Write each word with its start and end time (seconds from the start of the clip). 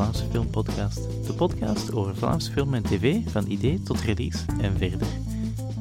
Vlaamse 0.00 0.24
Film 0.30 0.50
Podcast. 0.50 1.26
De 1.26 1.32
podcast 1.32 1.92
over 1.92 2.16
Vlaamse 2.16 2.52
film 2.52 2.74
en 2.74 2.82
tv, 2.82 3.16
van 3.26 3.46
idee 3.46 3.82
tot 3.82 4.00
release 4.00 4.38
en 4.60 4.76
verder. 4.76 5.06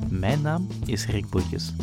Mijn 0.09 0.41
naam 0.41 0.67
is 0.85 1.05
Rick 1.05 1.29
Boetjes. 1.29 1.73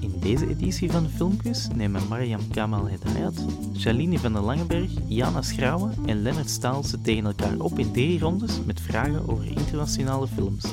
In 0.00 0.14
deze 0.20 0.48
editie 0.48 0.90
van 0.90 1.08
Filmquiz 1.08 1.66
nemen 1.74 2.08
Mariam 2.08 2.48
Kamal 2.50 2.86
Hedayat, 2.86 3.44
Shaline 3.76 4.18
van 4.18 4.32
der 4.32 4.42
Langenberg, 4.42 4.90
Jana 5.06 5.42
Schrouwen 5.42 5.94
en 6.06 6.22
Lennart 6.22 6.50
Staalse 6.50 7.00
tegen 7.00 7.24
elkaar 7.24 7.58
op 7.58 7.78
in 7.78 7.92
drie 7.92 8.18
rondes 8.18 8.64
met 8.64 8.80
vragen 8.80 9.28
over 9.28 9.46
internationale 9.46 10.26
films. 10.26 10.64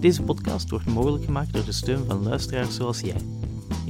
Deze 0.00 0.22
podcast 0.22 0.70
wordt 0.70 0.86
mogelijk 0.86 1.24
gemaakt 1.24 1.52
door 1.52 1.64
de 1.64 1.72
steun 1.72 2.04
van 2.06 2.22
luisteraars 2.22 2.74
zoals 2.74 3.00
jij. 3.00 3.37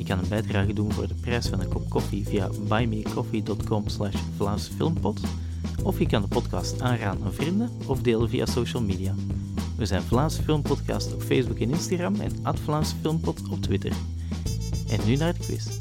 Je 0.09 0.15
kan 0.15 0.23
een 0.23 0.29
bijdrage 0.29 0.73
doen 0.73 0.93
voor 0.93 1.09
de 1.09 1.15
prijs 1.15 1.47
van 1.49 1.61
een 1.61 1.69
kop 1.69 1.91
koffie 1.91 2.27
via 2.27 2.49
buymeacoffee.com 2.69 3.89
slash 3.89 4.15
of 5.83 5.99
je 5.99 6.07
kan 6.07 6.23
de 6.23 6.29
podcast 6.29 6.81
aanraden 6.81 7.25
aan 7.25 7.33
vrienden 7.33 7.71
of 7.87 8.01
delen 8.01 8.29
via 8.29 8.47
social 8.47 8.83
media. 8.83 9.15
We 9.77 9.87
zijn 9.87 10.03
Vlaamse 10.03 10.43
Filmpodcast 10.43 11.15
op 11.15 11.23
Facebook 11.23 11.59
en 11.59 11.71
Instagram 11.71 12.21
en 12.21 12.33
at 12.43 12.61
Vlaamse 12.61 12.97
Filmpot 12.97 13.49
op 13.49 13.61
Twitter. 13.61 13.93
En 14.91 15.07
nu 15.07 15.17
naar 15.17 15.33
de 15.33 15.39
quiz. 15.39 15.79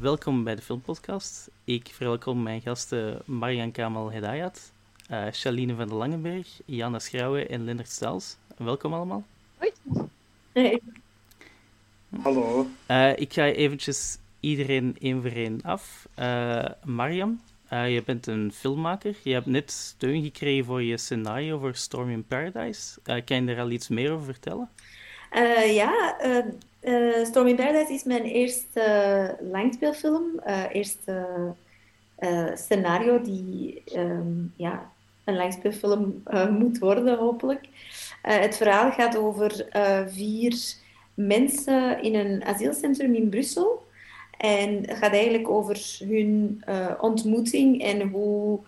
Welkom 0.00 0.44
bij 0.44 0.54
de 0.54 0.62
Filmpodcast. 0.62 1.50
Ik 1.64 1.88
verwelkom 1.92 2.42
mijn 2.42 2.60
gasten 2.60 3.22
Marian 3.24 3.70
Kamal 3.70 4.10
Hedayat, 4.10 4.72
uh, 5.10 5.24
Shaline 5.32 5.74
van 5.74 5.88
der 5.88 5.96
Langenberg, 5.96 6.60
Jana 6.64 6.98
Schrouwen 6.98 7.48
en 7.48 7.64
Lennart 7.64 7.90
Staals. 7.90 8.36
Welkom 8.56 8.94
allemaal. 8.94 9.24
Hoi. 9.56 10.08
Hey. 10.60 10.80
Hallo. 12.24 12.66
Uh, 12.90 13.16
ik 13.16 13.32
ga 13.32 13.44
eventjes 13.44 14.18
iedereen 14.40 14.96
één 15.00 15.22
voor 15.22 15.30
één 15.30 15.60
af. 15.62 16.08
Uh, 16.18 16.64
Mariam, 16.84 17.40
je 17.68 18.02
bent 18.06 18.26
een 18.26 18.52
filmmaker. 18.52 19.16
Je 19.22 19.32
hebt 19.32 19.46
net 19.46 19.70
steun 19.70 20.22
gekregen 20.22 20.64
voor 20.64 20.82
je 20.82 20.96
scenario 20.96 21.58
voor 21.58 21.74
Storm 21.74 22.10
in 22.10 22.24
Paradise. 22.24 23.00
kan 23.02 23.36
je 23.36 23.44
daar 23.44 23.60
al 23.60 23.70
iets 23.70 23.88
meer 23.88 24.12
over 24.12 24.24
vertellen? 24.24 24.68
ja, 25.74 26.16
Storm 27.24 27.46
in 27.46 27.56
Paradise 27.56 27.92
is 27.92 28.04
mijn 28.04 28.24
eerste 28.24 29.36
langspeelfilm. 29.40 30.40
eerste 30.72 31.26
scenario 32.54 33.22
die 33.22 33.82
um, 33.96 34.52
ja, 34.56 34.90
een 35.24 35.36
langspeelfilm 35.36 36.22
uh, 36.26 36.48
moet 36.48 36.78
worden, 36.78 37.18
hopelijk. 37.18 37.68
Uh, 38.24 38.38
het 38.38 38.56
verhaal 38.56 38.92
gaat 38.92 39.16
over 39.16 39.66
uh, 39.76 40.00
vier 40.06 40.74
mensen 41.14 42.02
in 42.02 42.14
een 42.14 42.44
asielcentrum 42.44 43.14
in 43.14 43.28
Brussel. 43.28 43.88
En 44.38 44.76
het 44.86 44.98
gaat 44.98 45.12
eigenlijk 45.12 45.48
over 45.48 45.96
hun 45.98 46.62
ontmoeting 47.00 47.82
en 47.82 48.08
hoe 48.08 48.58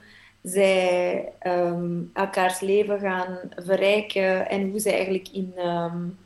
zij 0.42 1.33
um, 1.47 2.11
elkaars 2.14 2.61
leven 2.61 2.98
gaan 2.98 3.39
verrijken 3.56 4.48
en 4.48 4.70
hoe 4.70 4.80
zij 4.80 4.92
eigenlijk 4.95 5.28
in, 5.28 5.55
um, 5.67 6.19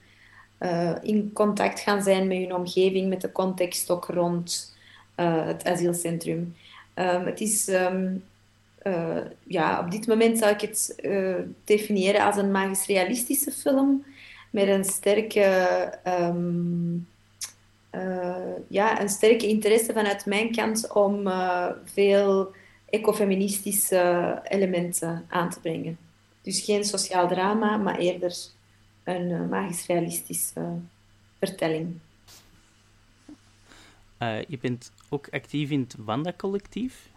in 1.02 1.30
contact 1.32 1.80
gaan 1.80 2.02
zijn 2.02 2.28
met 2.28 2.36
hun 2.36 2.54
omgeving, 2.54 3.08
met 3.08 3.20
de 3.20 3.32
context 3.32 3.90
ook 3.90 4.06
rond 4.06 4.76
het 5.14 5.64
asielcentrum. 5.64 6.56
Um, 6.94 7.26
het 7.26 7.40
is 7.40 7.70
uh, 8.86 9.24
ja, 9.46 9.80
op 9.80 9.90
dit 9.90 10.06
moment 10.06 10.38
zou 10.38 10.52
ik 10.52 10.60
het 10.60 10.98
uh, 11.02 11.36
definiëren 11.64 12.24
als 12.24 12.36
een 12.36 12.50
magisch 12.50 12.86
realistische 12.86 13.50
film 13.50 14.04
met 14.50 14.68
een 14.68 14.84
sterke, 14.84 15.98
um, 16.06 17.08
uh, 17.94 18.36
ja, 18.68 19.00
een 19.00 19.08
sterke 19.08 19.46
interesse 19.46 19.92
vanuit 19.92 20.26
mijn 20.26 20.52
kant 20.52 20.92
om 20.92 21.28
veel 21.84 22.54
ecofeministische 22.90 24.40
elementen 24.44 25.24
aan 25.28 25.50
te 25.50 25.60
brengen. 25.60 25.98
Dus 26.42 26.60
geen 26.60 26.84
sociaal 26.84 27.28
drama, 27.28 27.76
maar 27.76 27.98
eerder 27.98 28.36
een 29.04 29.48
magisch 29.48 29.86
realistische 29.86 30.78
vertelling. 31.38 31.98
je 34.48 34.58
bent 34.60 34.92
ook 35.08 35.28
actief 35.30 35.70
in 35.70 35.80
het 35.80 35.94
Wanda-collectief. 35.98 37.10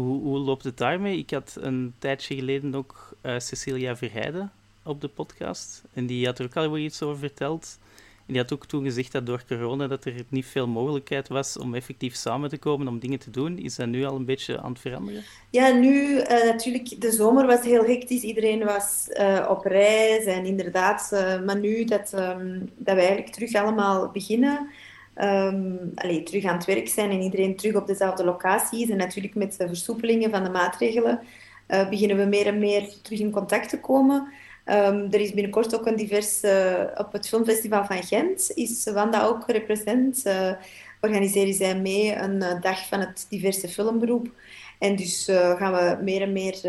Hoe, 0.00 0.22
hoe 0.22 0.38
loopt 0.38 0.64
het 0.64 0.76
daarmee? 0.76 1.18
Ik 1.18 1.30
had 1.30 1.56
een 1.60 1.94
tijdje 1.98 2.34
geleden 2.34 2.74
ook 2.74 3.16
uh, 3.22 3.38
Cecilia 3.38 3.96
Verheijden 3.96 4.52
op 4.82 5.00
de 5.00 5.08
podcast. 5.08 5.82
En 5.94 6.06
die 6.06 6.26
had 6.26 6.38
er 6.38 6.44
ook 6.44 6.56
al 6.56 6.76
iets 6.76 7.02
over 7.02 7.18
verteld. 7.18 7.78
En 8.26 8.32
die 8.36 8.42
had 8.42 8.52
ook 8.52 8.66
toen 8.66 8.84
gezegd 8.84 9.12
dat 9.12 9.26
door 9.26 9.42
corona 9.48 9.86
dat 9.86 10.04
er 10.04 10.24
niet 10.28 10.46
veel 10.46 10.66
mogelijkheid 10.66 11.28
was 11.28 11.58
om 11.58 11.74
effectief 11.74 12.14
samen 12.14 12.48
te 12.48 12.58
komen 12.58 12.88
om 12.88 12.98
dingen 12.98 13.18
te 13.18 13.30
doen. 13.30 13.58
Is 13.58 13.74
dat 13.76 13.86
nu 13.86 14.04
al 14.04 14.16
een 14.16 14.24
beetje 14.24 14.60
aan 14.60 14.70
het 14.70 14.80
veranderen? 14.80 15.22
Ja, 15.50 15.72
nu 15.72 16.16
uh, 16.16 16.26
natuurlijk, 16.28 17.00
de 17.00 17.12
zomer 17.12 17.46
was 17.46 17.64
heel 17.64 17.84
hectisch. 17.84 18.22
Iedereen 18.22 18.64
was 18.64 19.08
uh, 19.08 19.46
op 19.48 19.64
reis 19.64 20.24
en 20.24 20.44
inderdaad. 20.44 21.10
maar 21.46 21.58
nu 21.58 21.84
dat, 21.84 22.12
um, 22.12 22.70
dat 22.76 22.94
we 22.94 23.00
eigenlijk 23.00 23.32
terug 23.32 23.54
allemaal 23.54 24.10
beginnen 24.10 24.68
um, 25.16 25.92
allee, 25.94 26.22
terug 26.22 26.44
aan 26.44 26.56
het 26.56 26.64
werk 26.64 26.88
zijn 26.88 27.10
en 27.10 27.20
iedereen 27.20 27.56
terug 27.56 27.74
op 27.74 27.86
dezelfde 27.86 28.24
locatie 28.24 28.82
is. 28.82 28.90
En 28.90 28.96
natuurlijk 28.96 29.34
met 29.34 29.56
de 29.58 29.66
versoepelingen 29.66 30.30
van 30.30 30.44
de 30.44 30.50
maatregelen 30.50 31.20
uh, 31.68 31.88
beginnen 31.88 32.16
we 32.16 32.24
meer 32.24 32.46
en 32.46 32.58
meer 32.58 32.92
terug 33.02 33.20
in 33.20 33.30
contact 33.30 33.68
te 33.68 33.80
komen. 33.80 34.28
Um, 34.64 35.06
er 35.10 35.20
is 35.20 35.32
binnenkort 35.32 35.74
ook 35.74 35.86
een 35.86 35.96
divers, 35.96 36.44
uh, 36.44 36.84
op 36.96 37.12
het 37.12 37.28
Filmfestival 37.28 37.84
van 37.84 38.02
Gent 38.02 38.50
is 38.54 38.84
Wanda 38.84 39.24
ook 39.24 39.44
represent. 39.46 40.26
Uh, 40.26 40.52
organiseren 41.00 41.54
zij 41.54 41.80
mee 41.80 42.16
een 42.16 42.60
dag 42.60 42.88
van 42.88 43.00
het 43.00 43.26
diverse 43.28 43.68
filmberoep. 43.68 44.30
En 44.78 44.96
dus 44.96 45.24
gaan 45.30 45.72
we 45.72 45.98
meer 46.02 46.22
en 46.22 46.32
meer 46.32 46.60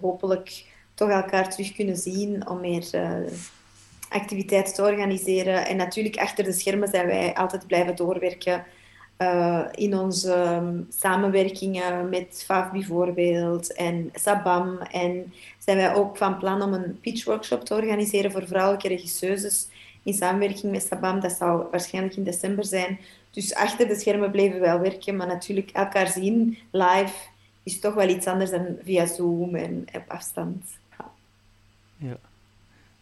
hopelijk 0.00 0.64
toch 0.94 1.08
elkaar 1.08 1.50
terug 1.50 1.74
kunnen 1.74 1.96
zien 1.96 2.48
om 2.48 2.60
meer 2.60 2.84
activiteiten 4.16 4.74
te 4.74 4.82
organiseren. 4.82 5.66
En 5.66 5.76
natuurlijk, 5.76 6.16
achter 6.16 6.44
de 6.44 6.52
schermen 6.52 6.88
zijn 6.88 7.06
wij 7.06 7.34
altijd 7.34 7.66
blijven 7.66 7.96
doorwerken 7.96 8.64
uh, 9.18 9.64
in 9.70 9.98
onze 9.98 10.34
um, 10.34 10.86
samenwerkingen 10.90 12.08
met 12.08 12.42
FAF 12.46 12.70
bijvoorbeeld 12.70 13.72
en 13.72 14.10
Sabam. 14.14 14.78
En 14.78 15.32
zijn 15.58 15.76
wij 15.76 15.94
ook 15.94 16.16
van 16.16 16.38
plan 16.38 16.62
om 16.62 16.72
een 16.72 17.00
pitchworkshop 17.00 17.64
te 17.64 17.74
organiseren 17.74 18.32
voor 18.32 18.46
vrouwelijke 18.46 18.88
regisseuses 18.88 19.68
in 20.02 20.14
samenwerking 20.14 20.72
met 20.72 20.82
Sabam. 20.82 21.20
Dat 21.20 21.32
zou 21.32 21.66
waarschijnlijk 21.70 22.16
in 22.16 22.24
december 22.24 22.64
zijn. 22.64 22.98
Dus 23.30 23.54
achter 23.54 23.88
de 23.88 23.94
schermen 23.94 24.30
blijven 24.30 24.60
we 24.60 24.66
wel 24.66 24.80
werken, 24.80 25.16
maar 25.16 25.26
natuurlijk 25.26 25.70
elkaar 25.70 26.08
zien 26.08 26.58
live 26.70 27.14
is 27.62 27.80
toch 27.80 27.94
wel 27.94 28.08
iets 28.08 28.26
anders 28.26 28.50
dan 28.50 28.76
via 28.82 29.06
Zoom 29.06 29.54
en 29.54 29.86
op 29.92 30.04
afstand. 30.08 30.64
Ja. 31.96 32.16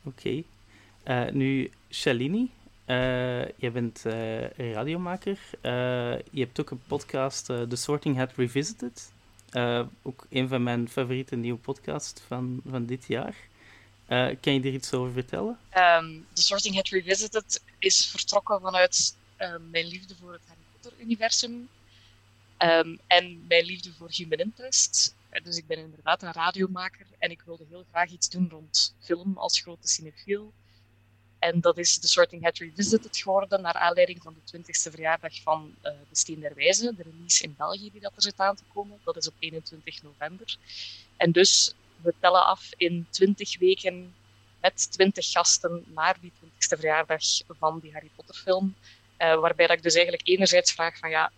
oké. 0.05 0.43
Uh, 1.05 1.31
nu, 1.31 1.71
Shalini, 1.91 2.51
uh, 2.87 3.45
je 3.45 3.71
bent 3.73 4.03
uh, 4.07 4.73
radiomaker. 4.73 5.39
je 6.31 6.41
hebt 6.41 6.61
ook 6.61 6.71
een 6.71 6.83
podcast, 6.87 7.45
The 7.45 7.77
Sorting 7.77 8.17
Hat 8.17 8.33
Revisited. 8.37 9.13
ook 10.03 10.27
een 10.31 10.49
van 10.49 10.63
mijn 10.63 10.89
favoriete 10.89 11.37
nieuwe 11.37 11.59
podcasts 11.59 12.21
van, 12.27 12.61
van 12.67 12.87
dit 12.87 13.05
jaar. 13.07 13.35
kan 14.41 14.53
je 14.53 14.61
er 14.61 14.73
iets 14.73 14.93
over 14.93 15.13
vertellen? 15.13 15.59
Um, 15.77 16.27
The 16.33 16.43
Sorting 16.43 16.75
Hat 16.75 16.89
Revisited 16.89 17.63
is 17.79 18.07
vertrokken 18.07 18.61
vanuit 18.61 19.17
mijn 19.71 19.87
liefde 19.87 20.15
voor 20.21 20.33
het 20.33 20.43
Harry 20.47 20.63
Potter-universum. 20.73 21.69
Um, 22.59 22.99
en 23.07 23.45
mijn 23.49 23.65
liefde 23.65 23.93
voor 23.93 24.09
human 24.11 24.39
interest. 24.39 25.15
Dus 25.43 25.57
ik 25.57 25.67
ben 25.67 25.79
inderdaad 25.79 26.23
een 26.23 26.33
radiomaker 26.33 27.07
en 27.19 27.31
ik 27.31 27.43
wilde 27.47 27.65
heel 27.71 27.85
graag 27.91 28.11
iets 28.11 28.31
doen 28.31 28.49
rond 28.51 28.95
film 29.01 29.37
als 29.37 29.61
grote 29.61 29.89
cinefiel. 29.89 30.53
En 31.45 31.61
dat 31.61 31.79
is 31.79 31.99
de 31.99 32.09
Sorting 32.09 32.43
Hat 32.43 32.59
Revisited 32.59 33.17
geworden, 33.17 33.61
naar 33.61 33.75
aanleiding 33.75 34.23
van 34.23 34.35
de 34.35 34.59
20ste 34.59 34.91
verjaardag 34.91 35.43
van 35.43 35.75
uh, 35.83 35.91
De 36.09 36.17
Steen 36.17 36.41
der 36.41 36.55
Wijze, 36.55 36.95
de 36.97 37.03
release 37.03 37.45
in 37.45 37.55
België 37.59 37.91
die 37.91 38.01
dat 38.01 38.13
er 38.17 38.23
zit 38.23 38.39
aan 38.39 38.57
te 38.57 38.63
komen. 38.75 38.99
Dat 39.05 39.17
is 39.17 39.29
op 39.29 39.35
21 39.39 40.03
november. 40.03 40.57
En 41.17 41.33
dus, 41.33 41.75
we 42.03 42.15
tellen 42.21 42.47
af 42.47 42.71
in 42.77 43.07
20 43.11 43.59
weken 43.59 44.15
met 44.61 44.93
20 44.93 45.31
gasten 45.31 45.85
naar 45.95 46.17
die 46.21 46.33
20ste 46.45 46.79
verjaardag 46.79 47.23
van 47.49 47.79
die 47.79 47.93
Harry 47.93 48.11
Potter 48.17 48.35
film. 48.35 48.75
Uh, 49.19 49.41
waarbij 49.41 49.67
dat 49.67 49.77
ik 49.77 49.83
dus 49.83 49.95
eigenlijk 49.95 50.29
enerzijds 50.29 50.73
vraag 50.73 50.99
van 50.99 51.11
ja, 51.11 51.33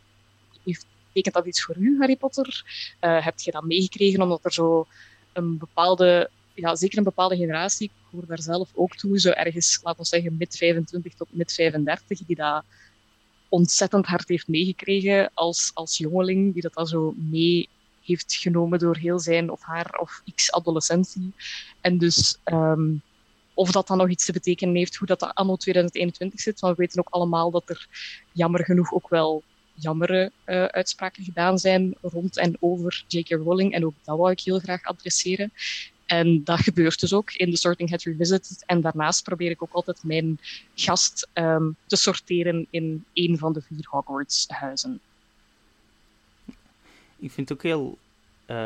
betekent 0.63 1.35
dat 1.35 1.47
iets 1.47 1.63
voor 1.63 1.77
u, 1.77 1.99
Harry 1.99 2.17
Potter? 2.17 2.65
Uh, 3.01 3.25
heb 3.25 3.39
je 3.39 3.51
dat 3.51 3.65
meegekregen 3.65 4.23
omdat 4.23 4.45
er 4.45 4.53
zo 4.53 4.87
een 5.33 5.59
bepaalde 5.59 6.31
ja, 6.57 6.77
zeker 6.77 6.99
een 6.99 7.05
bepaalde 7.05 7.37
generatie, 7.37 7.87
ik 7.87 8.11
hoor 8.11 8.27
daar 8.27 8.43
zelf 8.43 8.71
ook 8.75 8.97
toe, 8.97 9.21
zo 9.21 9.31
ergens, 9.31 9.81
laten 9.83 10.01
we 10.01 10.07
zeggen, 10.07 10.37
mid 10.37 10.57
25 10.57 11.15
tot 11.15 11.29
mid 11.31 11.53
35, 11.53 12.27
die 12.27 12.37
dat 12.37 12.65
ontzettend 13.49 14.07
hard 14.07 14.29
heeft 14.29 14.49
meegekregen 14.49 15.31
als, 15.35 15.71
als 15.75 15.99
jongeling, 15.99 16.53
die 16.53 16.63
dat 16.63 16.75
dan 16.75 16.87
zo 16.87 17.15
mee 17.17 17.69
heeft 18.03 18.35
genomen 18.35 18.79
door 18.79 18.97
heel 18.97 19.19
zijn 19.19 19.51
of 19.51 19.63
haar 19.63 19.99
of 20.01 20.23
x 20.35 20.53
adolescentie. 20.53 21.33
En 21.81 21.99
dus 21.99 22.39
um, 22.45 23.03
of 23.55 23.71
dat 23.71 23.87
dan 23.87 23.97
nog 23.97 24.09
iets 24.09 24.25
te 24.25 24.33
betekenen 24.33 24.75
heeft, 24.75 24.97
hoe 24.97 25.07
dat 25.07 25.35
anno 25.35 25.57
2021 25.57 26.41
zit. 26.41 26.61
Want 26.61 26.77
we 26.77 26.83
weten 26.83 26.99
ook 26.99 27.09
allemaal 27.09 27.51
dat 27.51 27.69
er 27.69 27.89
jammer 28.33 28.65
genoeg 28.65 28.93
ook 28.93 29.09
wel 29.09 29.43
jammere 29.75 30.33
uh, 30.47 30.65
uitspraken 30.65 31.25
gedaan 31.25 31.59
zijn 31.59 31.95
rond 32.01 32.37
en 32.37 32.57
over 32.61 33.05
J.K. 33.09 33.31
Rowling. 33.31 33.73
En 33.73 33.87
ook 33.87 33.95
dat 34.05 34.19
wou 34.19 34.31
ik 34.31 34.41
heel 34.41 34.59
graag 34.59 34.83
adresseren. 34.83 35.53
En 36.07 36.45
dat 36.45 36.61
gebeurt 36.61 37.01
dus 37.01 37.13
ook 37.13 37.33
in 37.33 37.51
The 37.51 37.57
Sorting 37.57 37.91
Hat 37.91 38.03
Revisited. 38.03 38.63
En 38.67 38.81
daarnaast 38.81 39.23
probeer 39.23 39.51
ik 39.51 39.63
ook 39.63 39.73
altijd 39.73 40.05
mijn 40.05 40.39
gast 40.75 41.29
um, 41.35 41.77
te 41.87 41.97
sorteren 41.97 42.67
in 42.71 43.05
een 43.13 43.39
van 43.39 43.53
de 43.53 43.63
vier 43.63 43.87
Hogwarts-huizen. 43.91 45.01
Ik 47.19 47.31
vind 47.31 47.49
het 47.49 47.59
ook 47.59 47.65
heel 47.65 47.99
uh, 48.47 48.57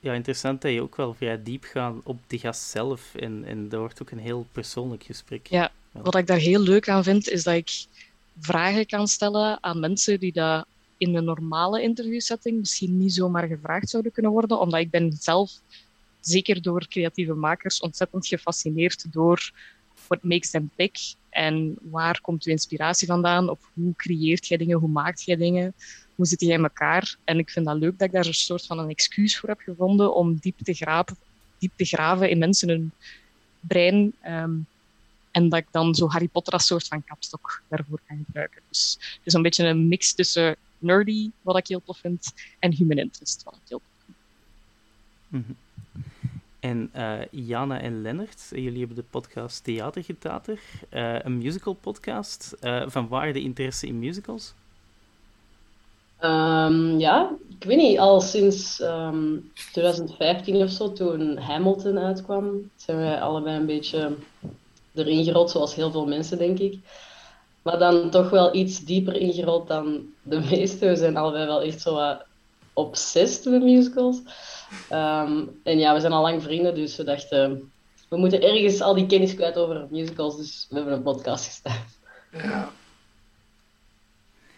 ja, 0.00 0.12
interessant 0.12 0.62
dat 0.62 0.72
je 0.72 0.82
ook 0.82 0.96
wel 0.96 1.14
vrij 1.14 1.42
diep 1.42 1.64
gaat 1.64 1.94
op 2.04 2.18
de 2.26 2.38
gast 2.38 2.62
zelf. 2.62 3.14
En, 3.14 3.44
en 3.44 3.68
dat 3.68 3.80
wordt 3.80 4.02
ook 4.02 4.10
een 4.10 4.18
heel 4.18 4.46
persoonlijk 4.52 5.02
gesprek. 5.04 5.46
Ja, 5.46 5.72
wat 5.90 6.14
ik 6.16 6.26
daar 6.26 6.38
heel 6.38 6.60
leuk 6.60 6.88
aan 6.88 7.04
vind, 7.04 7.28
is 7.28 7.42
dat 7.42 7.54
ik 7.54 7.86
vragen 8.38 8.86
kan 8.86 9.08
stellen 9.08 9.62
aan 9.62 9.80
mensen 9.80 10.20
die 10.20 10.32
dat 10.32 10.66
in 10.96 11.14
een 11.14 11.24
normale 11.24 11.82
interviewsetting 11.82 12.58
misschien 12.58 12.96
niet 12.96 13.14
zomaar 13.14 13.46
gevraagd 13.46 13.90
zouden 13.90 14.12
kunnen 14.12 14.32
worden, 14.32 14.60
omdat 14.60 14.80
ik 14.80 14.90
ben 14.90 15.12
zelf, 15.20 15.52
zeker 16.26 16.62
door 16.62 16.88
creatieve 16.88 17.34
makers, 17.34 17.80
ontzettend 17.80 18.26
gefascineerd 18.26 19.12
door 19.12 19.52
what 20.06 20.22
makes 20.22 20.50
them 20.50 20.70
tick 20.76 20.98
en 21.30 21.76
waar 21.82 22.20
komt 22.20 22.44
uw 22.44 22.52
inspiratie 22.52 23.06
vandaan, 23.06 23.48
of 23.48 23.58
hoe 23.72 23.94
creëert 23.96 24.46
jij 24.46 24.56
dingen, 24.56 24.78
hoe 24.78 24.88
maakt 24.88 25.22
jij 25.22 25.36
dingen, 25.36 25.74
hoe 26.14 26.26
zit 26.26 26.40
jij 26.40 26.54
in 26.54 26.62
elkaar. 26.62 27.16
En 27.24 27.38
ik 27.38 27.50
vind 27.50 27.66
dat 27.66 27.78
leuk 27.78 27.98
dat 27.98 28.06
ik 28.06 28.14
daar 28.14 28.26
een 28.26 28.34
soort 28.34 28.66
van 28.66 28.78
een 28.78 28.90
excuus 28.90 29.38
voor 29.38 29.48
heb 29.48 29.60
gevonden 29.60 30.14
om 30.14 30.36
diep 30.36 30.58
te 30.58 30.74
graven, 30.74 31.16
diep 31.58 31.72
te 31.76 31.84
graven 31.84 32.30
in 32.30 32.38
mensen 32.38 32.68
hun 32.68 32.92
brein. 33.60 34.14
Um, 34.26 34.66
en 35.30 35.48
dat 35.48 35.58
ik 35.58 35.66
dan 35.70 35.94
zo 35.94 36.08
Harry 36.08 36.28
Potter 36.28 36.52
als 36.52 36.66
soort 36.66 36.86
van 36.86 37.04
kapstok 37.04 37.62
daarvoor 37.68 38.00
kan 38.06 38.22
gebruiken. 38.24 38.62
Dus 38.68 38.96
het 39.00 39.20
is 39.24 39.32
een 39.32 39.42
beetje 39.42 39.66
een 39.66 39.88
mix 39.88 40.14
tussen 40.14 40.56
nerdy, 40.78 41.30
wat 41.42 41.56
ik 41.56 41.66
heel 41.66 41.82
tof 41.84 41.98
vind, 41.98 42.32
en 42.58 42.72
human 42.72 42.98
interest, 42.98 43.42
wat 43.42 43.54
ik 43.54 43.68
heel 43.68 43.78
tof 43.78 44.04
vind. 44.04 44.16
-hmm. 45.28 45.56
En 46.64 46.90
uh, 46.96 47.20
Jana 47.30 47.80
en 47.80 48.02
Lennart, 48.02 48.46
jullie 48.50 48.78
hebben 48.78 48.96
de 48.96 49.04
podcast 49.10 49.64
Theatergetater, 49.64 50.60
uh, 50.92 51.18
een 51.22 51.38
musical 51.38 51.72
podcast. 51.72 52.56
Uh, 52.60 52.82
van 52.86 53.08
waar 53.08 53.32
de 53.32 53.40
interesse 53.40 53.86
in 53.86 53.98
musicals? 53.98 54.54
Um, 56.20 56.98
ja, 56.98 57.30
ik 57.58 57.64
weet 57.64 57.76
niet, 57.76 57.98
al 57.98 58.20
sinds 58.20 58.80
um, 58.80 58.88
ehm, 58.88 59.36
2015 59.72 60.62
of 60.62 60.70
zo, 60.70 60.92
toen 60.92 61.36
Hamilton 61.36 61.98
uitkwam, 61.98 62.70
zijn 62.76 62.98
wij 62.98 63.20
allebei 63.20 63.56
een 63.56 63.66
beetje 63.66 64.16
erin 64.94 65.24
gerold, 65.24 65.50
zoals 65.50 65.74
heel 65.74 65.90
veel 65.90 66.06
mensen, 66.06 66.38
denk 66.38 66.58
ik. 66.58 66.78
Maar 67.62 67.78
dan 67.78 68.10
toch 68.10 68.30
wel 68.30 68.54
iets 68.54 68.80
dieper 68.80 69.16
ingerold 69.16 69.68
dan 69.68 70.02
de 70.22 70.40
meesten. 70.50 70.88
We 70.88 70.96
zijn 70.96 71.16
allebei 71.16 71.46
wel 71.46 71.62
echt 71.62 71.80
zo 71.80 71.94
wat 71.94 72.24
obsessed 72.72 73.44
met 73.44 73.62
musicals. 73.62 74.22
Um, 74.92 75.60
en 75.62 75.78
ja, 75.78 75.94
we 75.94 76.00
zijn 76.00 76.12
al 76.12 76.22
lang 76.22 76.42
vrienden, 76.42 76.74
dus 76.74 76.96
we 76.96 77.04
dachten, 77.04 77.72
we 78.08 78.16
moeten 78.16 78.42
ergens 78.42 78.80
al 78.80 78.94
die 78.94 79.06
kennis 79.06 79.34
kwijt 79.34 79.56
over 79.56 79.86
musicals, 79.90 80.36
dus 80.36 80.66
we 80.70 80.76
hebben 80.76 80.94
een 80.94 81.02
podcast 81.02 81.44
gestart. 81.44 81.98
Ja. 82.30 82.70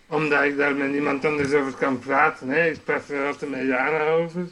Omdat 0.08 0.42
ik 0.42 0.56
daar 0.56 0.74
met 0.74 0.90
niemand 0.90 1.24
anders 1.24 1.52
over 1.52 1.74
kan 1.74 1.98
praten. 1.98 2.48
Hè. 2.48 2.70
Ik 2.70 2.84
praat 2.84 3.08
er 3.08 3.26
altijd 3.26 3.50
met 3.50 3.66
Jana 3.66 4.08
over. 4.08 4.48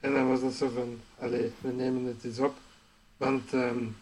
En 0.00 0.12
dan 0.12 0.28
was 0.28 0.40
dat 0.40 0.52
zo 0.52 0.70
van, 0.74 1.00
allee, 1.18 1.52
we 1.60 1.72
nemen 1.72 2.04
het 2.04 2.24
eens 2.24 2.38
op. 2.38 2.54
Want 3.16 3.52
um, 3.52 3.96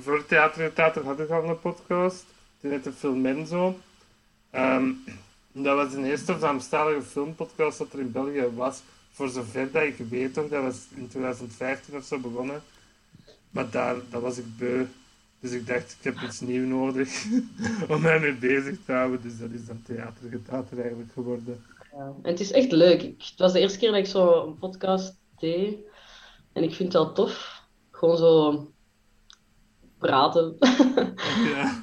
voor 0.00 0.26
Theater 0.26 0.72
Theater 0.72 1.04
had 1.04 1.20
ik 1.20 1.30
al 1.30 1.44
een 1.44 1.60
podcast. 1.60 2.24
Die 2.60 2.70
heette 2.70 2.92
Film 2.92 3.20
Menzo. 3.20 3.78
Um, 4.54 5.04
dat 5.52 5.76
was 5.76 5.94
een 5.94 6.04
eerste 6.04 6.38
Vlaamstalige 6.38 7.02
filmpodcast 7.02 7.78
dat 7.78 7.92
er 7.92 7.98
in 7.98 8.12
België 8.12 8.48
was. 8.54 8.82
Voor 9.10 9.28
zover 9.28 9.72
dat 9.72 9.82
ik 9.82 9.96
weet 9.96 10.34
toch, 10.34 10.48
dat 10.48 10.62
was 10.62 10.86
in 10.94 11.08
2015 11.08 11.96
of 11.96 12.04
zo 12.04 12.18
begonnen. 12.18 12.62
Maar 13.50 13.70
daar, 13.70 13.96
dat 14.10 14.22
was 14.22 14.38
ik 14.38 14.56
beu. 14.56 14.86
Dus 15.40 15.50
ik 15.52 15.66
dacht, 15.66 15.96
ik 15.98 16.04
heb 16.04 16.20
iets 16.20 16.40
nieuws 16.40 16.68
nodig 16.68 17.24
om 17.88 18.00
mij 18.00 18.20
mee 18.20 18.34
bezig 18.34 18.78
te 18.84 18.92
houden. 18.92 19.22
Dus 19.22 19.38
dat 19.38 19.50
is 19.50 19.66
dan 19.66 19.82
theater 19.82 20.80
eigenlijk 20.80 21.12
geworden. 21.12 21.64
Ja, 21.92 22.12
en 22.22 22.30
het 22.30 22.40
is 22.40 22.50
echt 22.52 22.72
leuk. 22.72 23.02
het 23.02 23.34
was 23.36 23.52
de 23.52 23.60
eerste 23.60 23.78
keer 23.78 23.90
dat 23.90 23.98
ik 23.98 24.06
zo 24.06 24.46
een 24.46 24.58
podcast 24.58 25.14
deed. 25.38 25.76
En 26.52 26.62
ik 26.62 26.74
vind 26.74 26.92
het 26.92 27.02
wel 27.02 27.12
tof. 27.12 27.62
Gewoon 27.90 28.16
zo 28.16 28.66
praten. 29.98 30.56
ja. 31.54 31.82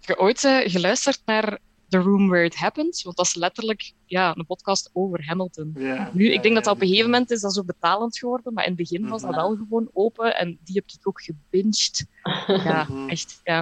Heb 0.00 0.18
je 0.18 0.18
ooit 0.18 0.44
uh, 0.44 0.58
geluisterd 0.64 1.22
naar 1.24 1.58
The 1.90 1.98
Room 1.98 2.28
Where 2.28 2.44
It 2.44 2.56
Happens? 2.56 3.02
Want 3.02 3.16
dat 3.16 3.26
is 3.26 3.34
letterlijk 3.34 3.92
ja, 4.04 4.36
een 4.36 4.46
podcast 4.46 4.90
over 4.92 5.26
Hamilton. 5.26 5.72
Ja, 5.78 6.10
nu, 6.12 6.24
ja, 6.24 6.32
ik 6.32 6.42
denk 6.42 6.54
dat 6.54 6.64
dat 6.64 6.74
op 6.74 6.80
een 6.80 6.88
gegeven 6.88 7.10
moment 7.10 7.30
is 7.30 7.40
dat 7.40 7.54
zo 7.54 7.64
betalend 7.64 8.18
geworden, 8.18 8.52
maar 8.52 8.64
in 8.64 8.70
het 8.70 8.78
begin 8.78 9.08
was 9.08 9.22
dat 9.22 9.34
wel 9.34 9.56
gewoon 9.56 9.90
open 9.92 10.36
en 10.36 10.58
die 10.64 10.74
heb 10.74 10.84
ik 10.86 11.08
ook 11.08 11.22
gebinged. 11.22 12.06
Ja, 12.46 12.88
echt, 13.06 13.40
ja. 13.44 13.60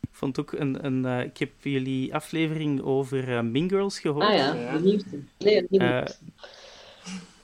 Ik 0.00 0.08
vond 0.10 0.38
ook 0.38 0.52
een, 0.52 0.84
een 0.84 1.04
uh, 1.04 1.20
ik 1.20 1.38
heb 1.38 1.50
jullie 1.62 2.14
aflevering 2.14 2.82
over 2.82 3.28
uh, 3.28 3.40
Mean 3.40 3.68
Girls 3.68 3.98
gehoord. 3.98 4.24
Ah 4.24 4.34
ja, 4.34 4.72
de 4.72 4.80
nieuwste. 4.82 5.18
Nee, 5.38 5.60
de 5.60 5.66
nieuwste. 5.70 6.16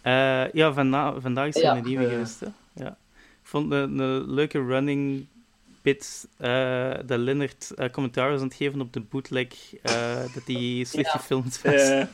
Uh, 0.06 0.52
ja, 0.52 0.72
vanda 0.72 1.20
vandaag 1.20 1.46
is 1.46 1.62
er 1.62 1.76
een 1.76 1.84
nieuwe 1.84 2.08
geweest. 2.08 2.40
Hè? 2.40 2.46
Ja. 2.74 2.88
Ik 3.18 3.46
vond 3.46 3.72
een, 3.72 3.98
een 3.98 4.30
leuke 4.30 4.64
running 4.64 5.26
bit 5.82 6.28
uh, 6.40 6.94
dat 7.06 7.18
Leonard 7.18 7.72
uh, 7.76 7.88
commentaar 7.90 8.30
was 8.30 8.40
aan 8.40 8.46
het 8.46 8.56
geven 8.56 8.80
op 8.80 8.92
de 8.92 9.00
bootleg 9.00 9.48
uh, 9.72 10.34
dat 10.34 10.46
die 10.46 10.84
slecht 10.84 11.12
Ja. 11.12 11.18
gefilmd 11.18 11.62
was. 11.62 11.72
Ja. 11.74 12.08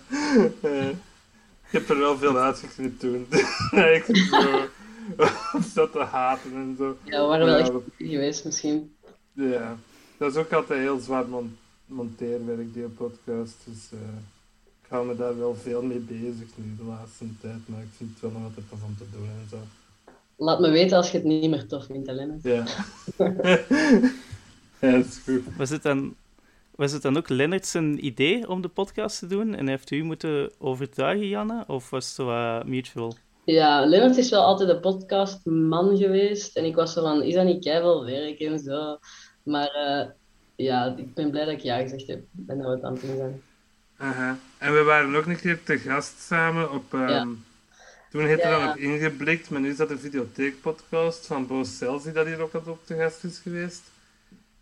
Eh, 0.62 0.88
ik 0.88 1.72
heb 1.72 1.88
er 1.88 1.98
wel 1.98 2.18
veel 2.18 2.38
uitgeknipt 2.38 3.00
toen. 3.00 3.26
ik 3.98 4.04
heb 4.06 4.16
zo 4.16 4.68
zat 5.74 5.92
te 5.92 5.98
haten 6.02 6.52
en 6.54 6.74
zo. 6.78 6.96
Ja, 7.02 7.20
we 7.22 7.26
waren 7.26 7.46
wel 7.46 7.56
echt 7.56 7.70
geweest 7.98 8.44
misschien. 8.44 8.94
Ja, 9.32 9.76
dat 10.16 10.30
is 10.30 10.36
ook 10.36 10.52
altijd 10.52 10.80
heel 10.80 10.98
zwaar 10.98 11.28
mon 11.28 11.56
monteerwerk, 11.86 12.74
die 12.74 12.82
podcast. 12.88 13.56
Dus 13.64 13.88
eh, 13.92 13.98
ik 14.82 14.88
hou 14.88 15.06
me 15.06 15.16
daar 15.16 15.38
wel 15.38 15.54
veel 15.54 15.82
mee 15.82 15.98
bezig 15.98 16.48
nu 16.54 16.76
de 16.76 16.84
laatste 16.84 17.24
tijd. 17.40 17.58
Maar 17.68 17.80
ik 17.80 17.88
vind 17.96 18.10
het 18.10 18.20
wel 18.20 18.30
nog 18.30 18.42
altijd 18.42 18.68
tof 18.68 18.82
om 18.82 18.96
te 18.98 19.04
doen 19.12 19.24
en 19.28 19.46
zo. 19.50 19.56
Laat 20.36 20.60
me 20.60 20.70
weten 20.70 20.96
als 20.96 21.10
je 21.10 21.16
het 21.16 21.26
niet 21.26 21.50
meer 21.50 21.66
tof 21.66 21.86
vindt, 21.86 22.06
Helene. 22.06 22.38
Ja. 22.42 22.64
ja, 24.80 24.90
dat 24.90 25.04
is 25.04 25.18
goed. 25.24 25.42
Was 25.56 25.70
het 25.70 25.82
dan, 25.82 26.14
was 26.74 26.92
het 26.92 27.02
dan 27.02 27.16
ook 27.16 27.28
Leonard 27.28 27.66
zijn 27.66 28.06
idee 28.06 28.48
om 28.48 28.60
de 28.62 28.68
podcast 28.68 29.18
te 29.18 29.26
doen 29.26 29.54
en 29.54 29.68
heeft 29.68 29.90
u 29.90 30.02
moeten 30.02 30.50
overtuigen, 30.58 31.28
Janne? 31.28 31.64
Of 31.66 31.90
was 31.90 32.04
het 32.06 32.14
zo 32.14 32.62
mutual? 32.66 33.16
Ja, 33.44 33.86
Lennart 33.86 34.16
is 34.16 34.30
wel 34.30 34.42
altijd 34.44 34.68
de 34.68 34.80
podcastman 34.80 35.96
geweest. 35.96 36.56
En 36.56 36.64
ik 36.64 36.74
was 36.74 36.92
zo 36.92 37.02
van, 37.02 37.22
is 37.22 37.34
dat 37.34 37.44
niet 37.44 37.64
keiveel 37.64 38.04
werk 38.04 38.40
en 38.40 38.58
zo. 38.58 38.98
Maar 39.42 39.68
eh, 39.68 40.06
ja, 40.54 40.94
ik 40.96 41.14
ben 41.14 41.30
blij 41.30 41.44
dat 41.44 41.54
ik 41.54 41.60
ja 41.60 41.78
gezegd 41.80 42.06
heb. 42.06 42.24
En 42.46 42.58
dat 42.58 42.66
we 42.66 42.72
het 42.72 42.82
aan 42.84 42.92
het 42.92 43.02
doen 43.02 43.16
zijn. 43.16 43.42
Aha. 43.96 44.38
En 44.58 44.72
we 44.74 44.82
waren 44.82 45.16
ook 45.16 45.26
een 45.26 45.40
keer 45.40 45.62
te 45.62 45.78
gast 45.78 46.20
samen 46.20 46.72
op... 46.72 46.94
ehm, 46.94 47.08
Ja. 47.08 47.26
Toen 48.10 48.26
heette 48.26 48.46
Ja. 48.46 48.58
dat 48.58 48.66
nog 48.66 48.76
Ingeblikt, 48.76 49.50
maar 49.50 49.60
nu 49.60 49.70
is 49.70 49.76
dat 49.76 49.88
de 49.88 49.98
videotheekpodcast 49.98 51.26
van 51.26 51.46
Bo 51.46 51.64
Celsi 51.64 52.12
dat 52.12 52.26
hier 52.26 52.40
ook 52.40 52.54
altijd 52.54 52.76
op 52.76 52.86
te 52.86 52.96
gast 52.96 53.24
is 53.24 53.38
geweest. 53.38 53.82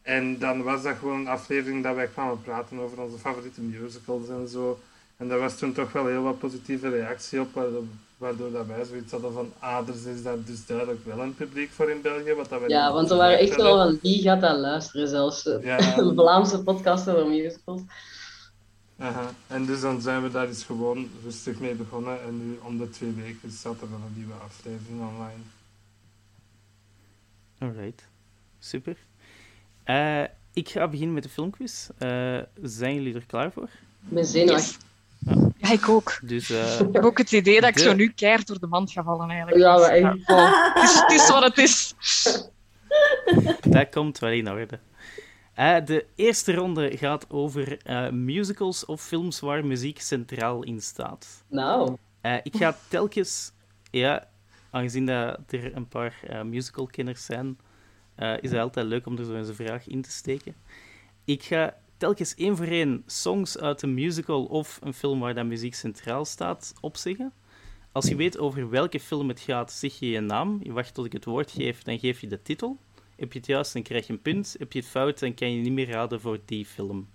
En 0.02 0.38
dan 0.38 0.62
was 0.62 0.82
dat 0.82 0.96
gewoon 0.98 1.20
een 1.20 1.28
aflevering 1.28 1.82
dat 1.82 1.94
wij 1.94 2.06
kwamen 2.06 2.42
praten 2.42 2.78
over 2.78 3.00
onze 3.02 3.18
favoriete 3.18 3.60
musicals 3.60 4.28
en 4.28 4.48
zo. 4.48 4.78
En 5.16 5.28
daar 5.28 5.38
was 5.38 5.58
toen 5.58 5.72
toch 5.72 5.92
wel 5.92 6.06
heel 6.06 6.22
wat 6.22 6.38
positieve 6.38 6.88
reactie 6.88 7.40
op, 7.40 7.54
waardoor, 7.54 7.82
waardoor 8.16 8.52
dat 8.52 8.66
wij 8.66 8.84
zoiets 8.84 9.12
hadden 9.12 9.32
van, 9.32 9.52
ah, 9.58 9.88
er 9.88 10.10
is 10.14 10.22
daar 10.22 10.44
dus 10.44 10.66
duidelijk 10.66 11.04
wel 11.04 11.20
een 11.20 11.34
publiek 11.34 11.70
voor 11.70 11.90
in 11.90 12.00
België, 12.02 12.34
wat 12.34 12.48
dat 12.48 12.60
wij 12.60 12.68
Ja, 12.68 12.92
want 12.92 13.08
we 13.08 13.14
waren 13.14 13.38
echt 13.38 13.56
wel 13.56 13.76
van, 13.76 13.98
wie 14.02 14.22
gaat 14.22 14.40
dat 14.40 14.58
luisteren 14.58 15.08
zelfs? 15.08 15.42
Ja, 15.62 15.98
Een 15.98 16.14
Vlaamse 16.20 16.62
podcast 16.62 17.08
over 17.08 17.26
musicals. 17.26 17.80
Aha. 18.98 19.30
En 19.46 19.66
dus 19.66 19.80
dan 19.80 20.00
zijn 20.00 20.22
we 20.22 20.30
daar 20.30 20.46
eens 20.46 20.64
gewoon 20.64 21.08
rustig 21.24 21.58
mee 21.58 21.74
begonnen. 21.74 22.22
En 22.22 22.46
nu 22.46 22.58
om 22.62 22.78
de 22.78 22.90
twee 22.90 23.12
weken 23.12 23.50
staat 23.52 23.80
er 23.80 23.90
dan 23.90 24.02
een 24.06 24.14
nieuwe 24.16 24.34
aflevering 24.34 25.00
online. 25.00 25.42
Alright, 27.58 28.08
super. 28.58 28.96
Eh, 29.84 30.22
ik 30.52 30.68
ga 30.68 30.88
beginnen 30.88 31.14
met 31.14 31.22
de 31.22 31.28
filmquiz. 31.28 31.88
Eh, 31.98 32.38
zijn 32.62 32.94
jullie 32.94 33.14
er 33.14 33.26
klaar 33.26 33.52
voor? 33.52 33.68
Ik 34.08 34.08
ben 34.14 34.24
zenuwachtig. 34.24 34.76
Ja, 35.56 35.72
ik 35.72 35.88
ook. 35.88 36.18
Dus 36.22 36.50
eh, 36.50 36.80
Ik 36.88 36.88
heb 36.92 37.04
ook 37.04 37.18
het 37.18 37.32
idee 37.32 37.60
dat 37.60 37.68
ik 37.70 37.76
De- 37.76 37.82
zo 37.82 37.92
nu 37.94 38.08
keihard 38.12 38.46
door 38.46 38.58
de 38.60 38.66
mand 38.66 38.90
ga 38.92 39.02
vallen 39.02 39.30
eigenlijk. 39.30 39.58
Ja, 39.62 39.76
maar 39.78 39.88
echt. 39.90 40.28
oh, 40.30 40.74
het, 40.74 40.82
is, 40.84 41.00
het 41.00 41.10
is 41.10 41.28
wat 41.28 41.42
het 41.42 41.58
is. 41.58 41.94
dat 43.72 43.88
komt 43.90 44.18
wel 44.18 44.30
in 44.30 44.50
orde. 44.50 44.78
Eh, 45.54 45.84
de 45.84 46.06
eerste 46.14 46.54
ronde 46.54 46.96
gaat 46.96 47.30
over 47.30 47.78
eh, 47.82 48.10
musicals 48.10 48.84
of 48.84 49.02
films 49.02 49.40
waar 49.40 49.66
muziek 49.66 50.00
centraal 50.00 50.62
in 50.62 50.80
staat. 50.80 51.44
Nou, 51.48 51.96
Eh, 52.20 52.36
ik 52.42 52.56
ga 52.56 52.76
telkens, 52.88 53.52
ja, 53.90 54.28
aangezien 54.70 55.06
dat 55.06 55.38
er 55.48 55.76
een 55.76 55.88
paar 55.88 56.42
musicalkenners 56.44 57.24
zijn, 57.24 57.58
is 58.16 58.50
het 58.50 58.60
altijd 58.60 58.86
leuk 58.86 59.06
om 59.06 59.18
er 59.18 59.24
zo 59.24 59.34
eens 59.36 59.48
een 59.48 59.54
vraag 59.54 59.86
in 59.86 60.02
te 60.02 60.10
steken. 60.10 60.54
Ik 61.24 61.42
ga 61.42 61.76
telkens 61.96 62.34
één 62.34 62.56
voor 62.56 62.66
één 62.66 63.02
songs 63.06 63.58
uit 63.58 63.82
een 63.82 63.94
musical 63.94 64.44
of 64.44 64.78
een 64.82 64.94
film 64.94 65.20
waar 65.20 65.34
dat 65.34 65.44
muziek 65.46 65.74
centraal 65.74 66.24
staat 66.24 66.72
opzeggen. 66.80 67.32
Als 67.92 68.08
je 68.08 68.16
weet 68.16 68.38
over 68.38 68.70
welke 68.70 69.00
film 69.00 69.28
het 69.28 69.40
gaat, 69.40 69.72
zeg 69.72 69.98
je 69.98 70.10
je 70.10 70.20
naam. 70.20 70.60
Je 70.62 70.72
wacht 70.72 70.94
tot 70.94 71.04
ik 71.04 71.12
het 71.12 71.24
woord 71.24 71.50
geef, 71.50 71.82
dan 71.82 71.98
geef 71.98 72.20
je 72.20 72.26
de 72.26 72.42
titel. 72.42 72.78
Heb 73.16 73.32
je 73.32 73.38
het 73.38 73.48
juist, 73.48 73.72
dan 73.72 73.82
krijg 73.82 74.06
je 74.06 74.12
een 74.12 74.22
punt. 74.22 74.56
Heb 74.58 74.72
je 74.72 74.78
het 74.78 74.88
fout, 74.88 75.18
dan 75.18 75.34
kan 75.34 75.52
je 75.52 75.62
niet 75.62 75.72
meer 75.72 75.88
raden 75.88 76.20
voor 76.20 76.38
die 76.44 76.66
film. 76.66 77.08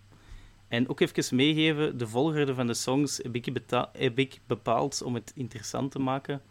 En 0.68 0.90
ook 0.90 1.00
even 1.00 1.36
meegeven, 1.36 1.98
de 1.98 2.08
volgorde 2.08 2.54
van 2.54 2.68
de 2.68 2.74
songs 2.74 3.18
heb 3.18 3.36
ik, 3.36 3.54
beta- 3.54 3.90
heb 3.94 4.20
ik 4.20 4.40
bepaald 4.48 5.02
om 5.02 5.14
het 5.14 5.32
interessant 5.36 5.92
te 5.92 6.00
maken. 6.00 6.42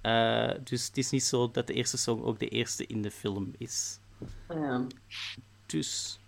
Eh, 0.00 0.50
dus 0.64 0.86
het 0.86 0.96
is 0.96 1.10
niet 1.10 1.24
zo 1.24 1.50
dat 1.50 1.66
de 1.66 1.72
eerste 1.72 1.98
song 1.98 2.22
ook 2.22 2.38
de 2.38 2.48
eerste 2.48 2.86
in 2.86 3.02
de 3.02 3.10
film 3.10 3.54
is. 3.58 3.98
Ja. 4.48 4.86
Dus 5.66 6.18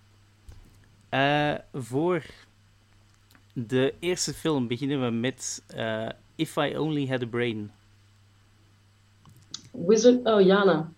eh, 1.08 1.54
voor 1.72 2.24
de 3.52 3.94
eerste 3.98 4.34
film 4.34 4.66
beginnen 4.66 5.04
we 5.04 5.10
met 5.10 5.62
eh, 5.66 6.08
If 6.34 6.56
I 6.56 6.76
Only 6.76 7.06
Had 7.06 7.22
a 7.22 7.26
Brain. 7.26 7.70
Wizard... 9.72 10.26
Oh, 10.26 10.40
Jana. 10.40 10.92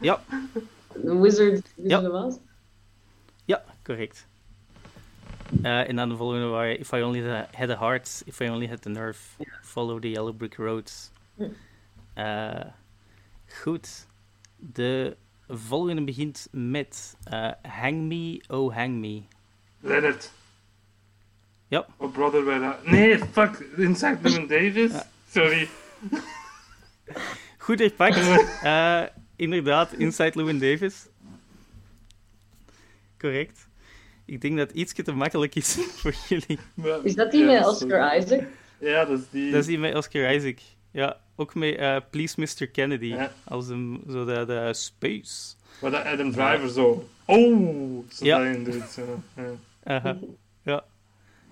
Ja, 0.00 0.20
The 0.92 1.20
Wizard... 1.20 1.72
Ja. 1.76 2.00
Wizard 2.00 2.12
was? 2.12 2.38
ja, 3.44 3.62
correct. 3.82 4.26
Eh, 5.62 5.88
en 5.88 5.96
dan 5.96 6.08
de 6.08 6.16
volgende 6.16 6.46
waren 6.46 6.78
If 6.78 6.92
I 6.92 7.02
Only 7.02 7.46
Had 7.52 7.70
a 7.70 7.78
Heart, 7.78 8.22
If 8.26 8.40
I 8.40 8.48
Only 8.48 8.68
Had 8.68 8.82
the 8.82 8.88
Nerve, 8.88 9.18
Follow 9.62 10.00
the 10.00 10.10
Yellow 10.10 10.36
Brick 10.36 10.54
Road. 10.54 11.10
Eh, 12.14 12.64
goed. 13.62 14.06
De 14.56 15.16
volgende 15.48 16.04
begint 16.04 16.48
met 16.50 17.16
eh, 17.24 17.50
Hang 17.62 17.96
Me, 17.96 18.42
Oh 18.48 18.74
Hang 18.74 18.94
Me. 18.94 19.22
Leonard. 19.80 20.30
Ja. 21.68 21.86
Oh, 21.96 22.12
brother, 22.12 22.44
where 22.44 22.60
that... 22.60 22.86
Nee, 22.86 23.18
fuck. 23.18 23.60
Inside 23.76 24.18
Llewyn 24.22 24.46
Davis. 24.46 24.92
Sorry. 25.30 25.68
Goed 27.58 27.78
herpakt. 27.78 28.16
Eh, 28.62 29.02
inderdaad, 29.36 29.92
Inside 29.92 30.32
Llewyn 30.34 30.58
Davis. 30.58 31.06
Correct. 33.18 33.68
Ik 34.24 34.40
denk 34.40 34.56
dat 34.56 34.68
het 34.68 34.76
ietsje 34.76 35.02
te 35.02 35.12
makkelijk 35.12 35.54
is 35.54 35.74
voor 36.00 36.14
jullie. 36.28 36.58
Maar- 36.74 37.04
Is 37.04 37.14
dat 37.14 37.30
die 37.30 37.40
Ja, 37.40 37.46
met 37.46 37.76
sorry. 37.76 37.94
Oscar 37.94 38.16
Isaac? 38.18 38.42
Ja, 38.78 39.04
dat 39.04 39.18
is 39.18 39.24
die. 39.30 39.50
Dat 39.50 39.60
is 39.60 39.66
die 39.66 39.78
met 39.78 39.94
Oscar 39.94 40.34
Isaac. 40.34 40.58
Ja, 40.90 41.20
ook 41.36 41.54
met 41.54 41.76
eh, 41.76 41.96
Please 42.10 42.40
Mr. 42.40 42.66
Kennedy. 42.66 43.06
Ja. 43.06 43.32
Als 43.44 43.66
hem, 43.68 44.00
zo 44.10 44.24
de, 44.24 44.44
de 44.46 44.70
space. 44.74 45.54
Waar 45.80 45.90
dat 45.90 46.04
Adam 46.04 46.32
Driver 46.32 46.68
zo... 46.68 47.08
Oh! 47.24 48.04
Zo 48.12 48.24
Ja. 48.24 48.38
daarin 48.38 48.64
doet. 48.64 48.82
Zo. 48.90 49.22
Ja. 49.36 49.50
Aha. 49.84 50.16
Ja. 50.62 50.84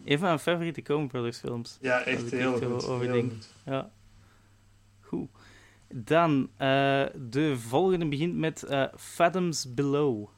Een 0.04 0.18
van 0.18 0.26
mijn 0.26 0.38
favoriete 0.38 0.82
Coen 0.82 1.08
Brothers 1.08 1.38
films. 1.38 1.78
ja, 1.80 2.02
echt 2.04 2.30
heel 2.30 2.52
goed. 2.52 2.64
over 2.84 3.04
heel 3.04 3.12
denk. 3.12 3.30
goed. 3.32 3.48
Ja. 3.64 3.90
Goed. 5.00 5.28
Dan, 5.94 6.50
eh, 6.56 7.04
de 7.14 7.54
volgende 7.58 8.08
begint 8.08 8.36
met 8.36 8.62
eh, 8.62 8.84
Fathoms 8.96 9.74
Below. 9.74 10.28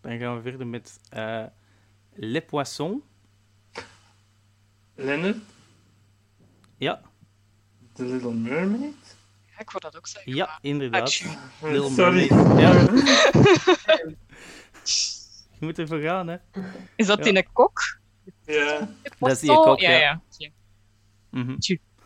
Dan 0.00 0.18
gaan 0.18 0.36
we 0.36 0.42
verder 0.42 0.66
met 0.66 1.00
eh 1.10 1.44
Le 2.14 2.40
Poisson. 2.42 3.02
Leonard, 4.94 5.36
Ja, 6.76 7.02
The 7.92 8.04
Little 8.04 8.32
Mermaid? 8.34 9.16
Ja, 9.46 9.58
ik 9.62 9.70
wou 9.70 9.80
dat 9.80 9.96
ook 9.96 10.06
zeggen. 10.06 10.34
ja, 10.34 10.58
inderdaad. 10.60 11.02
Atjoe. 11.02 11.36
Little 11.62 11.90
Sorry. 11.90 12.28
Mermaid. 12.34 12.60
Ja. 12.60 12.72
Je 15.58 15.64
moet 15.66 15.78
ervoor 15.78 16.00
gaan, 16.00 16.28
hè. 16.28 16.36
Is 16.96 17.06
dat 17.06 17.18
Ja. 17.18 17.24
in 17.24 17.36
een 17.36 17.52
kok? 17.52 17.98
Ja, 18.44 18.88
Dat 19.18 19.30
is 19.30 19.40
die 19.40 19.50
kok, 19.50 19.80
ja. 19.80 19.90
ja. 19.90 19.98
Ja, 19.98 20.20
ja. 20.36 20.48
Mhm. 21.30 21.56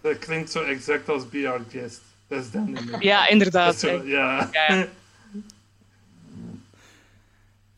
Dat 0.00 0.18
klinkt 0.18 0.50
zo 0.50 0.62
exact 0.62 1.08
als 1.08 1.28
Be 1.28 1.48
Our 1.48 1.64
Guest. 1.70 2.00
Dat 2.26 2.44
is 2.44 2.50
dan. 2.50 2.78
Ja, 2.98 3.28
inderdaad. 3.28 3.76
zo, 3.78 4.02
ja. 4.04 4.48
Ja, 4.52 4.86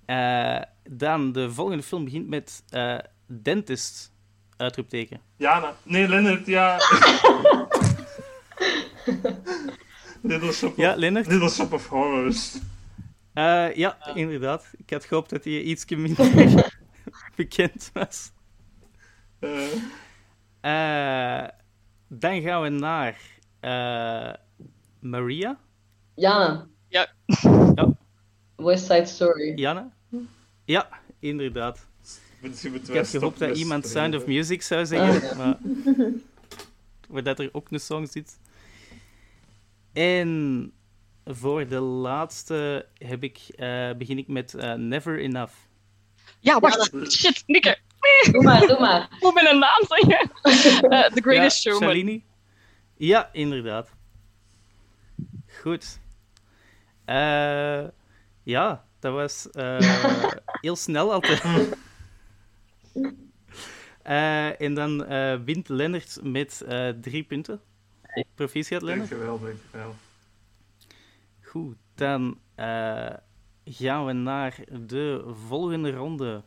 Eh, 0.05 0.62
dan, 0.91 1.33
de 1.33 1.50
volgende 1.50 1.83
film 1.83 2.05
begint 2.05 2.29
met 2.29 2.62
eh, 2.71 2.99
Dentist. 3.26 4.11
Uitroepteken. 4.57 5.21
Jana. 5.37 5.75
Nee, 5.83 6.09
Leonard, 6.09 6.47
ja. 6.47 6.76
Little 10.23 10.52
Shop 10.52 10.71
of, 10.71 10.76
Ja, 10.76 10.95
Lennart? 10.97 11.26
Little 11.26 11.49
Shop 11.50 11.73
of 11.73 11.87
Horrors. 11.87 12.59
Eh, 13.33 13.75
ja, 13.75 14.14
inderdaad. 14.14 14.67
Ik 14.76 14.91
had 14.91 15.05
gehoopt 15.05 15.31
dat 15.31 15.45
hij 15.45 15.61
iets 15.61 15.85
minder 15.87 16.71
bekend 17.37 17.91
was. 17.93 18.31
Eh, 19.38 19.67
Eh, 20.61 21.49
dan 22.19 22.40
gaan 22.40 22.62
we 22.62 22.69
naar 22.69 23.21
eh, 23.61 24.35
Maria. 24.99 25.59
Jana. 26.14 26.66
Ja. 26.88 27.09
Ja. 27.75 27.95
West 28.57 28.87
Side 28.87 29.07
Story. 29.07 29.52
Janne? 29.54 29.90
Ja, 30.64 30.88
inderdaad. 31.19 31.87
Ik 32.40 32.87
had 32.95 33.09
gehoopt 33.09 33.38
dat 33.38 33.57
iemand 33.57 33.87
Sound 33.87 34.14
of. 34.14 34.26
Music 34.26 34.62
zou 34.62 34.87
zeggen, 34.87 35.31
Ah, 35.31 35.37
maar... 35.37 35.59
waar 37.09 37.23
dat 37.23 37.38
er 37.38 37.49
ook 37.52 37.71
een 37.71 37.81
song 37.81 38.07
zit. 38.07 38.38
En 39.92 40.73
voor 41.25 41.69
de 41.69 41.81
laatste 41.81 42.87
heb 42.99 43.23
ik, 43.23 43.38
eh, 43.57 43.90
begin 43.92 44.19
ik 44.19 44.28
met 44.28 44.54
eh, 44.54 44.75
Never 44.75 45.19
Enough. 45.19 45.54
Ja, 46.40 46.61
wacht. 46.61 46.92
Shit, 47.11 47.42
Nikke. 47.47 47.78
Doe 48.33 48.43
maar, 48.43 48.61
doe 48.67 48.81
maar. 48.81 49.03
Ik 49.03 49.21
moet 49.23 49.35
mijn 49.35 49.59
naam 49.59 49.81
zeggen. 49.89 50.31
Eh, 50.91 51.05
The 51.13 51.21
Greatest 51.23 51.63
ja, 51.63 51.71
Showman. 51.71 51.89
Shalini? 51.89 52.25
Ja, 52.97 53.29
inderdaad. 53.33 53.91
Goed. 55.61 56.01
Eh, 57.05 57.85
ja, 58.43 58.85
dat 58.99 59.13
was 59.13 59.51
eh, 59.51 59.79
heel 60.61 60.77
snel 60.77 61.13
altijd. 61.13 61.43
Eh, 64.03 64.61
en 64.61 64.75
dan 64.75 65.05
eh, 65.05 65.39
wint 65.45 65.69
Lennart 65.69 66.19
met 66.23 66.61
eh, 66.69 66.89
drie 66.89 67.23
punten. 67.23 67.61
Proficiat, 68.35 68.83
Lennart. 68.83 69.11
Dankjewel, 69.11 69.41
dankjewel. 69.41 69.95
Goed, 71.43 71.77
dan 71.95 72.39
eh, 72.55 73.11
gaan 73.65 74.07
we 74.07 74.13
naar 74.13 74.59
de 74.87 75.33
volgende 75.49 75.91
ronde. 75.91 76.43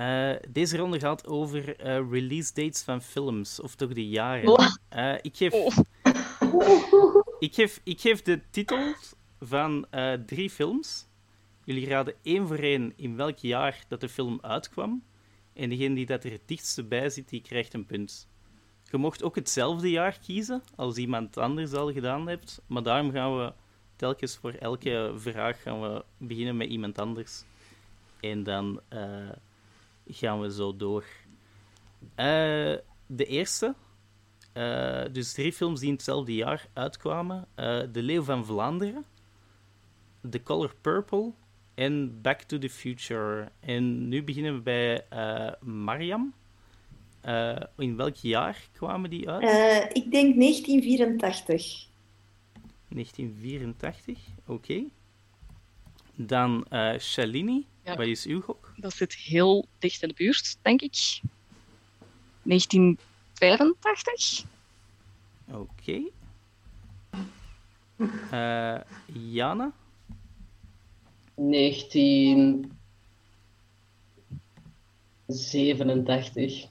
Eh, 0.00 0.32
deze 0.48 0.76
ronde 0.76 0.98
gaat 0.98 1.26
over 1.26 1.76
eh, 1.76 2.10
release 2.10 2.54
dates 2.54 2.82
van 2.82 3.02
films, 3.02 3.60
of 3.60 3.74
toch 3.74 3.92
de 3.92 4.08
jaren. 4.08 4.78
Eh, 4.88 5.14
ik, 5.22 5.36
geef, 5.36 5.52
Oh. 5.52 5.76
ik, 7.38 7.54
geef, 7.54 7.80
ik 7.84 8.00
geef 8.00 8.22
de 8.22 8.40
titels 8.50 9.14
van 9.40 9.86
eh, 9.90 10.12
drie 10.12 10.50
films. 10.50 11.06
Jullie 11.64 11.88
raden 11.88 12.14
één 12.22 12.46
voor 12.46 12.58
één 12.58 12.92
in 12.96 13.16
welk 13.16 13.38
jaar 13.38 13.84
dat 13.88 14.00
de 14.00 14.08
film 14.08 14.38
uitkwam. 14.42 15.02
En 15.52 15.68
degene 15.68 15.94
die 15.94 16.06
dat 16.06 16.24
er 16.24 16.30
het 16.30 16.48
dichtste 16.48 16.84
bij 16.84 17.10
zit, 17.10 17.28
die 17.28 17.40
krijgt 17.40 17.74
een 17.74 17.86
punt. 17.86 18.28
Je 18.90 18.96
mocht 18.96 19.22
ook 19.22 19.34
hetzelfde 19.34 19.90
jaar 19.90 20.18
kiezen 20.18 20.62
als 20.76 20.96
iemand 20.96 21.36
anders 21.36 21.72
al 21.72 21.92
gedaan 21.92 22.28
hebt. 22.28 22.60
Maar 22.66 22.82
daarom 22.82 23.10
gaan 23.10 23.36
we 23.36 23.52
telkens 23.96 24.36
voor 24.36 24.52
elke 24.52 25.12
vraag 25.16 25.62
gaan 25.62 25.80
we 25.80 26.04
beginnen 26.16 26.56
met 26.56 26.68
iemand 26.68 26.98
anders. 26.98 27.42
En 28.20 28.42
dan 28.42 28.80
eh, 28.88 29.28
gaan 30.12 30.40
we 30.40 30.52
zo 30.52 30.76
door. 30.76 31.04
Eh, 32.14 32.74
de 33.06 33.24
eerste. 33.26 33.74
eh, 34.52 35.04
dus 35.12 35.32
drie 35.32 35.52
films 35.52 35.78
die 35.80 35.88
in 35.88 35.94
hetzelfde 35.94 36.34
jaar 36.34 36.66
uitkwamen. 36.72 37.46
eh, 37.54 37.80
de 37.92 38.02
Leeuw 38.02 38.22
van 38.22 38.44
Vlaanderen. 38.44 39.04
The 40.30 40.42
Color 40.42 40.74
Purple. 40.80 41.32
En 41.74 42.20
Back 42.22 42.40
to 42.42 42.58
the 42.58 42.70
Future. 42.70 43.48
En 43.60 44.08
nu 44.08 44.22
beginnen 44.24 44.54
we 44.54 44.60
bij 44.60 45.06
Mariam. 45.60 46.34
In 47.76 47.96
welk 47.96 48.14
jaar 48.14 48.68
kwamen 48.72 49.10
die 49.10 49.30
uit? 49.30 49.42
Ik 49.96 50.10
denk 50.10 50.34
1984. 50.36 51.88
1984, 52.88 54.18
oké. 54.46 54.84
Dan 56.16 56.66
Shalini, 56.98 57.66
Ja. 57.84 57.96
wat 57.96 58.06
is 58.06 58.26
uw 58.26 58.40
gok? 58.40 58.72
Dat 58.76 58.92
zit 58.94 59.14
heel 59.14 59.66
dicht 59.78 60.02
in 60.02 60.08
de 60.08 60.14
buurt, 60.14 60.56
denk 60.62 60.80
ik. 60.82 61.20
1985? 62.42 64.44
Oké. 65.46 66.00
Eh, 68.30 68.80
Jana, 69.06 69.72
1987. 75.30 76.68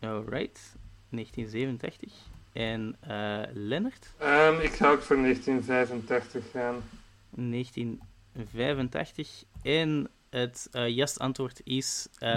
alright. 0.00 0.76
1987. 1.10 2.12
En 2.52 2.96
eh 3.00 3.42
Lennart, 3.52 4.12
Ehm, 4.18 4.60
ik 4.60 4.72
ga 4.72 4.90
ook 4.90 5.02
voor 5.02 5.18
1985 5.18 6.50
gaan. 6.50 6.82
19 7.30 8.00
85. 8.52 9.44
En 9.62 10.10
het 10.30 10.68
uh, 10.72 10.88
juiste 10.88 11.18
antwoord 11.18 11.60
is 11.64 12.08
uh, 12.12 12.28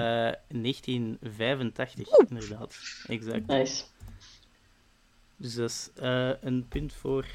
1985, 0.48 2.08
inderdaad. 2.30 2.76
Exact. 3.08 3.48
Nice. 3.48 3.84
Dus 5.38 5.56
dat 5.56 5.70
is 5.70 5.90
uh, 6.02 6.30
een 6.42 6.68
punt 6.68 6.94
voor 6.94 7.26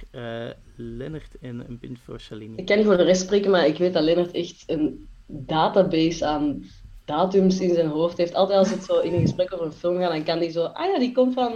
Lennart 0.77 1.38
en 1.41 1.65
een 1.69 1.79
punt 1.79 1.99
voor 2.05 2.21
Shalini. 2.21 2.57
Ik 2.57 2.67
kan 2.67 2.77
niet 2.77 2.87
voor 2.87 2.97
de 2.97 3.03
rest 3.03 3.23
spreken, 3.23 3.50
maar 3.50 3.67
ik 3.67 3.79
weet 3.79 3.93
dat 3.93 4.03
Lennart 4.03 4.31
echt 4.31 4.62
een 4.67 5.09
database 5.27 6.27
aan 6.27 6.65
datums 7.09 7.61
in 7.61 7.75
zijn 7.75 7.88
hoofd 7.88 8.17
heeft. 8.17 8.35
Altijd 8.35 8.59
als 8.59 8.71
het 8.71 8.85
zo 8.85 8.99
in 8.99 9.15
een 9.15 9.21
gesprek 9.21 9.53
over 9.53 9.67
een 9.67 9.73
film 9.73 9.99
gaat, 9.99 10.11
dan 10.11 10.25
kan 10.25 10.38
hij 10.38 10.50
zo... 10.50 10.65
Ah 10.65 10.93
ja, 10.93 10.99
die 10.99 11.12
komt 11.12 11.35
van 11.35 11.53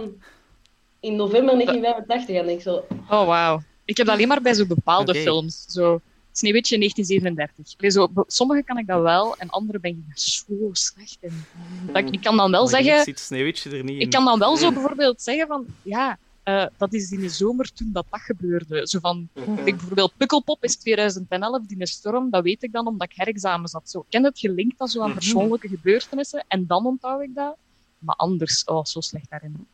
in 0.99 1.15
november 1.15 1.53
1985. 1.53 2.35
En 2.35 2.49
ik 2.49 2.61
zo... 2.61 2.85
Oh, 3.09 3.25
wauw. 3.25 3.61
Ik 3.85 3.97
heb 3.97 4.05
dat 4.05 4.15
alleen 4.15 4.27
maar 4.27 4.41
bij 4.41 4.53
zo 4.53 4.65
bepaalde 4.65 5.11
okay. 5.11 5.23
films. 5.23 5.65
Zo 5.67 6.01
Sneeuwwitje 6.33 6.77
1937. 6.77 7.77
Allee, 7.77 7.91
zo, 7.91 8.23
sommige 8.27 8.63
kan 8.63 8.77
ik 8.77 8.87
dat 8.87 9.01
wel, 9.01 9.35
en 9.37 9.49
andere 9.49 9.79
ben 9.79 9.91
ik 9.91 10.17
zo 10.17 10.69
slecht 10.71 11.17
in. 11.19 11.43
Dat 11.85 11.97
ik, 11.97 12.09
ik 12.09 12.21
kan 12.21 12.37
dan 12.37 12.51
wel 12.51 12.61
maar 12.61 12.81
zeggen... 12.81 13.03
Ziet 13.03 13.19
Sneeuwwitje 13.19 13.69
er 13.69 13.83
niet 13.83 13.95
in. 13.95 14.01
Ik 14.01 14.09
kan 14.09 14.25
dan 14.25 14.39
wel 14.39 14.57
zo 14.57 14.71
bijvoorbeeld 14.71 15.21
zeggen 15.21 15.47
van... 15.47 15.65
Ja, 15.81 16.17
uh, 16.45 16.65
dat 16.77 16.93
is 16.93 17.11
in 17.11 17.19
de 17.19 17.29
zomer 17.29 17.73
toen 17.73 17.89
dat 17.91 18.05
dat 18.09 18.19
gebeurde. 18.19 18.87
Zo 18.87 18.99
van, 18.99 19.29
ik 19.63 19.63
bijvoorbeeld 19.63 20.13
Pukkelpop 20.17 20.63
is 20.63 20.75
2011, 20.75 21.65
die 21.65 21.85
storm, 21.85 22.29
dat 22.29 22.43
weet 22.43 22.63
ik 22.63 22.71
dan 22.71 22.87
omdat 22.87 23.09
ik 23.09 23.15
herexamen 23.17 23.69
zat. 23.69 23.89
Zo, 23.89 23.99
ik 23.99 24.05
ken 24.09 24.23
het 24.23 24.39
gelinkt 24.39 24.77
dat 24.77 24.91
zo 24.91 25.01
aan 25.01 25.13
persoonlijke 25.13 25.67
gebeurtenissen, 25.67 26.45
en 26.47 26.67
dan 26.67 26.85
onthoud 26.85 27.21
ik 27.21 27.35
dat. 27.35 27.55
Maar 27.99 28.15
anders, 28.15 28.63
oh, 28.63 28.85
zo 28.85 29.01
slecht 29.01 29.29
daarin. 29.29 29.67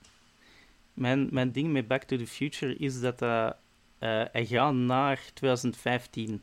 Mijn, 0.94 1.28
mijn 1.32 1.52
ding 1.52 1.72
met 1.72 1.88
Back 1.88 2.04
to 2.04 2.18
the 2.18 2.28
Future 2.28 2.76
is 2.76 3.00
dat 3.00 3.22
uh, 3.22 3.50
uh, 4.00 4.24
hij 4.32 4.46
gaat 4.46 4.74
naar 4.74 5.22
2015. 5.34 6.42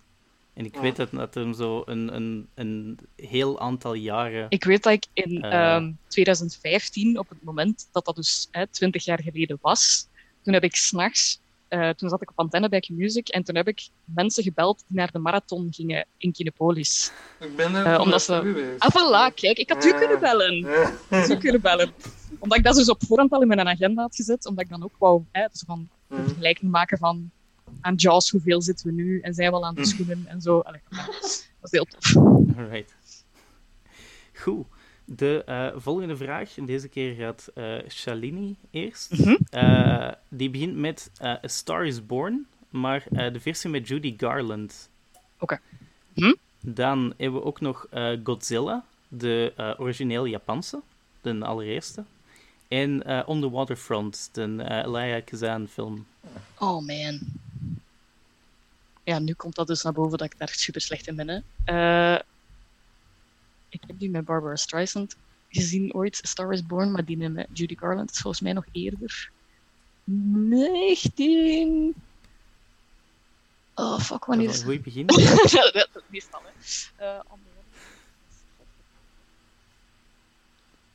En 0.57 0.65
ik 0.65 0.77
weet 0.77 0.97
dat, 0.97 1.11
dat 1.11 1.35
hem 1.35 1.55
zo 1.55 1.83
een, 1.87 2.15
een, 2.15 2.49
een 2.55 2.99
heel 3.17 3.61
aantal 3.61 3.95
jaren. 3.95 4.47
Ik 4.49 4.65
weet 4.65 4.83
dat 4.83 4.93
ik 4.93 5.07
in 5.13 5.45
uh, 5.45 5.75
um, 5.75 5.99
2015, 6.09 7.19
op 7.19 7.29
het 7.29 7.43
moment 7.43 7.89
dat 7.93 8.05
dat 8.05 8.17
dus 8.17 8.49
hè, 8.51 8.67
20 8.67 9.05
jaar 9.05 9.23
geleden 9.23 9.59
was, 9.61 10.09
toen 10.43 10.55
heb 10.55 10.63
ik 10.65 10.77
s'nachts, 10.77 11.41
uh, 11.69 11.89
toen 11.89 12.09
zat 12.09 12.23
ik 12.23 12.31
op 12.31 12.39
antenne 12.39 12.69
bij 12.69 12.81
Q-Music 12.81 13.29
en 13.29 13.43
toen 13.45 13.57
heb 13.57 13.69
ik 13.69 13.89
mensen 14.05 14.43
gebeld 14.43 14.85
die 14.87 14.97
naar 14.97 15.13
de 15.13 15.19
marathon 15.19 15.69
gingen 15.71 16.07
in 16.19 16.33
Kinepolis. 16.33 17.13
Ik 17.41 17.57
ben 17.57 17.75
er 17.75 17.87
uh, 17.87 18.01
omdat 18.01 18.23
ze... 18.23 18.77
Ah, 18.79 18.91
voilà, 18.91 19.35
kijk, 19.35 19.59
ik 19.59 19.71
had 19.71 19.85
u 19.85 19.93
kunnen 19.93 20.21
bellen. 20.21 20.59
Ik 20.59 20.93
had 21.09 21.31
u 21.31 21.37
kunnen 21.37 21.61
bellen. 21.61 21.93
Omdat 22.39 22.59
ik 22.59 22.65
dat 22.65 22.75
dus 22.75 22.91
op 22.91 23.05
voorhand 23.07 23.33
al 23.33 23.43
in 23.43 23.49
mijn 23.49 23.69
agenda 23.69 24.03
had 24.03 24.17
gezet, 24.17 24.47
omdat 24.47 24.65
ik 24.65 24.71
dan 24.71 24.83
ook 24.83 24.95
wou 24.99 25.25
hè, 25.33 25.47
dus 25.51 25.63
van 25.67 25.89
een 26.09 26.25
vergelijking 26.25 26.71
maken 26.71 26.99
van 26.99 27.31
aan 27.87 27.95
Jaws, 27.95 28.31
hoeveel 28.31 28.63
zitten 28.63 28.87
we 28.87 28.93
nu? 28.93 29.21
En 29.21 29.35
zijn 29.35 29.51
we 29.51 29.57
al 29.57 29.67
aan 29.67 29.75
de 29.75 29.87
schoenen 29.87 30.27
en 30.27 30.41
zo. 30.41 30.59
Allee, 30.59 30.81
dat 30.91 31.25
is 31.63 31.71
heel 31.71 31.85
tof. 31.85 32.17
Alright. 32.57 32.95
Goed. 34.35 34.67
De 35.05 35.43
uh, 35.49 35.81
volgende 35.81 36.17
vraag, 36.17 36.57
en 36.57 36.65
deze 36.65 36.89
keer 36.89 37.15
gaat 37.15 37.49
uh, 37.55 37.79
Shalini 37.89 38.57
eerst. 38.71 39.19
Mm 39.19 39.25
-hmm. 39.25 39.39
uh, 39.51 40.11
die 40.29 40.51
begint 40.51 40.77
met 40.77 41.11
A 41.23 41.39
Star 41.43 41.87
is 41.87 42.07
Born, 42.07 42.47
maar 42.69 43.05
de 43.11 43.41
versie 43.41 43.71
met 43.71 43.89
Judy 43.89 44.15
Garland. 44.17 44.89
Oké. 45.39 45.43
Okay. 45.45 45.61
Hm? 46.15 46.35
Dan 46.61 47.15
hebben 47.17 47.41
we 47.41 47.47
ook 47.47 47.61
nog 47.61 47.87
Godzilla, 48.25 48.85
de 49.09 49.53
origineel 49.79 50.25
Japanse, 50.25 50.81
de 51.21 51.45
allereerste. 51.45 52.05
En 52.69 53.27
On 53.27 53.41
the 53.41 53.51
Waterfront, 53.51 54.29
de 54.33 54.65
Elia 54.87 55.21
Kazan 55.21 55.69
film. 55.69 56.07
Oh 56.59 56.87
man. 56.87 57.21
Ja, 59.07 59.19
nu 59.19 59.35
komt 59.35 59.55
dat 59.55 59.67
dus 59.67 59.83
naar 59.83 59.93
boven 59.93 60.19
dat 60.19 60.33
ik 60.33 60.39
daar 60.39 60.49
super 60.49 60.81
slecht 60.81 61.07
in 61.07 61.17
ben. 61.17 61.29
Hè. 61.29 61.41
Uh, 62.15 62.21
ik 63.69 63.81
heb 63.87 63.99
die 63.99 64.11
met 64.11 64.25
Barbara 64.25 64.57
Streisand 64.57 65.17
gezien 65.49 65.95
ooit, 65.95 66.21
Star 66.23 66.53
is 66.53 66.67
Born, 66.67 66.93
maar 66.93 67.05
die 67.05 67.17
met 67.17 67.47
Judy 67.53 67.77
Garland 67.77 68.11
is 68.11 68.19
volgens 68.19 68.43
mij 68.43 68.53
nog 68.53 68.65
eerder. 68.73 69.31
19. 70.05 71.95
Oh, 73.75 74.01
fuck, 74.01 74.25
wanneer 74.25 74.49
is? 74.49 74.63
Hoe 74.63 74.81
begin? 74.81 75.07
dat 75.07 75.89
is 75.95 76.03
meestal, 76.07 76.41
hè. 76.47 76.53
Uh, 77.17 77.21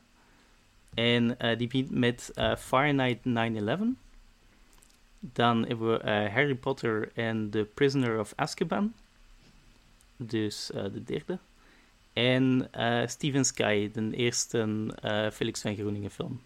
En 0.93 1.24
uh, 1.24 1.58
die 1.58 1.67
begint 1.67 1.91
met 1.91 2.32
Fahrenheit 2.58 3.20
9-11. 3.20 3.22
Dan 5.20 5.65
hebben 5.65 5.88
we 5.88 6.10
Harry 6.10 6.56
Potter 6.56 7.12
en 7.13 7.50
The 7.50 7.67
Prisoner 7.74 8.20
of 8.20 8.34
Azkaban. 8.36 8.93
Dus 10.17 10.70
de 10.74 11.04
derde. 11.04 11.39
En 12.13 12.70
Steven 13.06 13.46
Sky, 13.46 13.91
de 13.91 14.12
eerste 14.12 14.89
Felix 15.34 15.62
van 15.62 15.76
Groeningen 15.76 16.12
film. 16.12 16.41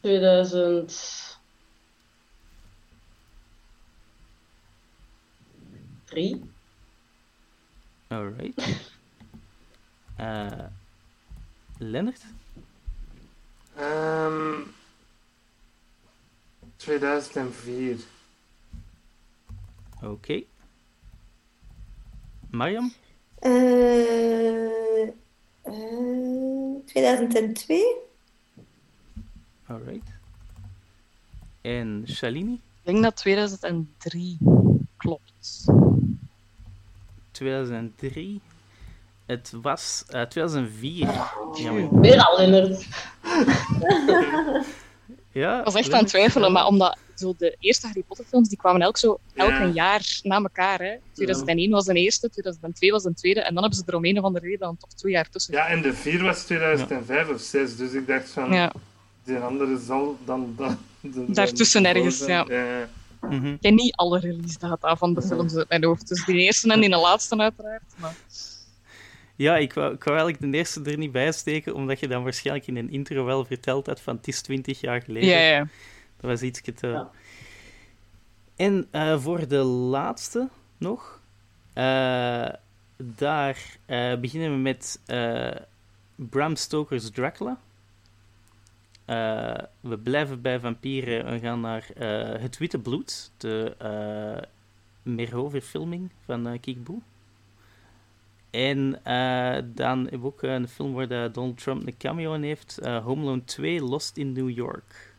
2000. 0.00 1.33
Drie. 6.14 6.40
Alright. 8.08 8.54
Uh, 10.20 10.68
Lennart? 11.80 12.20
Um, 13.76 14.72
2004. 16.76 17.96
Oké. 19.96 20.06
Okay. 20.06 20.46
Mariam? 22.50 22.92
Uh, 23.42 25.08
uh, 25.66 26.84
2002. 26.86 27.96
Alright. 29.66 30.12
En 31.60 32.04
Shalini? 32.06 32.52
Ik 32.52 32.60
denk 32.82 33.02
dat 33.02 33.16
2003 33.16 34.38
klopt. 34.96 35.64
2003. 37.34 38.40
Het 39.26 39.52
was 39.62 40.04
uh, 40.14 40.22
2004. 40.22 41.06
Ja, 41.06 41.30
Weer 41.92 42.22
al 42.24 42.40
in 42.40 42.52
het. 42.52 42.86
ja, 45.32 45.58
ik 45.58 45.64
was 45.64 45.74
echt 45.74 45.92
aan 45.92 45.98
het 45.98 46.08
twijfelen, 46.08 46.52
maar 46.52 46.66
omdat 46.66 46.98
zo 47.14 47.34
de 47.38 47.56
eerste 47.60 47.86
Harry 47.86 48.02
Potter 48.02 48.24
films 48.24 48.48
die 48.48 48.58
kwamen 48.58 48.80
elk, 48.80 48.96
zo, 48.96 49.18
elk 49.34 49.50
Ja. 49.50 49.60
een 49.62 49.72
jaar 49.72 50.20
na 50.22 50.36
elkaar. 50.36 50.78
Hè. 50.80 50.94
2001 51.12 51.70
was 51.70 51.84
de 51.84 51.94
eerste, 51.94 52.30
2002 52.30 52.90
was 52.90 53.02
de 53.02 53.14
tweede, 53.14 53.40
en 53.40 53.52
dan 53.54 53.62
hebben 53.62 53.78
ze 53.78 53.84
er 53.86 53.94
om 53.96 54.04
een 54.04 54.18
of 54.18 54.24
andere 54.24 54.44
reden 54.44 54.60
dan 54.60 54.76
toch 54.76 54.92
twee 54.94 55.12
jaar 55.12 55.28
tussen. 55.30 55.54
Ja, 55.54 55.66
en 55.66 55.82
de 55.82 55.92
4 55.94 56.22
was 56.22 56.44
2005 56.44 57.28
of 57.28 57.40
6, 57.40 57.76
dus 57.76 57.92
ik 57.92 58.06
dacht 58.06 58.30
van, 58.30 58.52
Ja. 58.52 58.72
die 59.24 59.36
andere 59.36 59.78
zal 59.78 60.16
dan... 60.24 60.54
dan, 60.56 60.78
dan 61.00 61.24
Daartussen 61.28 61.82
dan- 61.82 61.94
ergens, 61.94 62.26
ja. 62.26 62.46
Mhm. 63.28 63.46
Ik 63.46 63.60
ken 63.60 63.74
niet 63.74 63.96
alle 63.96 64.18
release 64.18 64.58
data 64.58 64.96
van 64.96 65.14
de 65.14 65.22
films 65.22 65.56
uit 65.56 65.68
mijn 65.68 65.84
hoofd, 65.84 66.08
dus 66.08 66.24
die 66.24 66.36
eerste 66.36 66.72
en 66.72 66.80
die 66.80 66.88
laatste 66.90 67.36
uiteraard. 67.36 67.82
Maar... 67.96 68.14
Ja, 69.36 69.56
ik 69.56 69.72
wou, 69.72 69.94
ik 69.94 70.04
wou 70.04 70.16
eigenlijk 70.18 70.52
de 70.52 70.58
eerste 70.58 70.82
er 70.82 70.98
niet 70.98 71.12
bij 71.12 71.32
steken, 71.32 71.74
omdat 71.74 72.00
je 72.00 72.08
dan 72.08 72.22
waarschijnlijk 72.22 72.66
in 72.66 72.76
een 72.76 72.90
intro 72.90 73.24
wel 73.24 73.44
verteld 73.44 73.86
had 73.86 74.00
van 74.00 74.16
het 74.16 74.28
is 74.28 74.40
20 74.40 74.80
jaar 74.80 75.02
geleden. 75.02 75.28
Ja, 75.28 75.38
ja. 75.38 75.58
Dat 76.20 76.30
was 76.30 76.42
iets 76.42 76.60
te... 76.74 76.86
Ja. 76.86 77.10
En 78.56 78.86
eh, 78.90 79.18
voor 79.18 79.48
de 79.48 79.62
laatste 79.62 80.48
nog, 80.78 81.20
eh, 81.72 82.48
daar 82.96 83.76
eh, 83.86 84.14
beginnen 84.14 84.50
we 84.50 84.56
met 84.56 85.00
eh, 85.06 85.56
Bram 86.14 86.56
Stoker's 86.56 87.10
Dracula. 87.10 87.58
Eh, 89.04 89.58
we 89.80 89.98
blijven 89.98 90.40
bij 90.40 90.60
vampieren 90.60 91.24
en 91.24 91.40
gaan 91.40 91.60
naar 91.60 91.90
eh, 91.96 92.40
Het 92.40 92.58
Witte 92.58 92.78
Bloed, 92.78 93.30
de 93.36 93.76
uh, 93.82 95.14
Merhover-filming 95.14 96.10
van 96.24 96.58
uh. 96.60 97.02
En 98.50 99.00
uh, 99.06 99.58
dan 99.74 100.00
hebben 100.00 100.20
we 100.20 100.26
ook 100.26 100.42
een 100.42 100.68
film 100.68 100.92
waar 100.92 101.08
de 101.08 101.30
Donald 101.32 101.58
Trump 101.58 101.86
een 101.86 101.96
cameo 101.96 102.34
in 102.34 102.42
heeft, 102.42 102.78
uh, 102.82 103.04
Home 103.04 103.22
Alone 103.22 103.44
2, 103.44 103.82
Lost 103.82 104.16
in 104.16 104.32
New 104.32 104.50
York. 104.50 105.14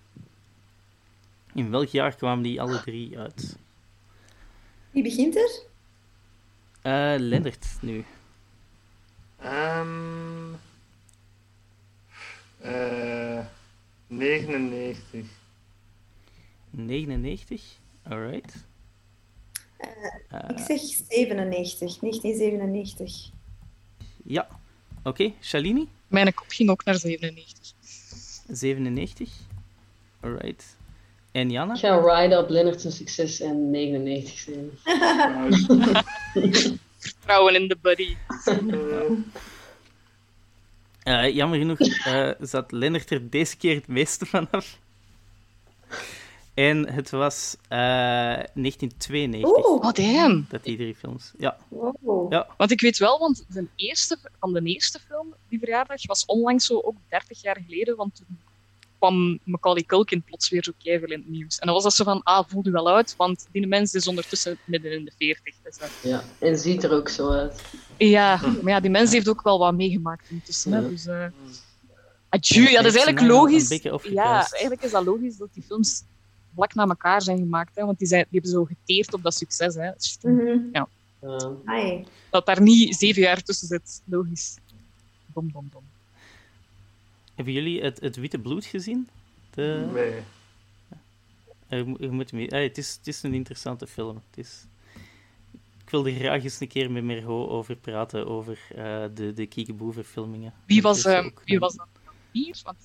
In 1.53 1.69
welk 1.69 1.87
jaar 1.87 2.15
kwamen 2.15 2.43
die 2.43 2.61
alle 2.61 2.81
drie 2.81 3.19
uit? 3.19 3.57
Wie 4.91 5.03
begint 5.03 5.35
er? 5.35 5.63
Uh, 6.83 7.19
Lennart, 7.19 7.77
nu. 7.81 8.05
Um, 9.43 10.55
uh, 12.65 13.45
99. 14.17 15.25
99, 16.69 17.61
alright. 18.03 18.53
Uh, 20.33 20.39
ik 20.49 20.57
zeg 20.57 20.79
97, 21.09 21.99
1997. 21.99 23.29
Ja, 24.23 24.47
oké. 24.97 25.09
Okay. 25.09 25.33
Shalini? 25.41 25.87
Mijn 26.07 26.33
kop 26.33 26.47
ging 26.47 26.69
ook 26.69 26.85
naar 26.85 26.95
97. 26.95 27.73
97, 28.47 29.29
alright. 30.19 30.75
En 31.31 31.51
Jana? 31.51 31.73
Ik 31.73 31.79
ga 31.79 31.99
ride 31.99 32.37
op 32.37 32.49
Lennart 32.49 32.81
zijn 32.81 32.93
succes 32.93 33.39
en 33.39 33.69
99 33.69 34.37
zijn. 34.37 34.69
Vertrouwen 36.97 37.55
in 37.55 37.67
de 37.67 37.77
buddy. 37.81 38.15
Uh, 41.05 41.35
jammer 41.35 41.59
genoeg 41.59 41.79
uh, 41.79 42.31
zat 42.39 42.71
Lennart 42.71 43.11
er 43.11 43.29
deze 43.29 43.57
keer 43.57 43.75
het 43.75 43.87
meeste 43.87 44.25
vanaf. 44.25 44.79
En 46.53 46.93
het 46.93 47.09
was 47.09 47.55
uh, 47.63 47.69
1992. 47.69 49.65
Oh, 49.65 49.91
damn. 49.91 50.45
Dat 50.49 50.63
die 50.63 50.77
drie 50.77 50.95
films. 50.95 51.31
Ja. 51.37 51.57
Wow. 51.67 52.31
ja. 52.31 52.47
Want 52.57 52.71
ik 52.71 52.81
weet 52.81 52.97
wel, 52.97 53.19
want 53.19 53.45
de 53.47 53.67
eerste, 53.75 54.17
van 54.39 54.53
de 54.53 54.61
eerste 54.63 54.99
film, 54.99 55.33
die 55.49 55.59
verjaardag, 55.59 56.05
was 56.05 56.25
onlangs 56.25 56.65
zo 56.65 56.79
ook 56.79 56.95
30 57.09 57.41
jaar 57.41 57.61
geleden. 57.67 57.95
Want 57.95 58.15
toen 58.15 58.39
kwam 59.05 59.39
Macaulay 59.43 59.83
Culkin 59.83 60.23
plots 60.23 60.49
weer 60.49 60.63
zo 60.63 60.71
keihard 60.83 61.11
in 61.11 61.19
het 61.19 61.29
nieuws. 61.29 61.59
En 61.59 61.65
dan 61.65 61.75
was 61.75 61.83
dat 61.83 61.93
zo 61.93 62.03
van, 62.03 62.23
ah, 62.23 62.47
voel 62.47 62.63
je 62.63 62.71
wel 62.71 62.95
uit, 62.95 63.15
want 63.17 63.47
die 63.51 63.67
mens 63.67 63.93
is 63.93 64.07
ondertussen 64.07 64.57
midden 64.65 64.91
in 64.91 65.05
de 65.05 65.11
40. 65.17 65.55
Dus 65.63 65.77
dat... 65.77 65.89
Ja, 66.03 66.23
en 66.39 66.57
ziet 66.57 66.83
er 66.83 66.91
ook 66.91 67.09
zo 67.09 67.29
uit. 67.29 67.61
Ja, 67.97 68.39
maar 68.61 68.73
ja, 68.73 68.79
die 68.79 68.89
mens 68.89 69.11
heeft 69.11 69.29
ook 69.29 69.43
wel 69.43 69.59
wat 69.59 69.73
meegemaakt 69.73 70.29
intussen. 70.29 70.71
Ja. 70.71 70.81
Hè? 70.81 70.89
Dus, 70.89 71.05
uh... 71.05 71.25
Adieu, 72.29 72.69
ja, 72.69 72.81
dat 72.81 72.93
is 72.93 72.97
eigenlijk 73.03 73.27
logisch. 73.27 73.81
Ja, 74.03 74.49
eigenlijk 74.49 74.83
is 74.83 74.91
dat 74.91 75.05
logisch 75.05 75.37
dat 75.37 75.49
die 75.53 75.63
films 75.63 76.03
vlak 76.55 76.73
na 76.73 76.85
elkaar 76.85 77.21
zijn 77.21 77.37
gemaakt. 77.37 77.75
Hè? 77.75 77.85
Want 77.85 77.99
die, 77.99 78.07
zijn, 78.07 78.25
die 78.29 78.39
hebben 78.39 78.51
zo 78.51 78.63
geteerd 78.63 79.13
op 79.13 79.23
dat 79.23 79.33
succes. 79.33 79.75
Hè? 79.75 79.89
Mm 80.21 80.39
-hmm. 80.39 80.69
ja. 80.71 80.87
Uh. 81.65 82.05
Dat 82.29 82.45
daar 82.45 82.61
niet 82.61 82.95
zeven 82.95 83.21
jaar 83.21 83.43
tussen 83.43 83.67
zit, 83.67 84.01
logisch. 84.05 84.57
Dom, 85.33 85.51
dom, 85.51 85.67
dom. 85.71 85.83
Hebben 87.35 87.53
jullie 87.53 87.81
het, 87.81 87.99
het 87.99 88.15
Witte 88.15 88.39
Bloed 88.39 88.65
gezien? 88.65 89.09
De... 89.49 89.89
Nee. 89.93 90.23
Uh, 91.69 91.95
je 91.99 92.11
moet 92.11 92.31
mee... 92.31 92.51
ah, 92.51 92.61
het, 92.61 92.77
is, 92.77 92.95
het 92.97 93.07
is 93.07 93.23
een 93.23 93.33
interessante 93.33 93.87
film. 93.87 94.21
Het 94.29 94.45
is... 94.45 94.65
Ik 95.83 95.89
wil 95.91 96.05
er 96.07 96.13
graag 96.13 96.43
eens 96.43 96.59
een 96.59 96.67
keer 96.67 96.91
met 96.91 97.03
Merho 97.03 97.47
over 97.47 97.75
praten, 97.75 98.27
over 98.27 98.59
uh, 98.75 99.03
de, 99.13 99.33
de 99.33 99.45
Kiekeboe-verfilmingen. 99.45 100.53
Wie 100.65 100.81
was, 100.81 101.05
uh, 101.05 101.27
wie 101.43 101.59
was 101.59 101.75
dat 101.75 101.87
hier? 102.31 102.59
Want... 102.63 102.77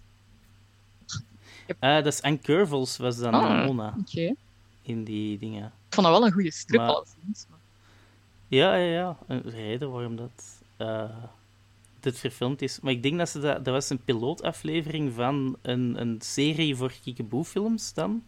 Uh, 1.81 1.95
dat 1.95 2.07
is 2.07 2.23
Anne 2.23 2.39
Curvels, 2.39 2.97
was 2.97 3.17
dan 3.19 3.35
ah, 3.35 3.67
Mona. 3.67 3.97
Okay. 4.01 4.37
In 4.83 5.05
die 5.05 5.39
dingen. 5.39 5.65
Ik 5.67 5.95
vond 5.95 6.07
dat 6.07 6.19
wel 6.19 6.27
een 6.27 6.33
goede 6.33 6.53
strip 6.53 6.81
Maar-. 6.81 7.05
Maar... 7.49 7.59
Ja, 8.49 8.75
ja, 8.75 8.93
ja. 8.93 9.19
Een 9.27 9.43
reden 9.51 9.91
waarom 9.91 10.17
dat 10.17 10.63
eh, 10.77 11.25
dit 12.03 12.19
verfilmd 12.19 12.63
is. 12.63 12.81
Maar 12.81 12.93
ik 12.93 13.03
denk 13.03 13.19
dat 13.19 13.29
ze 13.29 13.41
dat... 13.41 13.65
Dat 13.65 13.75
was 13.75 13.91
een 13.91 14.05
pilootaflevering 14.05 15.13
van 15.15 15.57
een, 15.63 16.01
een 16.01 16.17
serie 16.21 16.77
voor 16.77 16.93
Kiekeboe-films 17.03 17.95
dan. 17.95 18.23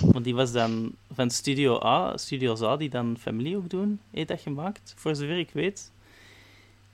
Want 0.00 0.24
die 0.24 0.34
was 0.34 0.52
dan 0.52 0.92
van 1.12 1.30
Studio 1.30 1.80
A, 1.82 2.16
Studios 2.16 2.62
A, 2.62 2.76
die 2.76 2.90
dan 2.90 3.16
Family 3.18 3.56
ook 3.56 3.70
doen, 3.70 4.00
heeft 4.10 4.28
dat 4.28 4.40
gemaakt, 4.40 4.94
voor 4.96 5.16
zover 5.16 5.38
ik 5.38 5.50
weet. 5.52 5.90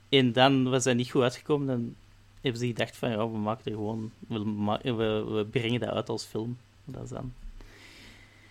En 0.09 0.31
dan 0.31 0.69
was 0.69 0.83
dat 0.83 0.95
niet 0.95 1.11
goed 1.11 1.21
uitgekomen, 1.21 1.67
dan 1.67 1.95
hebben 2.41 2.61
ze 2.61 2.67
gedacht 2.67 2.97
van, 2.97 3.09
ja, 3.09 3.29
we 3.29 3.37
maken 3.37 3.65
er 3.65 3.71
gewoon... 3.71 4.11
We, 4.27 4.43
we, 4.81 5.23
we 5.23 5.45
brengen 5.51 5.79
dat 5.79 5.89
uit 5.89 6.09
als 6.09 6.23
film. 6.23 6.57
Dat 6.85 7.03
is 7.03 7.09
dan 7.09 7.33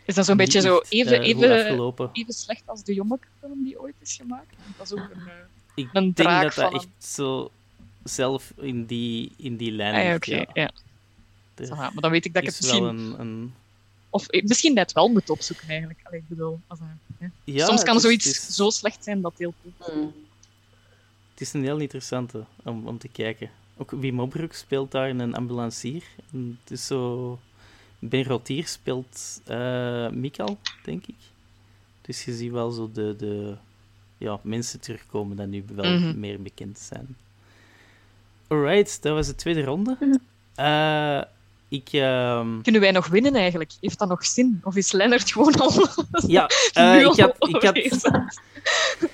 Is 0.04 0.14
dat 0.14 0.24
zo'n 0.24 0.36
beetje 0.36 0.60
zo 0.60 0.80
even, 0.88 1.20
eh, 1.20 1.28
even, 1.28 2.10
even 2.12 2.34
slecht 2.34 2.62
als 2.66 2.84
de 2.84 2.94
Jommeke-film 2.94 3.64
die 3.64 3.80
ooit 3.80 3.94
is 3.98 4.16
gemaakt? 4.16 4.54
Dat 4.76 4.86
is 4.86 4.92
ook 4.92 4.98
een... 4.98 5.20
eh, 5.26 5.32
Ik 5.74 5.88
een 5.92 6.02
denk 6.02 6.16
draak 6.16 6.54
dat 6.54 6.72
dat 6.72 6.74
echt 6.74 6.88
zo 7.14 7.50
zelf 8.04 8.52
in 8.56 8.84
die, 8.86 9.32
in 9.36 9.56
die 9.56 9.72
lijn 9.72 9.94
Ah, 9.94 10.26
ja, 10.26 10.36
ja. 10.36 10.46
ja. 10.54 10.70
Aha, 11.70 11.90
maar 11.90 12.02
dan 12.02 12.10
weet 12.10 12.24
ik 12.24 12.34
dat 12.34 12.42
ik 12.42 12.48
het 12.48 12.60
misschien... 12.60 12.82
wel 12.82 12.90
een, 12.90 13.20
een... 13.20 13.54
Of 14.10 14.26
eh, 14.28 14.42
misschien 14.44 14.74
net 14.74 14.92
wel 14.92 15.08
moet 15.08 15.30
opzoeken, 15.30 15.68
eigenlijk. 15.68 16.00
Allee, 16.02 16.20
ik 16.20 16.28
bedoel, 16.28 16.60
als, 16.66 16.78
een- 16.80 16.98
hè. 17.18 17.26
Ja, 17.44 17.66
Soms 17.66 17.82
kan 17.82 17.96
is- 17.96 18.02
zoiets 18.02 18.26
is- 18.26 18.54
zo 18.54 18.70
slecht 18.70 19.04
zijn 19.04 19.20
dat 19.20 19.30
het 19.30 19.40
heel 19.40 19.54
goed 19.62 19.72
is. 19.88 19.94
Mm. 19.94 20.12
Het 21.30 21.40
is 21.40 21.52
een 21.52 21.62
heel 21.62 21.78
interessante 21.78 22.44
om, 22.64 22.86
om 22.86 22.98
te 22.98 23.08
kijken. 23.08 23.50
Ook 23.76 23.90
Wim 23.90 24.20
Opbroek 24.20 24.52
speelt 24.52 24.90
daar 24.90 25.08
een 25.08 25.34
ambulancier. 25.34 26.02
En 26.32 26.58
het 26.62 26.70
is 26.70 26.86
zo... 26.86 27.38
Ben 27.98 28.24
Rotier 28.24 28.66
speelt 28.66 29.40
eh 29.44 30.08
Mikal, 30.08 30.58
denk 30.84 31.06
ik. 31.06 31.14
Dus 32.00 32.24
je 32.24 32.34
ziet 32.34 32.50
wel 32.50 32.70
zo 32.70 32.90
de, 32.92 33.14
de 33.18 33.56
ja, 34.22 34.38
mensen 34.42 34.80
terugkomen 34.80 35.36
die 35.36 35.46
nu 35.46 35.64
wel 35.74 35.98
Mhm. 35.98 36.20
meer 36.20 36.42
bekend 36.42 36.78
zijn. 36.78 37.16
Alright, 38.48 39.02
dat 39.02 39.14
was 39.14 39.26
de 39.26 39.34
tweede 39.34 39.64
ronde. 39.64 39.96
Mhm. 40.00 40.14
Eh, 40.54 41.22
ik... 41.68 41.88
ehm, 41.92 42.60
Kunnen 42.62 42.80
wij 42.80 42.90
nog 42.90 43.06
winnen, 43.06 43.34
eigenlijk? 43.34 43.72
Heeft 43.80 43.98
dat 43.98 44.08
nog 44.08 44.26
zin? 44.26 44.60
Of 44.64 44.76
is 44.76 44.92
Lennart 44.92 45.32
gewoon 45.32 45.54
al... 45.54 45.72
ja, 46.26 46.46
eh, 46.72 47.00
ik, 47.00 47.04
had, 47.20 47.48
ik, 47.48 47.62
had, 47.62 47.76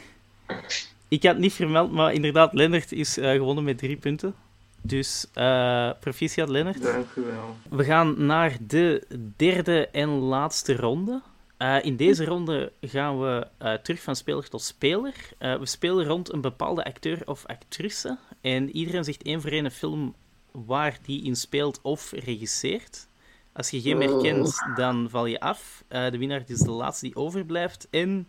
ik 1.09 1.23
had 1.23 1.39
niet 1.39 1.53
vermeld, 1.53 1.93
maar 1.93 2.13
inderdaad, 2.13 2.53
Lennart 2.53 2.93
is 2.93 3.19
eh, 3.19 3.31
gewonnen 3.31 3.65
met 3.65 3.79
drie 3.79 3.97
punten. 3.97 4.35
Dus 4.83 5.27
eh 5.35 5.91
proficiat, 6.01 6.49
Lennart. 6.49 6.83
Dank 6.83 7.07
u 7.17 7.21
wel. 7.23 7.57
We 7.71 7.85
gaan 7.85 8.27
naar 8.27 8.57
de 8.61 9.07
derde 9.37 9.89
en 9.89 10.09
laatste 10.09 10.77
ronde. 10.77 11.21
Eh, 11.59 11.77
in 11.83 11.97
deze 11.97 12.25
ronde 12.25 12.73
gaan 12.81 13.21
we 13.21 13.47
eh, 13.59 13.73
terug 13.75 14.03
van 14.03 14.17
speler 14.17 14.49
tot 14.49 14.63
speler. 14.63 15.15
Eh, 15.39 15.59
we 15.59 15.67
spelen 15.67 16.07
rond 16.07 16.33
een 16.33 16.41
bepaalde 16.41 16.85
acteur 16.85 17.23
of 17.25 17.47
actrice. 17.47 18.19
En 18.41 18.71
iedereen 18.71 19.05
zegt 19.05 19.23
één 19.23 19.41
voor 19.41 19.51
één 19.51 19.65
een 19.65 19.71
film 19.71 20.15
waar 20.53 20.99
die 21.03 21.25
in 21.25 21.37
speelt 21.37 21.81
of 21.83 22.11
regisseert. 22.13 23.07
Als 23.53 23.71
je 23.71 23.81
geen 23.81 23.99
meer 23.99 24.21
kent, 24.21 24.59
dan 24.77 25.11
val 25.11 25.27
je 25.27 25.41
af. 25.41 25.85
De 25.89 26.19
winnaar 26.19 26.43
is 26.47 26.59
de 26.59 26.71
laatste 26.71 27.05
die 27.05 27.17
overblijft. 27.17 27.89
En 27.91 28.29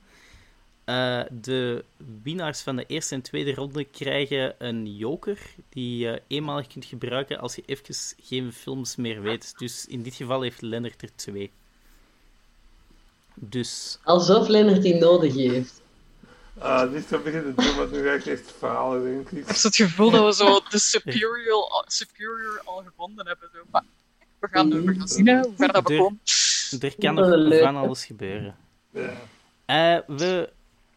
de 1.31 1.85
winnaars 2.23 2.61
van 2.61 2.75
de 2.75 2.85
eerste 2.85 3.15
en 3.15 3.21
tweede 3.21 3.53
ronde 3.53 3.83
krijgen 3.83 4.55
een 4.57 4.95
joker 4.95 5.39
die 5.69 5.97
je 5.97 6.21
eenmalig 6.27 6.67
kunt 6.67 6.85
gebruiken 6.85 7.39
als 7.39 7.55
je 7.55 7.63
even 7.65 7.95
geen 8.21 8.53
films 8.53 8.95
meer 8.95 9.21
weet. 9.21 9.57
Dus 9.57 9.85
in 9.85 10.01
dit 10.01 10.15
geval 10.15 10.41
heeft 10.41 10.61
Lennart 10.61 11.01
er 11.01 11.15
twee. 11.15 11.51
Dus 13.39 13.99
Alsof 14.03 14.47
Lennart 14.47 14.81
die 14.81 14.95
nodig 14.95 15.33
heeft. 15.35 15.81
Ah, 16.57 16.91
niet 16.91 17.05
zo 17.05 17.19
beginnen 17.19 17.55
doen, 17.55 17.75
want 17.75 17.91
nu 17.91 18.03
ga 18.03 18.11
ik 18.13 18.25
echt 18.25 18.51
falen, 18.57 19.03
denk 19.03 19.29
ik. 19.29 19.37
Ik 19.37 19.47
heb 19.47 19.55
zo 19.55 19.67
het 19.67 19.75
gevoel 19.75 20.11
dat 20.11 20.25
we 20.25 20.43
zo 20.45 20.59
de 20.69 20.79
superior, 20.79 21.83
superior 21.87 22.61
al 22.65 22.83
gevonden 22.85 23.27
hebben. 23.27 23.49
Zo. 23.53 23.59
Maar 23.71 23.83
we, 24.39 24.47
gaan, 24.51 24.85
we 24.85 24.93
gaan 24.93 25.07
zien 25.07 25.27
hè, 25.27 25.39
hoe 25.39 25.53
ver 25.57 25.71
dat 25.73 25.87
we 25.87 25.97
komen. 25.97 26.19
er 26.79 26.95
kan 26.99 27.17
een 27.17 27.47
nog 27.49 27.59
van 27.59 27.75
alles 27.75 28.05
gebeuren. 28.05 28.55
Ja. 28.93 29.11
Eh, 29.65 29.99
we, 30.07 30.49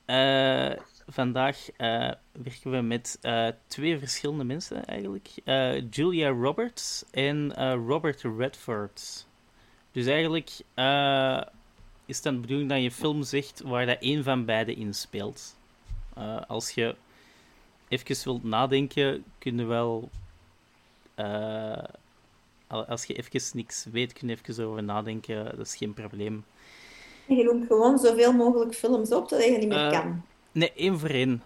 eh, 0.04 0.80
vandaag 1.06 1.70
eh, 1.76 2.10
werken 2.32 2.70
we 2.70 2.80
met 2.80 3.18
eh, 3.20 3.48
twee 3.66 3.98
verschillende 3.98 4.44
mensen 4.44 4.84
eigenlijk. 4.84 5.28
Eh, 5.44 5.90
Julia 5.90 6.28
Roberts 6.28 7.04
en 7.10 7.56
eh, 7.56 7.74
Robert 7.86 8.22
Redford. 8.38 9.26
Dus 9.92 10.06
eigenlijk 10.06 10.50
eh, 10.74 11.40
is 12.06 12.14
het 12.14 12.24
dan 12.24 12.34
de 12.34 12.40
bedoeling 12.40 12.68
dat 12.68 12.78
je 12.78 12.84
een 12.84 12.92
film 12.92 13.22
zegt 13.22 13.60
waar 13.64 13.86
dat 13.86 13.96
één 14.00 14.24
van 14.24 14.44
beiden 14.44 14.76
in 14.76 14.94
speelt. 14.94 15.56
Eh, 16.14 16.40
als 16.48 16.70
je 16.70 16.96
even 17.88 18.16
wilt 18.24 18.44
nadenken, 18.44 19.24
kun 19.38 19.58
je 19.58 19.64
wel... 19.64 20.08
eh, 21.14 21.78
al- 22.66 22.84
als 22.86 23.04
je 23.04 23.14
even 23.14 23.50
niks 23.54 23.86
weet, 23.92 24.12
kun 24.12 24.28
je 24.28 24.36
even 24.44 24.66
over 24.66 24.82
nadenken. 24.82 25.44
Dat 25.44 25.66
is 25.66 25.76
geen 25.76 25.94
probleem. 25.94 26.44
Je 27.26 27.44
noemt 27.44 27.66
gewoon 27.66 27.98
zoveel 27.98 28.32
mogelijk 28.32 28.74
films 28.74 29.12
op 29.12 29.28
dat 29.28 29.44
je 29.44 29.50
niet 29.58 29.68
meer 29.68 29.86
Eh, 29.86 30.00
kan. 30.00 30.22
Nee, 30.52 30.72
één 30.72 30.98
voor 30.98 31.08
één. 31.08 31.42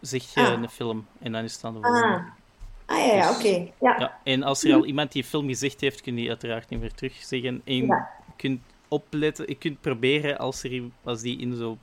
zeg 0.00 0.34
je 0.34 0.40
Ah. 0.40 0.52
een 0.52 0.68
film 0.68 1.06
en 1.20 1.32
dan 1.32 1.44
is 1.44 1.54
het 1.54 1.64
aan 1.64 1.74
de 1.74 1.80
volgende. 1.80 2.06
Ah, 2.06 2.96
ah 2.98 3.06
ja, 3.06 3.14
ja 3.14 3.28
Dus- 3.28 3.36
oké. 3.36 3.70
Ja. 3.80 3.98
Ja, 3.98 4.18
en 4.24 4.42
als 4.42 4.64
er 4.64 4.74
al 4.74 4.84
iemand 4.84 5.12
die 5.12 5.24
film 5.24 5.46
gezegd 5.48 5.80
heeft, 5.80 6.00
kun 6.00 6.12
je 6.14 6.20
die 6.20 6.28
uiteraard 6.28 6.68
niet 6.68 6.80
meer 6.80 6.92
terugzeggen. 6.94 7.62
En 7.64 7.86
Ja. 7.86 8.08
kunt 8.36 8.60
opletten, 8.88 9.44
je 9.48 9.54
kunt 9.54 9.80
proberen 9.80 10.38
als, 10.38 10.64
er, 10.64 10.82
als 11.02 11.20
die 11.20 11.38
in 11.38 11.56
zo. 11.56 11.78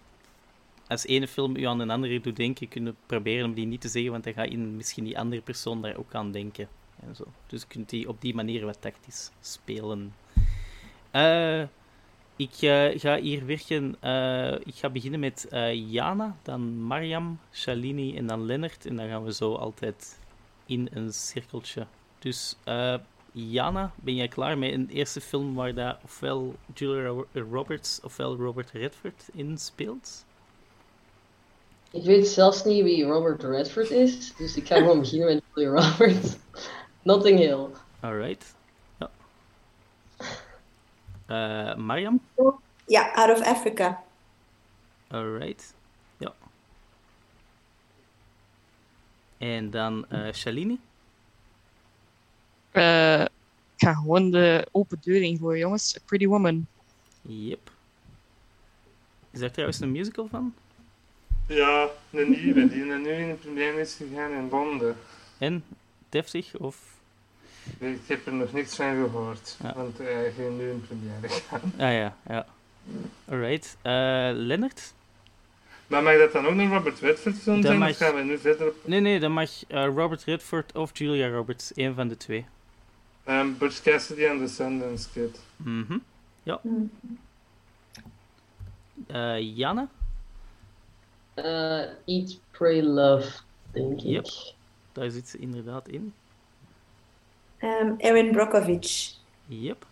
Als 0.87 1.05
ene 1.05 1.27
film 1.27 1.55
u 1.55 1.63
aan 1.63 1.79
een 1.79 1.89
andere 1.89 2.19
doet 2.19 2.35
denken, 2.35 2.67
kun 2.67 2.85
je 2.85 2.93
proberen 3.05 3.45
om 3.45 3.53
die 3.53 3.65
niet 3.65 3.81
te 3.81 3.87
zeggen, 3.87 4.11
want 4.11 4.23
dan 4.23 4.33
gaat 4.33 4.47
in 4.47 4.75
misschien 4.75 5.03
die 5.03 5.19
andere 5.19 5.41
persoon 5.41 5.81
daar 5.81 5.97
ook 5.97 6.15
aan 6.15 6.31
denken. 6.31 6.67
En 6.99 7.15
zo. 7.15 7.23
Dus 7.47 7.61
je 7.61 7.67
kunt 7.67 7.89
die 7.89 8.07
op 8.07 8.21
die 8.21 8.35
manier 8.35 8.65
wat 8.65 8.81
tactisch 8.81 9.31
spelen. 9.41 10.13
Eh, 11.11 11.61
ik 12.35 12.53
eh, 12.61 12.99
ga 12.99 13.19
hier 13.19 13.45
werken. 13.45 13.95
eh, 13.99 14.53
ik 14.53 14.75
ga 14.75 14.89
beginnen 14.89 15.19
met 15.19 15.47
Jana, 15.73 16.37
dan 16.41 16.81
Mariam, 16.81 17.39
Shalini 17.51 18.17
en 18.17 18.27
dan 18.27 18.45
Lennart. 18.45 18.85
En 18.85 18.95
dan 18.95 19.07
gaan 19.07 19.23
we 19.23 19.33
zo 19.33 19.55
altijd 19.55 20.19
in 20.65 20.89
een 20.91 21.13
cirkeltje. 21.13 21.87
Dus 22.19 22.57
Jana, 23.31 23.91
ben 23.95 24.15
jij 24.15 24.27
klaar 24.27 24.57
met 24.57 24.71
een 24.73 24.89
eerste 24.89 25.21
film 25.21 25.55
waar 25.55 25.73
daar 25.73 25.99
ofwel 26.03 26.55
Julia 26.73 27.07
Ro- 27.07 27.27
Roberts 27.33 27.99
ofwel 28.03 28.35
Robert 28.35 28.71
Redford 28.71 29.23
in 29.33 29.57
speelt? 29.57 30.25
Ik 31.91 32.03
weet 32.03 32.27
zelfs 32.27 32.63
niet 32.63 32.83
wie 32.83 33.03
Robert 33.05 33.43
Redford 33.43 33.89
is, 33.89 34.33
dus 34.35 34.55
ik 34.55 34.67
ga 34.67 34.75
gewoon 34.77 34.99
beginnen 35.05 35.33
met 35.33 35.43
Julia 35.55 35.69
Roberts. 35.89 36.35
Notting 37.01 37.39
Hill. 37.39 37.67
Alright. 37.99 38.55
Ja. 38.97 39.09
Eh, 41.25 41.75
Mariam? 41.75 42.21
ja, 42.85 43.11
Out 43.13 43.39
of 43.39 43.45
Africa. 43.47 44.03
Alright. 45.07 45.73
Ja. 46.17 46.33
En 49.37 49.69
dan 49.69 50.09
eh 50.09 50.33
Shalini? 50.33 50.79
Eh, 52.71 53.21
ik 53.75 53.87
ga 53.87 53.93
gewoon 53.93 54.31
de 54.31 54.67
open 54.71 54.97
deur 55.01 55.21
ingooien, 55.21 55.59
jongens. 55.59 55.95
A 55.97 55.99
Pretty 56.05 56.27
Woman. 56.27 56.67
Yep. 57.21 57.71
Is 59.31 59.39
daar 59.39 59.51
trouwens 59.51 59.79
een 59.79 59.91
musical 59.91 60.27
van? 60.31 60.53
Ja, 61.47 61.87
een 62.11 62.29
nieuwe, 62.29 62.67
die 62.67 62.83
nu 62.83 63.09
in 63.11 63.27
de 63.29 63.33
première 63.41 63.79
is 63.79 63.93
gegaan 63.95 64.31
in 64.31 64.47
Londen. 64.51 64.95
En? 65.37 65.63
Deftig? 66.09 66.57
Of... 66.57 66.77
Ik 67.79 67.99
heb 68.07 68.25
er 68.25 68.33
nog 68.33 68.53
niks 68.53 68.75
van 68.75 68.95
gehoord, 68.95 69.57
Ja. 69.63 69.73
want 69.75 69.97
hij 69.97 70.31
ging 70.31 70.57
nu 70.57 70.69
in 70.69 70.85
première 70.87 71.27
gaan. 71.41 71.61
Ah 71.77 71.93
ja, 71.93 72.15
ja. 72.27 72.45
Alright. 73.29 73.77
Eh 73.81 73.91
Lennart? 74.33 74.93
Maar 75.87 76.03
mag 76.03 76.17
dat 76.17 76.31
dan 76.31 76.45
ook 76.45 76.51
een 76.57 76.69
Robert 76.73 76.99
Redford 76.99 77.35
film 77.37 77.61
zijn, 77.61 77.77
mag- 77.77 77.89
of 77.89 77.97
gaan 77.97 78.15
we 78.15 78.21
nu 78.21 78.37
verder 78.37 78.67
op 78.67 78.75
Nee, 78.85 78.99
nee, 78.99 79.19
dan 79.19 79.31
mag 79.31 79.49
eh, 79.67 79.85
Robert 79.85 80.23
Redford 80.23 80.75
of 80.75 80.97
Julia 80.97 81.29
Roberts. 81.29 81.73
één 81.73 81.95
van 81.95 82.07
de 82.07 82.17
twee. 82.17 82.45
Um, 83.39 83.57
Butch 83.57 83.81
Cassidy 83.81 84.25
en 84.25 84.37
The 84.39 84.47
Sundance 84.47 85.09
Kid? 85.13 85.39
Mhm. 85.57 85.97
Ja. 86.43 86.59
Hm. 86.61 86.85
Eh 89.07 89.57
Janne? 89.57 89.87
Eh, 91.33 91.83
Eat, 92.05 92.39
Pray, 92.51 92.81
Love, 92.81 93.31
denk 93.71 93.99
ik. 93.99 94.05
Yep. 94.05 94.27
Daar 94.91 95.09
zit 95.09 95.27
ze 95.27 95.37
inderdaad 95.37 95.87
in. 95.87 96.13
Ehm 97.57 97.93
Erin 97.97 98.31
Brockovich. 98.31 99.13
Yep. 99.47 99.85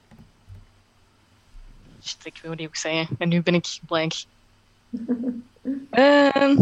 Shit, 2.03 2.25
ik 2.25 2.39
wil 2.41 2.55
die 2.55 2.67
ook 2.67 2.75
zeggen. 2.75 3.15
En 3.19 3.29
nu 3.29 3.41
ben 3.41 3.53
ik 3.53 3.79
blank. 3.87 4.13
Ehm. 5.89 6.57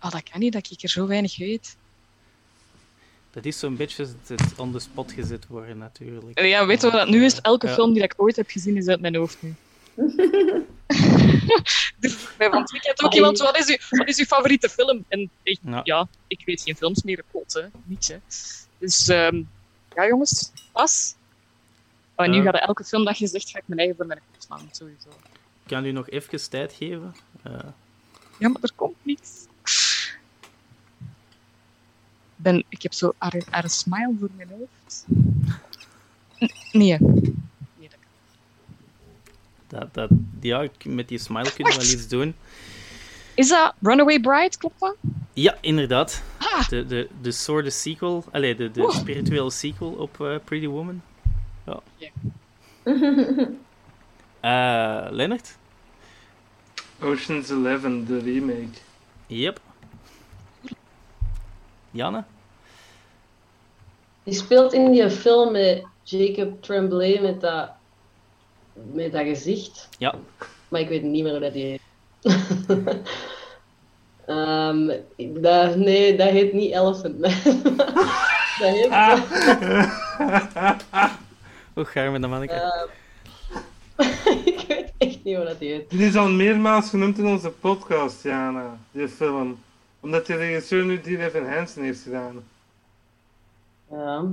Oh, 0.00 0.10
dat 0.10 0.22
kan 0.22 0.40
niet, 0.40 0.52
dat 0.52 0.70
ik 0.70 0.82
er 0.82 0.88
zo 0.88 1.06
weinig 1.06 1.36
weet. 1.38 1.76
Dat 3.30 3.44
is 3.44 3.58
zo'n 3.58 3.76
beetje 3.76 4.02
het, 4.04 4.40
het 4.40 4.58
on 4.58 4.72
the 4.72 4.78
spot 4.78 5.12
gezet 5.12 5.46
worden, 5.46 5.78
natuurlijk. 5.78 6.40
Ja, 6.40 6.66
weet 6.66 6.80
je 6.80 6.90
wat 6.90 7.00
dat 7.00 7.08
nu 7.08 7.24
is? 7.24 7.40
Elke 7.40 7.66
Ja. 7.66 7.74
film 7.74 7.92
die 7.92 8.02
ik 8.02 8.14
ooit 8.16 8.36
heb 8.36 8.50
gezien 8.50 8.76
is 8.76 8.86
uit 8.88 9.00
mijn 9.00 9.14
hoofd 9.16 9.36
nu. 9.42 9.54
dus 12.00 12.16
bij 12.36 12.50
van 12.50 12.60
het 12.60 12.70
weekend 12.70 13.02
ook 13.04 13.14
iemand, 13.14 13.38
wat 13.38 13.58
is, 13.58 13.66
uw, 13.68 13.98
wat 13.98 14.08
is 14.08 14.18
uw 14.18 14.24
favoriete 14.24 14.68
film? 14.68 15.04
En 15.08 15.30
ik, 15.42 15.58
Ja. 15.62 15.80
ja. 15.84 16.08
ik 16.26 16.42
weet 16.44 16.62
geen 16.62 16.76
films 16.76 17.02
meer, 17.02 17.24
pot, 17.30 17.52
hè. 17.52 17.62
Niets, 17.84 18.08
hè. 18.08 18.16
Dus, 18.78 19.08
ehm, 19.08 19.42
ja 19.94 20.06
jongens, 20.06 20.52
pas. 20.72 21.14
Oh, 22.14 22.24
en 22.24 22.30
nu 22.30 22.36
Ja. 22.36 22.42
gaat 22.42 22.60
elke 22.66 22.84
film 22.84 23.04
dat 23.04 23.18
je 23.18 23.26
zegt, 23.26 23.50
ga 23.50 23.58
ik 23.58 23.64
mijn 23.66 23.78
eigen 23.78 23.96
voor 23.96 24.06
mijn 24.06 24.20
kop 24.32 24.42
slaan, 24.42 24.68
sowieso. 24.72 25.08
Ik 25.62 25.74
kan 25.74 25.84
u 25.84 25.92
nog 25.92 26.08
even 26.10 26.50
tijd 26.50 26.72
geven. 26.72 27.14
Eh, 27.42 27.52
Ja, 28.38 28.48
maar 28.48 28.62
er 28.62 28.72
komt 28.74 28.96
niets. 29.02 29.30
Ben, 32.40 32.64
ik 32.68 32.82
heb 32.82 32.92
zo 32.92 33.12
haar, 33.18 33.42
haar 33.50 33.70
smile 33.70 34.14
voor 34.20 34.28
mijn 34.36 34.48
hoofd. 34.48 35.04
N- 35.08 36.78
Nee. 36.78 36.98
nee 36.98 36.98
dat 37.88 37.98
kan. 39.68 39.78
dat, 39.78 39.94
dat, 39.94 40.10
ja, 40.40 40.68
met 40.84 41.08
die 41.08 41.18
smile 41.18 41.52
kunnen 41.52 41.72
we 41.72 41.78
wel 41.84 41.88
iets 41.92 42.08
doen. 42.08 42.34
Is 43.34 43.48
dat 43.48 43.74
Runaway 43.80 44.20
Bride, 44.20 44.56
klopt 44.58 44.80
dat? 44.80 44.96
Ja, 45.32 45.56
inderdaad. 45.60 46.22
Ah, 46.38 46.68
De, 46.68 46.86
de, 46.86 47.08
de 47.20 47.30
soort 47.32 47.72
sequel, 47.72 48.24
allee, 48.32 48.54
de, 48.54 48.70
de 48.70 48.92
spirituele 49.00 49.50
sequel 49.50 49.88
op 49.90 50.20
eh, 50.20 50.36
Pretty 50.44 50.66
Woman. 50.66 51.02
Ja. 51.66 51.80
Eh 54.40 55.06
Lennart? 55.10 55.56
Ocean's 57.00 57.50
Eleven, 57.50 58.06
de 58.06 58.18
remake. 58.18 58.78
Yep. 59.26 59.60
Janne? 61.90 62.24
Die 64.22 64.34
speelt 64.34 64.72
in 64.72 64.92
die 64.92 65.10
film 65.10 65.52
met 65.52 65.84
Jacob 66.02 66.62
Tremblay 66.62 67.20
met 67.20 67.40
dat, 67.40 67.70
met 68.92 69.12
dat 69.12 69.22
gezicht. 69.22 69.88
Ja. 69.98 70.14
Maar 70.68 70.80
ik 70.80 70.88
weet 70.88 71.02
niet 71.02 71.22
meer 71.22 71.32
hoe 71.32 71.40
dat 71.40 71.52
die 71.52 71.64
heet. 71.64 71.80
Ehm, 74.28 74.90
dat, 75.16 75.76
nee, 75.76 76.16
dat 76.16 76.28
heet 76.28 76.52
niet 76.52 76.72
Elephant 76.72 77.18
Man. 77.18 77.30
dat 78.58 78.74
heet... 78.74 78.88
Hoe 81.74 81.84
gaan 81.84 82.12
we 82.12 82.18
dat 82.18 82.30
manneke? 82.30 82.86
ehm, 83.96 84.38
ik 84.44 84.64
weet 84.68 84.92
echt 84.98 85.24
niet 85.24 85.36
hoe 85.36 85.44
dat 85.44 85.58
heet. 85.58 85.90
Die 85.90 86.06
is 86.06 86.16
al 86.16 86.28
meermaals 86.28 86.90
genoemd 86.90 87.18
in 87.18 87.26
onze 87.26 87.50
podcast, 87.50 88.22
Jana, 88.22 88.78
die 88.90 89.08
film. 89.08 89.58
Omdat 90.00 90.26
de 90.26 90.34
regisseur 90.36 90.84
nu 90.84 91.00
die 91.00 91.18
Evan 91.24 91.46
Hansen 91.46 91.82
heeft 91.82 92.00
gedaan. 92.02 92.44
Ja, 93.90 94.24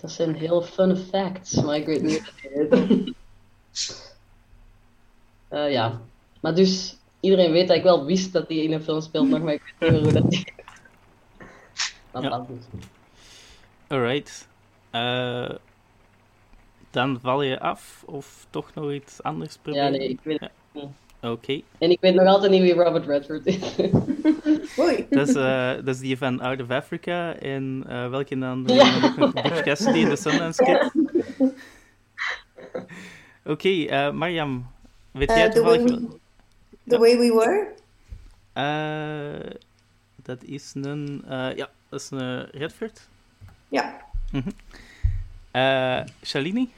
dat 0.00 0.10
zijn 0.10 0.34
heel 0.34 0.62
fun 0.62 0.96
facts, 0.96 1.52
maar 1.52 1.76
ik 1.76 1.86
weet 1.86 2.02
niet. 2.02 2.32
Eh, 5.48 5.70
ja, 5.72 6.00
maar 6.40 6.54
dus 6.54 6.96
iedereen 7.20 7.52
weet 7.52 7.68
dat 7.68 7.76
ik 7.76 7.82
wel 7.82 8.04
wist 8.04 8.32
dat 8.32 8.48
die 8.48 8.62
in 8.62 8.72
een 8.72 8.82
film 8.82 9.00
speelt, 9.00 9.28
nog, 9.28 9.42
maar 9.42 9.52
ik 9.52 9.62
weet 9.78 9.80
niet 9.80 9.90
meer 9.90 10.02
hoe 10.02 10.12
dat 10.12 10.30
die 10.30 10.38
heet. 10.56 10.64
Dat 12.10 12.22
Ja. 12.22 12.46
Alright. 13.86 14.48
Eh, 14.90 15.50
dan 16.90 17.20
val 17.20 17.42
je 17.42 17.60
af 17.60 18.02
of 18.06 18.46
toch 18.50 18.74
nog 18.74 18.92
iets 18.92 19.22
anders 19.22 19.54
Ja, 19.54 19.58
proberen? 19.62 19.92
nee, 19.92 20.08
ik 20.08 20.20
weet 20.22 20.40
Ja. 20.40 20.50
het 20.72 20.82
niet. 20.82 20.92
Oké. 21.22 21.60
En 21.78 21.90
ik 21.90 22.00
weet 22.00 22.14
nog 22.14 22.26
altijd 22.26 22.50
niet 22.50 22.62
wie 22.62 22.74
Robert 22.74 23.06
Redford 23.06 23.46
is. 23.46 23.76
Oei. 24.84 25.06
Dat, 25.10 25.28
is, 25.28 25.34
eh, 25.34 25.74
dat 25.74 25.88
is 25.88 25.98
die 25.98 26.18
van 26.18 26.40
Out 26.40 26.60
of 26.62 26.70
Africa. 26.70 27.34
En 27.34 27.84
eh, 27.88 28.10
welke 28.10 28.38
dan? 28.38 28.64
Ja. 28.66 29.14
Butch 29.16 29.62
Cassidy 29.62 30.02
en 30.02 30.08
de 30.08 30.16
Sundance 30.16 30.64
Kid. 30.64 30.92
Oké, 33.44 33.68
eh, 33.84 34.12
Mariam. 34.12 34.66
Weet 35.10 35.28
jij 35.30 35.50
the, 35.50 35.62
way 35.62 35.78
toevallig... 35.78 36.00
we, 36.00 36.18
the 36.88 36.98
Way 36.98 37.18
We 37.18 37.34
Were. 37.34 37.74
Eh, 38.52 39.50
dat 40.22 40.42
is 40.44 40.72
een... 40.74 41.22
eh, 41.28 41.56
ja, 41.56 41.70
dat 41.88 42.00
is 42.00 42.10
een 42.10 42.44
Redford. 42.50 43.08
Ja. 43.68 44.00
Eh 45.50 46.00
Shalini? 46.24 46.70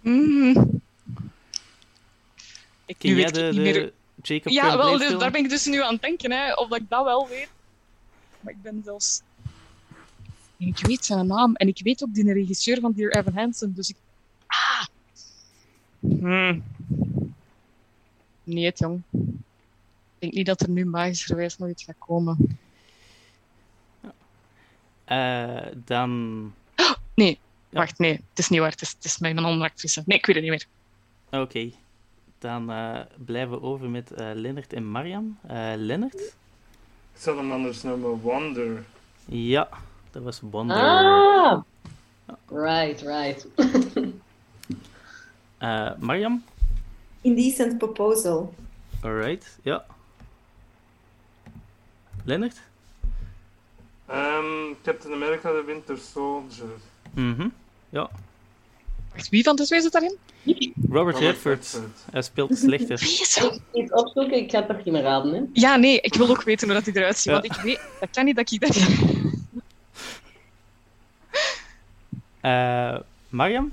Mm. 0.00 0.81
Ken 2.98 3.10
nu 3.10 3.16
jij 3.16 3.24
weet 3.24 3.34
de, 3.34 3.40
ik 3.40 3.46
niet 3.46 3.64
de 3.74 3.80
meer. 3.80 3.92
Jacob 4.22 4.52
Ja, 4.52 4.76
wel, 4.76 4.98
dus 4.98 5.18
daar 5.18 5.30
ben 5.30 5.44
ik 5.44 5.50
dus 5.50 5.66
nu 5.66 5.82
aan 5.82 5.92
het 5.92 6.02
denken, 6.02 6.32
hè, 6.32 6.52
of 6.52 6.68
dat 6.68 6.78
ik 6.78 6.88
dat 6.88 7.04
wel 7.04 7.28
weet. 7.28 7.48
Maar 8.40 8.52
ik 8.52 8.62
ben 8.62 8.82
zelfs... 8.84 9.20
Ik 10.56 10.86
weet 10.86 11.04
zijn 11.04 11.26
naam. 11.26 11.54
En 11.54 11.68
ik 11.68 11.80
weet 11.82 12.02
ook 12.02 12.14
die 12.14 12.32
regisseur 12.32 12.80
van 12.80 12.92
Dear 12.92 13.10
Evan 13.10 13.34
Hansen, 13.34 13.74
dus 13.74 13.88
ik... 13.88 13.96
Ah! 14.46 14.86
Hmm. 16.00 16.62
Nee, 18.44 18.64
het, 18.64 18.78
jong. 18.78 19.02
denk 20.18 20.32
niet 20.32 20.46
dat 20.46 20.60
er 20.60 20.68
nu 20.68 20.84
magischerwijs 20.84 21.58
nog 21.58 21.68
iets 21.68 21.84
gaat 21.84 21.94
komen. 21.98 22.58
Eh, 25.04 25.66
dan... 25.84 26.40
Nee, 27.14 27.38
Ja. 27.70 27.78
wacht, 27.78 27.98
nee. 27.98 28.12
Het 28.12 28.38
is 28.38 28.48
niet 28.48 28.60
waar. 28.60 28.70
Het 28.70 28.82
is, 28.82 28.90
het 28.90 29.04
is 29.04 29.16
een 29.20 29.38
andere 29.38 29.70
actrice. 29.70 30.02
Nee, 30.06 30.18
ik 30.18 30.26
weet 30.26 30.36
het 30.36 30.44
niet 30.44 30.66
meer. 31.30 31.40
Oké. 31.42 31.70
Dan 32.42 32.70
eh, 32.70 32.98
blijven 33.24 33.50
we 33.50 33.62
over 33.62 33.90
met 33.90 34.10
eh 34.10 34.30
Lennart 34.34 34.72
en 34.72 34.90
Mariam. 34.90 35.38
Eh 35.46 35.72
Lennart? 35.76 36.20
Ik 36.20 37.18
zal 37.18 37.36
hem 37.36 37.52
anders 37.52 37.82
noemen 37.82 38.20
Wonder. 38.20 38.84
Ja, 39.24 39.68
dat 40.10 40.22
was 40.22 40.40
Wonder. 40.40 40.76
Ah! 40.76 41.62
Right, 42.48 43.00
right. 43.00 43.46
Eh, 45.58 45.90
Mariam? 45.98 46.44
Indecent 47.20 47.78
Proposal. 47.78 48.54
Alright, 49.02 49.58
ja. 49.62 49.84
Lennart? 52.24 52.60
Ehm 54.06 54.74
Captain 54.82 55.12
America 55.12 55.50
The 55.50 55.62
Winter 55.66 55.98
Soldier. 55.98 56.66
Mhm. 57.14 57.48
Ja. 57.88 58.10
Wacht, 59.12 59.28
wie 59.28 59.42
van 59.42 59.56
de 59.56 59.64
twee 59.64 59.80
zit 59.80 59.92
daarin? 59.92 60.18
Robert 60.90 61.18
Redford. 61.18 61.80
Hij 62.10 62.22
speelt 62.22 62.48
de 62.48 62.56
slechte. 62.56 62.94
Wie 62.94 63.20
is 63.20 63.34
dat? 63.34 63.54
Ik 63.54 63.82
iets 63.82 63.92
opzoeken, 63.92 64.36
ik 64.36 64.50
ga 64.50 64.58
het 64.58 64.68
nog 64.68 64.76
niet 64.76 64.94
meer 64.94 65.02
raden. 65.02 65.34
Hè. 65.34 65.42
Ja, 65.52 65.76
nee, 65.76 66.00
ik 66.00 66.14
wil 66.14 66.28
ook 66.28 66.42
weten 66.42 66.66
hoe 66.68 66.76
dat 66.76 66.86
hij 66.86 66.94
eruit 66.94 67.16
ziet. 67.16 67.24
Ja. 67.24 67.32
Want 67.32 67.44
ik 67.44 67.52
weet, 67.52 67.80
dat 68.00 68.10
kan 68.10 68.24
niet 68.24 68.36
dat 68.36 68.52
ik 68.52 68.60
dat... 68.60 68.76
Eh 72.40 72.96
Mariam? 73.28 73.72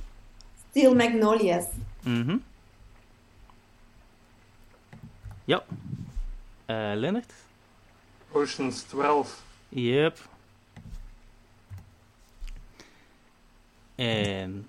Steel 0.70 0.96
Magnolias. 0.96 1.66
Mhm. 2.04 2.38
Ja. 5.46 5.64
Eh 6.66 6.92
Lennart? 6.96 7.34
Oceans 8.32 8.82
12. 8.82 9.44
Yep. 9.70 10.18
En 13.96 14.68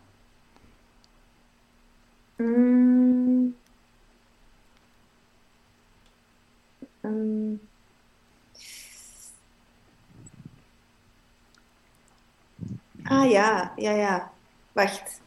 Mm. 2.40 3.55
Um. 7.05 7.61
Ah 13.05 13.24
ja, 13.26 13.72
ja, 13.76 13.92
ja. 13.96 14.31
Wacht. 14.74 15.20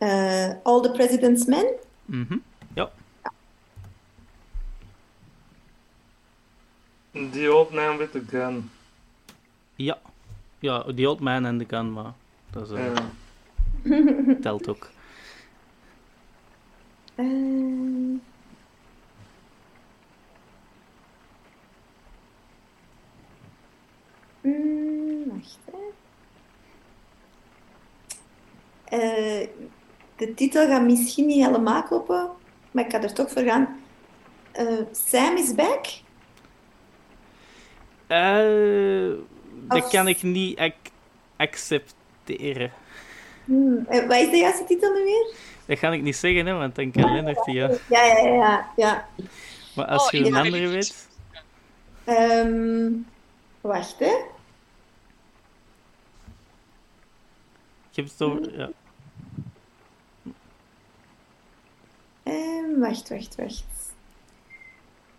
Eh, 0.00 0.54
All 0.64 0.82
the 0.82 0.90
President's 0.90 1.46
Men? 1.46 1.64
mhm. 2.06 2.42
Ja. 2.74 2.90
The 7.12 7.48
Old 7.52 7.72
Man 7.72 7.98
with 7.98 8.12
the 8.12 8.20
Gun. 8.20 8.70
Ja. 9.76 9.96
Ja, 10.60 10.82
The 10.96 11.06
Old 11.08 11.20
Man 11.20 11.44
and 11.46 11.60
the 11.60 11.76
Gun, 11.76 11.92
maar 11.92 12.12
dat 12.50 12.70
is, 12.70 12.76
eh, 12.78 12.94
Ja. 13.84 14.34
telt 14.40 14.68
ook. 14.68 14.90
Eh, 17.14 17.24
mm, 24.40 25.22
wacht, 25.32 25.58
hè. 25.70 25.78
Eh, 28.98 29.48
de 30.16 30.34
titel 30.34 30.66
gaat 30.66 30.82
misschien 30.82 31.26
niet 31.26 31.44
helemaal 31.46 31.82
kloppen, 31.82 32.30
maar 32.70 32.84
ik 32.84 32.90
ga 32.92 33.02
er 33.02 33.14
toch 33.14 33.30
voor 33.30 33.42
gaan. 33.42 33.80
Eh, 34.52 34.78
Sam 34.92 35.36
is 35.36 35.54
back? 35.54 35.86
Eh, 38.06 39.12
dat 39.68 39.88
kan 39.88 40.08
ik 40.08 40.22
niet 40.22 40.58
ac- 40.58 40.90
accepteren. 41.36 42.72
Hmm, 43.44 43.84
wat 43.84 44.16
is 44.16 44.30
de 44.30 44.36
juiste 44.36 44.64
titel 44.64 44.92
nu 44.92 45.02
weer? 45.04 45.34
Dat 45.66 45.78
ga 45.78 45.90
ik 45.90 46.02
niet 46.02 46.16
zeggen, 46.16 46.46
hè, 46.46 46.52
want 46.52 46.74
dan 46.74 46.90
kan 46.90 47.12
Lennart 47.14 47.44
die... 47.44 47.54
ja. 47.54 47.70
Ja, 47.88 48.04
ja, 48.04 48.18
ja. 48.28 48.72
ja. 48.76 49.08
Maar 49.74 49.86
als 49.86 50.04
Oh, 50.04 50.10
je 50.10 50.18
een 50.18 50.24
ja. 50.32 50.40
andere 50.40 50.68
weet... 50.68 51.08
Ehm, 52.04 52.90
wacht, 53.60 53.98
hè. 53.98 54.14
Je 57.90 58.00
hebt 58.00 58.10
het 58.10 58.22
over... 58.22 58.58
Ja. 58.58 58.70
Ehm, 62.22 62.78
wacht, 62.78 63.08
wacht, 63.08 63.34
wacht. 63.36 63.64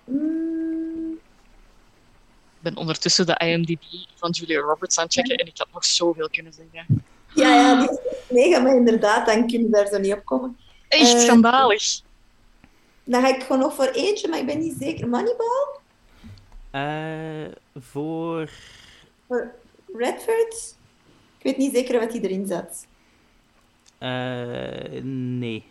Ik 0.05 0.13
ben 2.59 2.75
ondertussen 2.77 3.25
de 3.25 3.35
IMDb 3.37 3.81
van 4.15 4.29
Julia 4.29 4.59
Roberts 4.59 4.97
aan 4.97 5.03
het 5.03 5.13
checken 5.13 5.35
en 5.37 5.47
ik 5.47 5.57
had 5.57 5.67
nog 5.73 5.85
zoveel 5.85 6.29
kunnen 6.29 6.53
zeggen. 6.53 7.03
ja, 7.33 7.55
ja, 7.55 7.79
die 7.79 7.99
mega, 8.33 8.59
maar 8.59 8.75
inderdaad, 8.75 9.25
dan 9.25 9.47
kun 9.47 9.61
je 9.61 9.69
daar 9.69 9.87
zo 9.87 9.97
niet 9.99 10.13
op 10.13 10.25
komen. 10.25 10.57
Echt 10.87 11.13
Eh, 11.13 11.19
schandalig. 11.19 12.01
Dan 13.03 13.21
ga 13.21 13.27
ik 13.35 13.41
gewoon 13.43 13.59
nog 13.61 13.73
voor 13.75 13.85
eentje, 13.87 14.27
maar 14.27 14.39
ik 14.39 14.45
ben 14.45 14.59
niet 14.59 14.75
zeker. 14.79 15.07
Moneyball? 15.07 15.67
Eh, 16.71 17.51
voor... 17.79 18.49
Voor 19.27 19.51
Redford? 19.97 20.75
Ik 21.37 21.43
weet 21.43 21.57
niet 21.57 21.73
zeker 21.75 21.99
wat 21.99 22.11
die 22.11 22.21
erin 22.21 22.47
zat. 22.47 22.85
eh, 23.97 25.01
nee. 25.03 25.63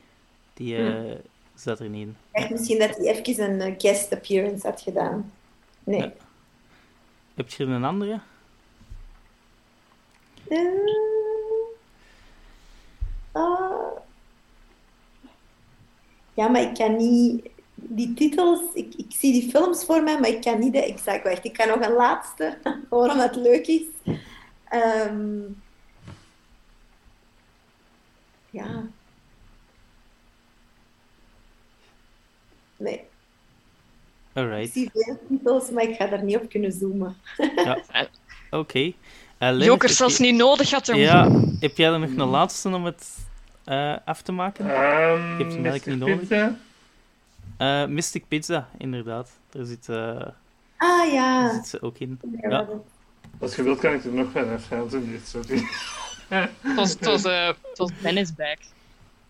Die 0.55 0.77
eh, 0.77 1.19
zat 1.55 1.81
er 1.81 1.89
niet 1.89 2.07
in. 2.07 2.17
Dacht 2.33 2.51
misschien 2.51 2.79
dat 2.79 2.97
hij 2.97 3.07
even 3.07 3.61
een 3.61 3.75
guest 3.81 4.13
appearance 4.13 4.67
had 4.67 4.81
gedaan. 4.81 5.33
Nee. 5.85 6.01
Ja. 6.01 6.13
Heb 7.35 7.49
je 7.51 7.65
er 7.65 7.71
een 7.71 7.85
andere? 7.85 8.21
Eh, 10.49 10.59
ah. 13.33 13.97
Ja, 16.35 16.49
maar 16.49 16.63
ik 16.63 16.75
kan 16.75 16.97
niet... 16.97 17.51
Die 17.75 18.15
titels, 18.15 18.61
ik, 18.75 18.95
ik 18.95 19.07
zie 19.09 19.33
die 19.41 19.51
films 19.51 19.85
voor 19.85 20.03
mij, 20.03 20.21
maar 20.21 20.29
ik 20.29 20.41
kan 20.41 20.59
niet 20.59 20.73
de 20.73 20.85
exact... 20.85 21.23
Wacht, 21.25 21.45
ik 21.45 21.53
kan 21.53 21.69
nog 21.69 21.81
een 21.81 21.93
laatste, 21.93 22.59
gewoon 22.89 23.11
omdat 23.11 23.35
het 23.35 23.45
leuk 23.45 23.67
is. 23.67 23.83
Ehm, 24.69 25.41
ja. 28.51 28.83
Nee, 32.77 32.95
ik 32.95 33.05
Alright. 34.33 34.73
zie 34.73 34.91
veel 34.93 35.19
titels, 35.29 35.71
maar 35.71 35.83
ik 35.83 35.97
ga 35.97 36.07
daar 36.07 36.25
niet 36.25 36.37
op 36.37 36.49
kunnen 36.49 36.73
zoomen. 36.73 37.17
Oké. 38.51 38.79
Eh, 38.79 38.93
Lennart, 39.39 39.65
Joker 39.65 39.89
heb 39.89 39.97
zelfs 39.97 40.17
je- 40.17 40.23
niet 40.25 40.35
nodig 40.35 40.71
had 40.71 40.87
hem. 40.87 40.97
Ja, 40.97 41.31
heb 41.61 41.77
jij 41.77 41.93
er 41.93 41.99
nog 41.99 42.11
een 42.11 42.29
laatste 42.29 42.69
om 42.69 42.85
het 42.85 43.19
eh, 43.65 43.97
af 44.05 44.23
te 44.23 44.33
maken? 44.33 44.65
Ehm 44.71 45.39
hebt 45.39 45.53
hem 45.53 45.67
eigenlijk 45.67 45.87
Mr. 45.87 45.91
niet 45.91 45.99
nodig. 45.99 46.19
Pizza. 46.19 46.57
Eh, 47.57 47.87
Mystic 47.87 48.25
Pizza, 48.29 48.69
inderdaad. 48.79 49.31
Daar 49.51 49.65
zit, 49.65 49.89
eh, 49.89 49.97
Ah 49.97 50.29
daar 50.77 51.13
ja. 51.13 51.55
zit 51.55 51.67
ze 51.67 51.83
ook 51.83 51.99
in. 51.99 52.21
Ja. 52.41 52.67
Als 53.39 53.57
je 53.57 53.63
wilt 53.63 53.79
kan 53.79 53.93
ik 53.93 54.05
er 54.05 54.13
nog 54.13 54.33
zo 54.91 54.99
niet, 54.99 55.27
sorry. 55.27 55.63
Het 56.29 56.75
was, 56.75 56.91
het 56.91 57.05
was, 57.05 57.25
eh, 57.25 57.47
het 57.47 57.79
was 57.79 57.91
Ben 58.03 58.17
is 58.17 58.35
back. 58.35 58.59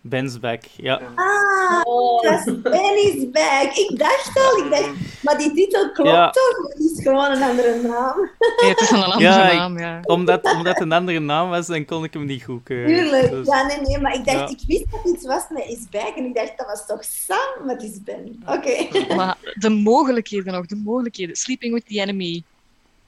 Ben's 0.05 0.39
back, 0.39 0.63
ja. 0.75 1.01
Ah, 1.15 1.81
Oh. 1.83 2.21
dat 2.21 2.47
is 2.47 3.29
Back. 3.31 3.71
Ik 3.75 3.99
dacht 3.99 4.31
al, 4.35 4.63
ik 4.65 4.69
dacht, 4.71 4.89
maar 5.21 5.37
die 5.37 5.53
titel 5.53 5.91
klopt 5.91 6.09
Ja. 6.09 6.29
toch? 6.29 6.67
Het 6.67 6.79
is 6.79 7.03
gewoon 7.03 7.31
een 7.31 7.41
andere 7.43 7.81
naam. 7.81 8.29
Nee, 8.61 8.69
het 8.69 8.79
is 8.81 8.89
een 8.91 9.03
andere 9.11 9.21
Ja, 9.21 9.49
ik- 9.49 9.57
naam, 9.57 9.79
ja. 9.79 9.99
Omdat, 10.03 10.43
omdat 10.55 10.73
het 10.73 10.79
een 10.81 10.91
andere 10.91 11.19
naam 11.19 11.49
was, 11.49 11.67
dan 11.67 11.85
kon 11.85 12.03
ik 12.03 12.13
hem 12.13 12.25
niet 12.25 12.43
goedkeuren. 12.43 12.95
Tuurlijk. 12.95 13.29
Dus- 13.29 13.47
Ja, 13.47 13.65
nee, 13.65 13.81
nee, 13.81 13.99
maar 13.99 14.13
ik 14.13 14.25
dacht, 14.25 14.37
Ja. 14.39 14.47
ik 14.47 14.59
wist 14.67 14.85
dat 14.91 15.13
iets 15.13 15.25
was 15.25 15.43
met 15.49 15.65
Is 15.65 15.89
Back. 15.91 16.15
En 16.15 16.25
ik 16.25 16.35
dacht, 16.35 16.57
dat 16.57 16.65
was 16.67 16.85
toch 16.87 17.03
Sam, 17.03 17.65
maar 17.65 17.75
het 17.75 17.83
is 17.83 18.03
Ben. 18.03 18.43
Oké. 18.47 18.87
Maar 19.15 19.37
de 19.53 19.69
mogelijkheden 19.69 20.53
nog, 20.53 20.65
de 20.65 20.75
mogelijkheden. 20.75 21.35
Sleeping 21.35 21.73
with 21.73 21.85
the 21.87 21.99
Enemy. 22.01 22.43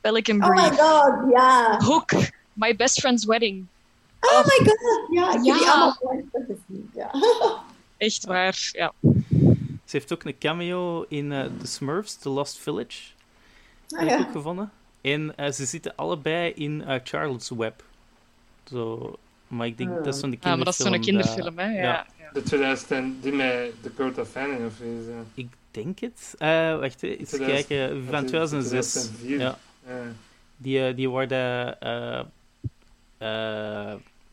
Pelican 0.01 0.43
Oh 0.43 0.49
my 0.49 0.55
Brief. 0.67 0.79
god, 0.79 1.13
ja. 1.33 1.79
Hook. 1.85 2.11
My 2.53 2.75
best 2.75 2.99
friend's 2.99 3.25
wedding. 3.25 3.65
Oh 4.31 4.45
my 4.45 4.65
god, 4.65 5.07
ja. 5.11 5.27
Ik 5.27 5.33
heb 5.33 5.41
die 5.43 5.53
Ja. 5.53 5.71
allemaal 5.71 5.91
gewoon 5.91 6.23
gezien. 6.31 6.89
Ja. 6.95 7.11
Echt 7.97 8.25
waar, 8.25 8.69
ja. 8.71 8.93
Ze 9.85 9.97
heeft 9.97 10.13
ook 10.13 10.23
een 10.23 10.37
cameo 10.37 11.05
in 11.07 11.31
eh, 11.31 11.45
The 11.59 11.67
Smurfs, 11.67 12.15
The 12.15 12.29
Lost 12.29 12.57
Village. 12.57 13.01
Ah, 13.89 13.99
heb 13.99 14.09
ik 14.09 14.17
ja. 14.17 14.19
ook 14.25 14.31
gevonden. 14.31 14.71
En 15.01 15.37
eh, 15.37 15.51
ze 15.51 15.65
zitten 15.65 15.93
allebei 15.95 16.51
in 16.55 16.83
eh, 16.83 16.99
Charlotte's 17.03 17.49
Web. 17.49 17.83
Zo, 18.63 19.15
maar 19.47 19.67
ik 19.67 19.77
denk 19.77 19.89
Ah. 19.89 20.03
dat 20.03 20.13
is 20.13 20.19
zo'n 20.19 20.37
Ja, 20.41 20.55
maar 20.55 20.65
dat 20.65 20.67
is 20.67 20.85
zo'n 20.85 20.99
kinderfilm. 20.99 21.35
kinderfilm, 21.35 21.57
hè. 21.57 21.81
Ja. 21.81 22.07
ja. 22.19 22.29
De 22.33 22.43
2010, 22.43 23.19
die 23.21 23.31
met 23.33 23.71
Dakota 23.81 24.25
Fanning 24.25 24.65
of 24.65 24.79
eh. 24.79 24.87
Ik 25.33 25.47
denk 25.71 25.99
het. 25.99 26.35
Eh, 26.37 26.79
wacht, 26.79 27.03
eens 27.03 27.29
2000 27.29 27.67
kijken. 27.67 28.05
Van 28.09 28.25
2006. 28.25 28.91
2004. 28.91 29.39
Ja. 29.39 29.57
Die, 30.57 30.85
eh, 30.87 30.95
die 30.95 31.09
worden... 31.09 31.77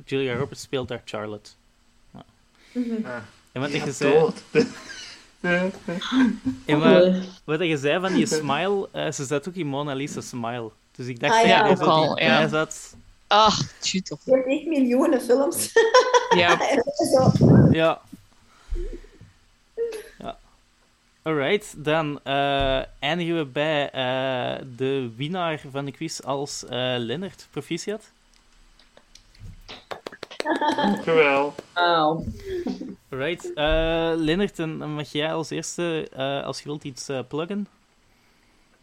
Julia 0.04 0.34
Roberts 0.36 0.62
speelt 0.62 0.88
daar 0.88 1.02
Charlotte. 1.04 1.50
Mhm. 2.72 3.06
Ah. 3.06 3.16
En 3.52 3.60
wat 3.60 3.72
Ja, 3.72 3.84
ik 3.84 3.92
zei... 3.92 4.12
dood. 4.12 4.42
Ja. 4.52 4.62
En 6.66 6.80
wat 7.44 7.60
je 7.60 7.76
zei 7.78 8.00
van 8.00 8.12
die 8.14 8.26
smile, 8.26 8.88
eh, 8.92 9.10
ze 9.12 9.24
zat 9.24 9.48
ook 9.48 9.54
in 9.54 9.66
Mona 9.66 9.92
Lisa 9.94 10.20
Smile. 10.20 10.70
Dus 10.96 11.06
ik 11.06 11.20
dacht 11.20 11.32
Ah, 11.32 11.38
dat 11.40 11.48
ja, 11.48 11.66
je 11.66 11.72
ook 11.72 11.80
al, 11.80 12.18
ja. 12.18 12.48
zat. 12.48 12.94
Ah, 13.26 13.58
tjie 13.80 14.02
toch. 14.02 14.18
Je 14.24 14.32
hebt 14.32 14.46
echt 14.46 14.66
miljoenen 14.66 15.20
films. 15.20 15.72
Ja. 16.36 16.58
Zo. 17.14 17.32
Ja. 17.70 18.00
ja. 20.18 20.38
Alright, 21.22 21.74
dan 21.84 22.20
eh, 22.24 22.82
eindigen 22.98 23.36
we 23.36 23.44
bij 23.44 23.90
eh, 23.90 24.64
de 24.76 25.10
winnaar 25.16 25.60
van 25.70 25.84
de 25.84 25.90
quiz 25.92 26.20
als 26.20 26.64
eh 26.64 26.94
Lennart. 26.98 27.46
Proficiat. 27.50 28.10
Dankjewel. 30.76 31.54
Auw. 31.72 32.24
Alright, 33.10 33.52
eh 33.54 34.12
Lennart, 34.16 34.58
mag 34.76 35.12
jij 35.12 35.32
als 35.32 35.50
eerste, 35.50 36.08
eh, 36.12 36.44
als 36.44 36.58
je 36.58 36.64
wilt, 36.64 36.84
iets 36.84 37.08
eh, 37.08 37.18
pluggen. 37.28 37.66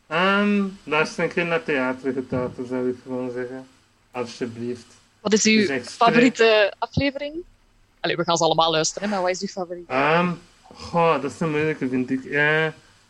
Ehm 0.08 0.64
luister 0.84 1.24
een 1.24 1.30
keer 1.30 1.46
naar 1.46 1.64
theatergetater, 1.64 2.66
zou 2.66 2.90
ik 2.90 2.96
gewoon 3.04 3.32
zeggen. 3.32 3.68
Alsjeblieft. 4.12 4.86
Wat 5.20 5.34
is 5.34 5.44
uw 5.46 5.68
Dus 5.68 5.88
favoriete 5.88 6.74
aflevering? 6.78 7.36
Allee, 8.00 8.16
we 8.16 8.24
gaan 8.24 8.38
ze 8.38 8.44
allemaal 8.44 8.72
luisteren, 8.72 9.10
maar 9.10 9.22
wat 9.22 9.30
is 9.30 9.42
uw 9.42 9.48
favoriet? 9.48 9.88
Ehm, 9.88 10.32
goh, 10.62 11.22
dat 11.22 11.32
is 11.32 11.40
een 11.40 11.50
moeilijke, 11.50 11.90
vind 11.90 12.10
ik. 12.10 12.26
Eh, 12.26 12.66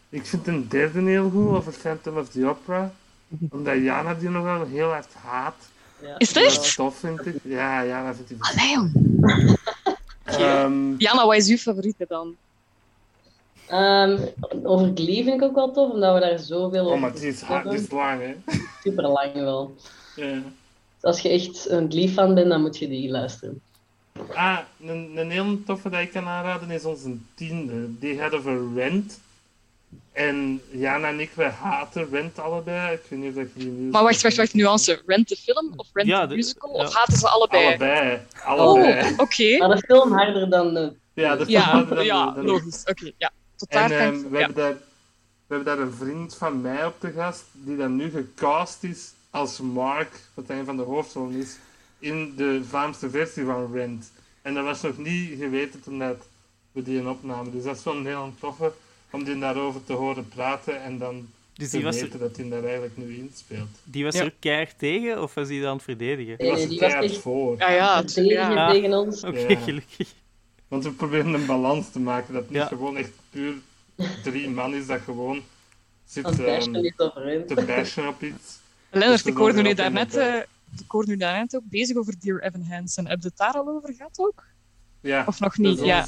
ik 0.10 0.26
vind 0.26 0.48
een 0.48 0.68
derde 0.68 1.02
heel 1.02 1.30
goed, 1.30 1.56
over 1.56 1.72
Phantom 1.72 2.18
of 2.18 2.30
the 2.30 2.48
Opera. 2.48 2.92
Omdat 3.50 3.78
Jana 3.82 4.14
die 4.14 4.30
nogal 4.30 4.66
heel 4.66 4.90
hard 4.90 5.14
haat. 5.14 5.56
Ja. 6.02 6.18
Is 6.18 6.28
het 6.28 6.44
Dat 6.44 6.44
echt? 6.44 6.76
tof, 6.76 6.96
vind 6.96 7.26
ik. 7.26 7.36
Ja, 7.44 7.86
Jana 7.86 8.14
vindt 8.14 8.30
die... 8.30 8.38
Allee, 8.40 8.74
jong. 8.74 9.58
Ehm, 10.24 10.96
Jana, 10.98 11.26
wat 11.26 11.36
is 11.36 11.48
uw 11.48 11.58
favoriete 11.58 12.06
dan? 12.08 12.36
Ehm, 13.68 14.20
over 14.64 14.92
Glee 14.96 15.24
vind 15.24 15.42
ik 15.42 15.42
ook 15.42 15.56
wel 15.56 15.72
tof, 15.72 15.92
omdat 15.92 16.14
we 16.14 16.20
daar 16.20 16.40
zoveel 16.40 16.82
oh, 16.82 16.88
over 16.88 17.00
maar 17.00 17.14
die 17.14 17.28
is, 17.28 17.42
hard, 17.42 17.70
die 17.70 17.80
is 17.80 17.92
lang, 17.92 18.22
hè. 18.22 18.36
Super 18.84 19.08
lang 19.08 19.34
wel. 19.34 19.76
Ja. 20.16 20.34
Dus 20.34 21.02
als 21.02 21.20
je 21.20 21.30
echt 21.30 21.70
een 21.70 21.92
Glee-fan 21.92 22.34
bent, 22.34 22.50
dan 22.50 22.62
moet 22.62 22.78
je 22.78 22.88
die 22.88 23.10
luisteren. 23.10 23.62
Ah, 24.34 24.60
een, 24.82 25.18
een 25.18 25.32
heel 25.32 25.64
toffe 25.66 25.90
dat 25.90 26.00
ik 26.00 26.12
kan 26.12 26.28
aanraden 26.28 26.72
is 26.72 26.86
onze 26.86 27.18
tiende. 27.36 28.00
Die 28.00 28.18
gaat 28.18 28.34
over 28.34 28.74
Rent. 28.74 29.20
En 30.12 30.62
Jana 30.72 31.08
en 31.08 31.20
ik, 31.20 31.32
wij 31.34 31.50
haten 31.50 32.10
Rent 32.12 32.40
allebei. 32.40 32.94
Ik 32.96 33.02
weet 33.10 33.20
niet 33.20 33.30
of 33.30 33.36
dat 33.36 33.48
je 33.54 33.60
die 33.60 33.70
nu... 33.70 33.90
Maar 33.90 34.04
wacht, 34.04 34.22
wacht, 34.22 34.36
wacht, 34.36 34.54
nuance. 34.54 35.02
Rent 35.06 35.28
de 35.30 35.36
film 35.36 35.74
of 35.76 35.88
Rent 35.94 36.08
Ja, 36.08 36.22
de 36.22 36.28
de- 36.28 36.36
musical? 36.36 36.76
ja. 36.78 36.84
Of 36.86 36.94
haten 36.94 37.18
ze 37.18 37.30
allebei? 37.30 37.66
Allebei. 37.66 38.20
Allebei. 38.44 39.04
Oh, 39.14 39.20
oké. 39.20 39.58
Maar 39.58 39.76
de 39.76 39.84
film 39.88 40.12
harder 40.12 40.50
dan 40.50 40.74
de... 40.74 40.94
Ja, 41.14 41.36
dat 41.36 41.48
is 41.48 41.54
Ja, 41.54 41.62
harder 41.62 41.96
dan- 41.96 42.06
ja, 42.06 42.32
dan- 42.32 42.46
logisch. 42.46 42.84
Oké, 42.86 43.12
ja. 43.18 43.32
Tot 43.56 43.72
daar 43.72 43.92
En 43.92 44.14
ehm, 44.14 44.30
we, 44.30 44.38
ja. 44.38 44.46
hebben 44.46 44.56
daar, 44.64 44.74
we 45.48 45.56
hebben 45.56 45.66
daar 45.78 45.86
een 45.86 45.94
vriend 45.94 46.36
van 46.36 46.62
mij 46.62 46.86
op 46.86 46.96
de 47.02 47.12
gast, 47.12 47.44
die 47.54 47.78
dan 47.78 47.96
nu 47.96 48.10
gecast 48.10 48.84
is 48.84 49.12
als 49.30 49.60
Mark, 49.60 50.20
wat 50.34 50.46
een 50.50 50.66
van 50.66 50.78
de 50.78 50.84
hoofdrollen 50.84 51.36
is, 51.36 51.58
in 52.00 52.34
de 52.36 52.62
Vlaamse 52.70 53.10
versie 53.10 53.46
van 53.46 53.74
Rent. 53.74 54.12
En 54.42 54.54
dat 54.54 54.64
was 54.64 54.82
nog 54.82 54.98
niet 54.98 55.40
geweten 55.40 55.82
toen 55.82 56.00
dat 56.00 56.18
we 56.72 56.84
die 56.84 57.00
een 57.00 57.08
opnamen. 57.10 57.52
Dus 57.52 57.64
dat 57.64 57.76
is 57.78 57.84
wel 57.84 57.96
een 57.96 58.06
heel 58.06 58.34
toffe 58.40 58.72
om 59.12 59.24
die 59.24 59.40
daarover 59.40 59.84
te 59.84 59.94
horen 59.94 60.28
praten 60.28 60.82
en 60.84 60.98
dan 60.98 61.28
Dus 61.54 61.70
te 61.70 61.76
die 61.76 61.86
was, 61.86 61.98
er, 62.02 62.18
dat 62.18 62.36
hij 62.38 62.50
daar 62.50 62.64
eigenlijk 62.64 62.98
nu 62.98 63.16
in 63.16 63.32
speelt. 63.36 63.68
die 63.84 64.04
was 64.04 64.16
Ja. 64.16 64.24
er 64.24 64.34
keihard 64.40 64.80
tegen, 64.80 65.22
of 65.22 65.34
was 65.34 65.48
hij 65.48 65.60
dan 65.60 65.68
aan 65.68 65.74
het 65.76 65.84
verdedigen? 65.84 66.38
Die 66.38 66.46
Nee, 66.46 66.52
was 66.52 66.62
er 66.62 66.70
die 66.70 66.80
was 66.80 66.88
keihard 66.90 67.12
echt- 67.12 67.22
voor. 67.22 67.58
Ja, 67.58 67.70
ja, 67.72 67.98
het- 68.02 68.14
verdedigen 68.14 68.52
ja. 68.54 68.72
tegen 68.72 68.94
ons. 68.94 69.24
Oké, 69.24 69.40
Ja. 69.40 69.60
gelukkig. 69.60 70.14
Want 70.68 70.84
we 70.84 70.92
proberen 70.92 71.34
een 71.34 71.46
balans 71.46 71.92
te 71.92 72.00
maken, 72.00 72.34
dat 72.34 72.42
het 72.42 72.52
niet 72.52 72.60
Ja. 72.62 72.68
gewoon 72.68 72.98
echt 72.98 73.12
puur 73.30 73.54
drie 74.24 74.50
man 74.50 74.74
is 74.74 74.86
dat 74.88 75.02
gewoon 75.02 75.42
zit 76.06 76.24
ehm, 76.26 76.36
te 77.48 77.64
bashen 77.68 78.08
op 78.08 78.22
iets. 78.22 78.60
Lennart, 78.92 79.12
Dus 79.12 79.24
we 79.24 79.30
ik 79.30 79.38
hoorde 79.38 79.62
nu 79.62 79.74
daarnet, 79.74 80.16
eh, 80.16 80.36
ik 80.80 80.86
hoorde 80.92 81.12
nu 81.12 81.18
daarnet 81.18 81.56
ook 81.56 81.62
bezig 81.66 81.98
over 81.98 82.14
Dear 82.20 82.40
Evan 82.42 82.62
Hansen. 82.62 83.08
Heb 83.08 83.22
je 83.22 83.28
het 83.28 83.38
daar 83.38 83.54
al 83.54 83.68
over 83.68 83.94
gehad 83.94 84.20
ook? 84.20 84.44
Ja. 85.02 85.24
Of 85.28 85.40
nog 85.40 85.58
niet? 85.58 85.78
Dus 85.78 85.88
Ja. 85.88 86.06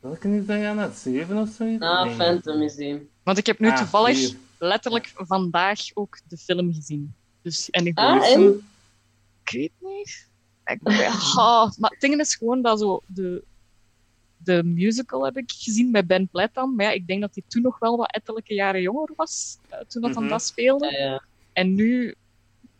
Welke 0.00 0.28
is 0.36 0.46
dat, 0.46 0.58
Jana? 0.60 0.82
Het 0.82 0.96
zeven 0.96 1.36
of 1.36 1.48
zoiets? 1.48 1.82
Ah, 1.84 2.04
Nee. 2.04 2.14
Phantom 2.14 2.62
is 2.62 2.74
die. 2.74 3.08
Want 3.22 3.38
ik 3.38 3.46
heb 3.46 3.58
nu 3.58 3.68
Ah, 3.70 3.76
toevallig 3.76 4.16
hier. 4.18 4.36
letterlijk 4.58 5.12
vandaag 5.16 5.80
ook 5.94 6.18
de 6.28 6.36
film 6.36 6.74
gezien. 6.74 7.14
Dus, 7.42 7.70
en 7.70 7.86
ik, 7.86 7.98
Ah, 7.98 8.26
en? 8.32 8.62
ik 9.44 9.50
weet 9.52 9.72
niet. 9.80 10.28
Ik, 10.64 10.80
ah, 11.36 11.70
maar 11.78 11.90
het 11.90 12.00
ding 12.00 12.20
is 12.20 12.34
gewoon 12.34 12.62
dat 12.62 12.78
zo 12.78 13.00
de, 13.06 13.44
de 14.36 14.62
musical 14.64 15.24
heb 15.24 15.36
ik 15.36 15.52
gezien 15.52 15.92
bij 15.92 16.06
Ben 16.06 16.28
Platt 16.28 16.54
dan. 16.54 16.74
Maar 16.74 16.84
ja, 16.86 16.92
ik 16.92 17.06
denk 17.06 17.20
dat 17.20 17.34
hij 17.34 17.42
toen 17.48 17.62
nog 17.62 17.78
wel 17.78 17.96
wat 17.96 18.10
ettelijke 18.14 18.54
jaren 18.54 18.80
jonger 18.82 19.10
was, 19.16 19.58
eh, 19.68 19.78
toen 19.88 20.02
dat 20.02 20.10
Mhm. 20.10 20.20
dan 20.20 20.28
dat 20.28 20.42
speelde. 20.42 20.90
Ja, 20.92 20.98
ja. 21.04 21.22
En 21.52 21.74
nu 21.74 22.14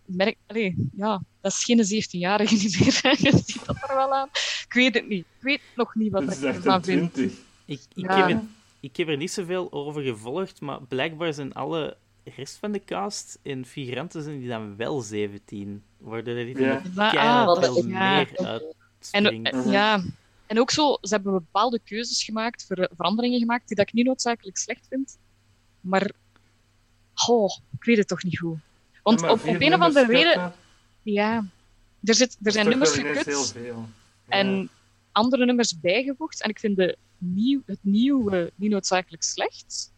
merk 0.05 0.37
allee, 0.47 0.89
ja, 0.97 1.21
dat 1.41 1.53
is 1.53 1.65
geen 1.65 1.79
17-jarige 2.05 2.55
niet 2.63 2.81
meer. 2.81 3.17
Je 3.33 3.43
ziet 3.45 3.67
dat 3.67 3.77
er 3.89 3.97
wel 3.97 4.15
aan. 4.15 4.29
Ik 4.67 4.73
weet 4.73 4.95
het 4.95 5.09
niet. 5.09 5.25
Ik 5.37 5.43
weet 5.43 5.61
nog 5.77 5.95
niet 5.95 6.13
wat 6.13 6.23
ik 6.23 6.43
ervan 6.43 6.85
vind. 6.85 7.13
20. 7.15 7.39
Ik, 7.65 7.81
ik, 7.95 8.07
Ja. 8.07 8.17
heb 8.17 8.29
er, 8.37 8.43
ik 8.81 8.97
heb 8.97 9.09
er 9.09 9.17
niet 9.17 9.31
zoveel 9.33 9.73
over 9.73 10.03
gevolgd, 10.03 10.61
maar 10.61 10.83
blijkbaar 10.83 11.33
zijn 11.35 11.55
alle 11.55 11.97
rest 12.37 12.57
van 12.57 12.73
de 12.73 12.85
cast 12.85 13.39
en 13.43 13.65
figuranten 13.67 14.23
zijn 14.23 14.39
die 14.39 14.49
dan 14.49 14.77
wel 14.77 15.01
17. 15.01 15.83
Waardoor 15.99 16.35
er 16.35 16.45
die 16.45 16.59
Ja. 16.61 16.83
Ja, 16.95 17.11
keihard 17.11 17.57
ah, 17.59 17.63
veel 17.65 17.87
ja. 17.87 18.15
meer 18.17 18.35
En, 18.35 18.47
uitspringt. 19.01 19.51
eh, 19.67 19.73
ja. 19.73 20.03
en 20.47 20.61
ook 20.61 20.71
zo, 20.71 20.99
ze 21.01 21.15
hebben 21.15 21.33
bepaalde 21.33 21.81
keuzes 21.85 22.25
gemaakt, 22.25 22.65
ver- 22.67 22.91
veranderingen 22.97 23.39
gemaakt, 23.39 23.69
die 23.69 23.77
dat 23.77 23.89
ik 23.89 23.93
niet 23.95 24.07
noodzakelijk 24.07 24.57
slecht 24.57 24.87
vind. 24.89 25.19
Maar, 25.81 26.11
oh, 27.29 27.57
ik 27.79 27.85
weet 27.85 27.97
het 27.97 28.09
toch 28.09 28.23
niet 28.23 28.39
goed. 28.39 28.59
Want 29.03 29.21
Ja, 29.21 29.31
op, 29.31 29.41
een 29.45 29.75
of 29.75 29.81
andere 29.81 30.07
reden, 30.07 30.53
ja, 31.13 31.45
er, 32.05 32.15
zit, 32.15 32.37
er 32.43 32.53
zijn 32.53 32.69
nummers 32.69 32.91
gekut. 32.91 33.25
heel 33.25 33.45
veel. 33.45 33.89
en 34.29 34.71
andere 35.13 35.45
nummers 35.45 35.81
bijgevoegd. 35.81 36.43
En 36.43 36.51
ik 36.51 36.59
vind 36.59 36.77
de 36.77 36.97
nieuw, 37.19 37.63
het 37.67 37.79
nieuwe 37.81 38.53
niet 38.55 38.71
noodzakelijk 38.71 39.23
slecht, 39.23 39.93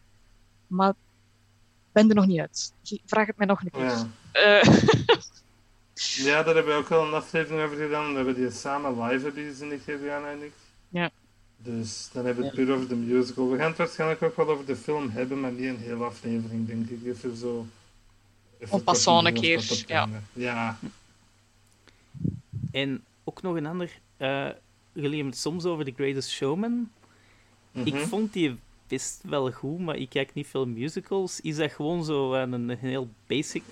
maar 0.67 0.89
ik 0.89 1.91
ben 1.91 2.09
er 2.09 2.15
nog 2.15 2.25
niet 2.25 2.39
uit. 2.39 2.73
Vraag 3.05 3.27
het 3.27 3.37
mij 3.37 3.47
nog 3.47 3.61
een 3.61 3.71
keer. 3.71 3.81
Ja. 3.81 4.07
Eh, 4.31 4.63
ja, 6.25 6.43
daar 6.43 6.55
hebben 6.55 6.73
we 6.73 6.79
ook 6.79 6.89
wel 6.89 7.07
een 7.07 7.13
aflevering 7.13 7.63
over 7.65 7.77
gedaan. 7.77 8.09
We 8.09 8.15
hebben 8.15 8.35
die 8.35 8.51
samen 8.51 9.03
live 9.03 9.23
hebben 9.23 9.43
gezien, 9.43 9.71
ik, 9.71 9.85
Jana 9.85 10.31
en 10.31 10.43
ik. 10.43 10.53
Ja. 10.89 11.09
Dus 11.57 12.09
dan 12.13 12.25
hebben 12.25 12.43
we 12.43 12.49
het 12.49 12.59
puur 12.59 12.75
over 12.75 12.87
de 12.87 12.95
musical. 12.95 13.49
We 13.49 13.57
gaan 13.57 13.67
het 13.67 13.77
waarschijnlijk 13.77 14.21
ook 14.21 14.35
wel 14.35 14.49
over 14.49 14.65
de 14.65 14.75
film 14.75 15.09
hebben, 15.09 15.39
maar 15.39 15.51
niet 15.51 15.67
een 15.67 15.77
hele 15.77 16.03
aflevering, 16.03 16.67
denk 16.67 16.89
ik. 16.89 17.05
Even 17.05 17.37
zo... 17.37 17.65
Even 18.59 19.25
een 19.25 19.33
keer, 19.33 19.83
ja. 19.87 20.09
Ja. 20.33 20.77
En 22.71 23.03
ook 23.23 23.41
nog 23.41 23.55
een 23.55 23.65
ander. 23.65 23.99
eh 24.17 24.49
jullie 24.93 25.09
hebben 25.15 25.31
het 25.31 25.37
soms 25.41 25.65
over 25.65 25.85
The 25.85 25.91
Greatest 25.95 26.29
Showman. 26.29 26.91
Ik 27.71 27.93
Mhm. 27.93 28.05
vond 28.05 28.33
die 28.33 28.59
best 28.87 29.21
wel 29.25 29.51
goed, 29.51 29.79
maar 29.79 29.95
ik 29.95 30.09
kijk 30.09 30.33
niet 30.33 30.47
veel 30.47 30.65
musicals. 30.65 31.41
Is 31.41 31.55
dat 31.55 31.71
gewoon 31.71 32.03
zo 32.03 32.33
een, 32.33 32.53
een 32.53 32.69
heel 32.77 33.09
basic 33.27 33.63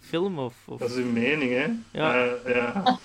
film? 0.00 0.38
Of, 0.38 0.54
of... 0.68 0.78
Dat 0.78 0.90
is 0.90 0.96
uw 0.96 1.10
mening, 1.12 1.50
hè? 1.52 1.66
Ja. 1.98 2.24
Eh, 2.26 2.54
ja. 2.54 2.98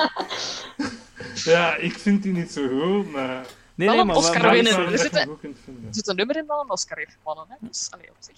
ja, 1.51 1.75
ik 1.75 1.93
vind 1.93 2.23
die 2.23 2.33
niet 2.33 2.51
zo 2.51 2.67
goed, 2.67 3.11
maar... 3.11 3.45
Nee, 3.75 3.87
Wel 3.87 3.89
nee, 3.95 3.99
een 3.99 4.07
maar 4.07 4.15
Oscar 4.15 4.51
winnen. 4.51 4.73
Er 4.73 4.91
dat 4.91 5.95
zit 5.95 6.07
een 6.07 6.15
nummer 6.15 6.35
in 6.37 6.45
dat 6.45 6.63
een 6.63 6.69
Oscar 6.71 6.97
heeft 6.97 7.17
gewonnen. 7.23 7.45
Hè? 7.49 7.67
Dus, 7.67 7.87
allee, 7.91 8.09
op 8.09 8.15
zich. 8.19 8.35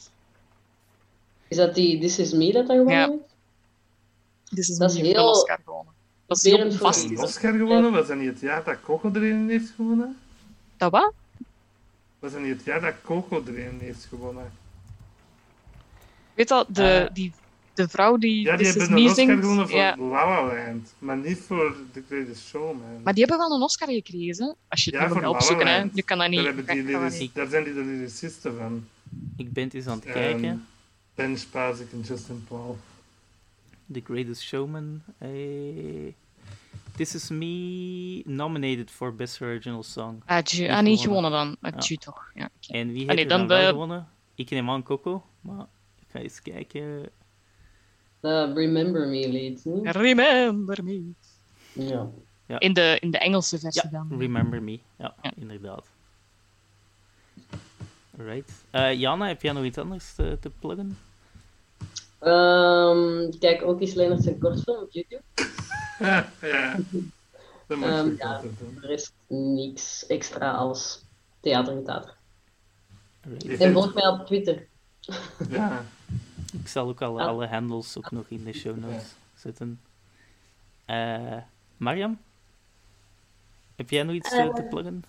Is 1.48 1.58
dat 1.58 1.76
die 1.76 2.00
This 2.00 2.20
Is 2.20 2.32
Me 2.32 2.52
dat 2.52 2.68
dan 2.68 2.76
gewoon 2.78 2.94
Ja. 2.94 3.10
heeft? 3.10 3.24
Dit 4.50 4.70
is 4.70 4.78
Dat 4.78 4.92
is 4.92 4.98
een 4.98 5.06
heel 5.06 5.30
Oscar 5.30 5.60
gewonnen. 5.66 5.94
Dat 6.28 6.42
voor- 6.42 6.60
Een. 6.60 7.18
Oscar 7.18 7.54
gewonnen? 7.54 7.92
Was 7.92 8.08
dat 8.08 8.18
niet 8.18 8.28
het 8.30 8.40
jaar 8.40 8.64
dat 8.64 8.78
Coco 8.84 9.12
er 9.14 9.24
een 9.32 9.50
heeft 9.50 9.70
gewonnen? 9.76 10.18
Dat 10.78 10.92
wat? 10.92 11.14
Was 12.20 12.32
dat 12.32 12.42
niet 12.42 12.56
het 12.56 12.64
jaar 12.66 12.82
dat 12.82 12.94
Coco 13.04 13.44
er 13.48 13.68
een 13.68 13.80
heeft 13.80 14.06
gewonnen? 14.10 14.52
Weet 16.34 16.48
dat, 16.48 16.68
de, 16.70 16.84
Eh. 16.84 17.14
die, 17.14 17.34
de 17.74 17.88
vrouw 17.88 18.18
die 18.18 18.42
Ja, 18.42 18.58
die 18.58 18.68
hebben 18.68 18.92
een 18.92 19.06
Oscar 19.10 19.26
gewonnen 19.38 19.70
voor 19.70 19.78
ja, 19.80 19.96
La 19.98 20.06
La 20.46 20.54
Land, 20.66 20.94
maar 21.00 21.18
niet 21.18 21.40
voor 21.40 21.76
The 21.94 22.04
Greatest 22.08 22.48
Showman. 22.48 23.02
maar 23.04 23.14
die 23.14 23.26
hebben 23.26 23.48
wel 23.48 23.56
een 23.58 23.62
Oscar 23.64 23.88
gekregen. 23.90 24.56
Als 24.68 24.84
je 24.84 24.92
het 24.98 25.00
Ja, 25.10 25.16
La 25.16 25.22
La 25.22 25.30
opzoeken, 25.30 25.68
hè. 25.68 25.78
Land. 25.78 25.96
je 25.96 26.04
kan 26.04 26.18
dat 26.18 26.30
niet. 26.30 26.44
daar, 26.44 26.54
hebben 26.56 27.10
die 27.10 27.20
niet. 27.20 27.36
daar 27.36 27.48
zijn 27.48 27.64
die 27.64 27.74
de 27.74 27.84
lyricisten 27.84 28.58
van. 28.58 28.88
Ik 29.38 29.54
ben 29.54 29.64
het 29.64 29.74
eens 29.74 29.88
aan 29.88 30.00
het 30.00 30.12
kijken. 30.12 30.66
Ben 31.16 31.38
Spazek 31.38 31.92
en 31.92 32.02
Justin 32.02 32.46
Paul. 32.48 32.78
The 33.92 34.02
Greatest 34.04 34.42
Showman. 34.42 35.02
eh, 35.18 36.14
This 36.96 37.16
is 37.16 37.30
Me 37.30 38.22
nominated 38.26 38.92
for 38.92 39.16
Best 39.16 39.42
Original 39.42 39.84
Song. 39.84 40.22
Ah, 40.26 40.36
Niet 40.38 40.70
ah, 40.70 40.82
niet 40.82 41.00
gewonnen. 41.00 41.32
dan. 41.32 41.58
Ah, 41.62 41.72
Ja. 41.80 41.96
toch. 41.96 42.32
Ja. 42.34 42.50
En 42.68 42.88
wie 42.88 42.98
heeft 42.98 43.10
Ah, 43.10 43.20
er 43.20 43.28
dan 43.28 43.38
dan, 43.40 43.48
wel 43.48 43.60
de- 43.62 43.66
gewonnen? 43.72 44.08
Ik 44.36 44.50
neem 44.50 44.70
aan 44.70 44.84
Coco, 44.84 45.24
maar 45.42 45.66
ik 46.00 46.06
ga 46.08 46.20
eens 46.20 46.42
kijken. 46.42 47.10
De 48.20 48.54
Remember 48.54 49.08
Me 49.08 49.30
lied. 49.30 49.64
hm? 49.64 49.88
Remember 49.88 50.84
me. 50.84 51.12
Ja. 51.74 52.60
In 52.60 52.74
de, 52.74 52.98
in 53.02 53.12
de 53.12 53.18
Engelse 53.18 53.60
versie 53.60 53.82
Ja, 53.84 53.90
dan. 53.90 54.20
Remember 54.20 54.64
Me. 54.64 54.80
Ja, 54.98 55.16
Ja. 55.22 55.32
inderdaad. 55.36 55.86
Right. 58.18 58.52
Uh, 58.76 58.94
Jana, 58.94 59.28
heb 59.28 59.42
jij 59.42 59.54
nog 59.54 59.64
iets 59.64 59.78
anders 59.78 60.14
te, 60.14 60.38
te 60.42 60.50
pluggen? 60.60 60.98
Um, 62.28 63.40
kijk 63.40 63.64
ook 63.64 63.82
eens 63.82 63.94
Leonard 63.94 64.24
zijn 64.24 64.40
kortfilm 64.40 64.82
op 64.82 64.92
YouTube. 64.92 65.22
ja, 66.00 66.32
ja. 66.42 66.76
Dat 67.68 67.78
moet 67.78 67.88
um, 67.88 68.16
ja, 68.18 68.42
er 68.82 68.90
is 68.90 69.12
niks 69.28 70.06
extra 70.08 70.52
als 70.52 71.04
theater 71.40 71.74
en 71.74 71.84
theater. 71.84 72.16
Right. 73.22 73.62
En 73.62 73.74
volg 73.74 73.94
mij 73.94 74.08
op 74.08 74.26
Twitter. 74.26 74.68
ja. 75.50 75.86
Ik 76.62 76.68
zal 76.68 76.88
ook 76.88 77.02
alle, 77.02 77.22
alle 77.24 77.48
handles 77.48 77.98
ook 77.98 78.12
nog 78.12 78.26
in 78.28 78.44
de 78.44 78.54
show 78.54 78.78
notes 78.78 78.96
ja. 79.04 79.40
zetten. 79.40 79.82
Uh, 80.88 81.38
Mariam? 81.78 82.20
Heb 83.76 83.90
jij 83.90 84.04
nog 84.04 84.16
iets 84.16 84.34
uh, 84.34 84.54
te 84.54 84.64
pluggen? 84.64 85.04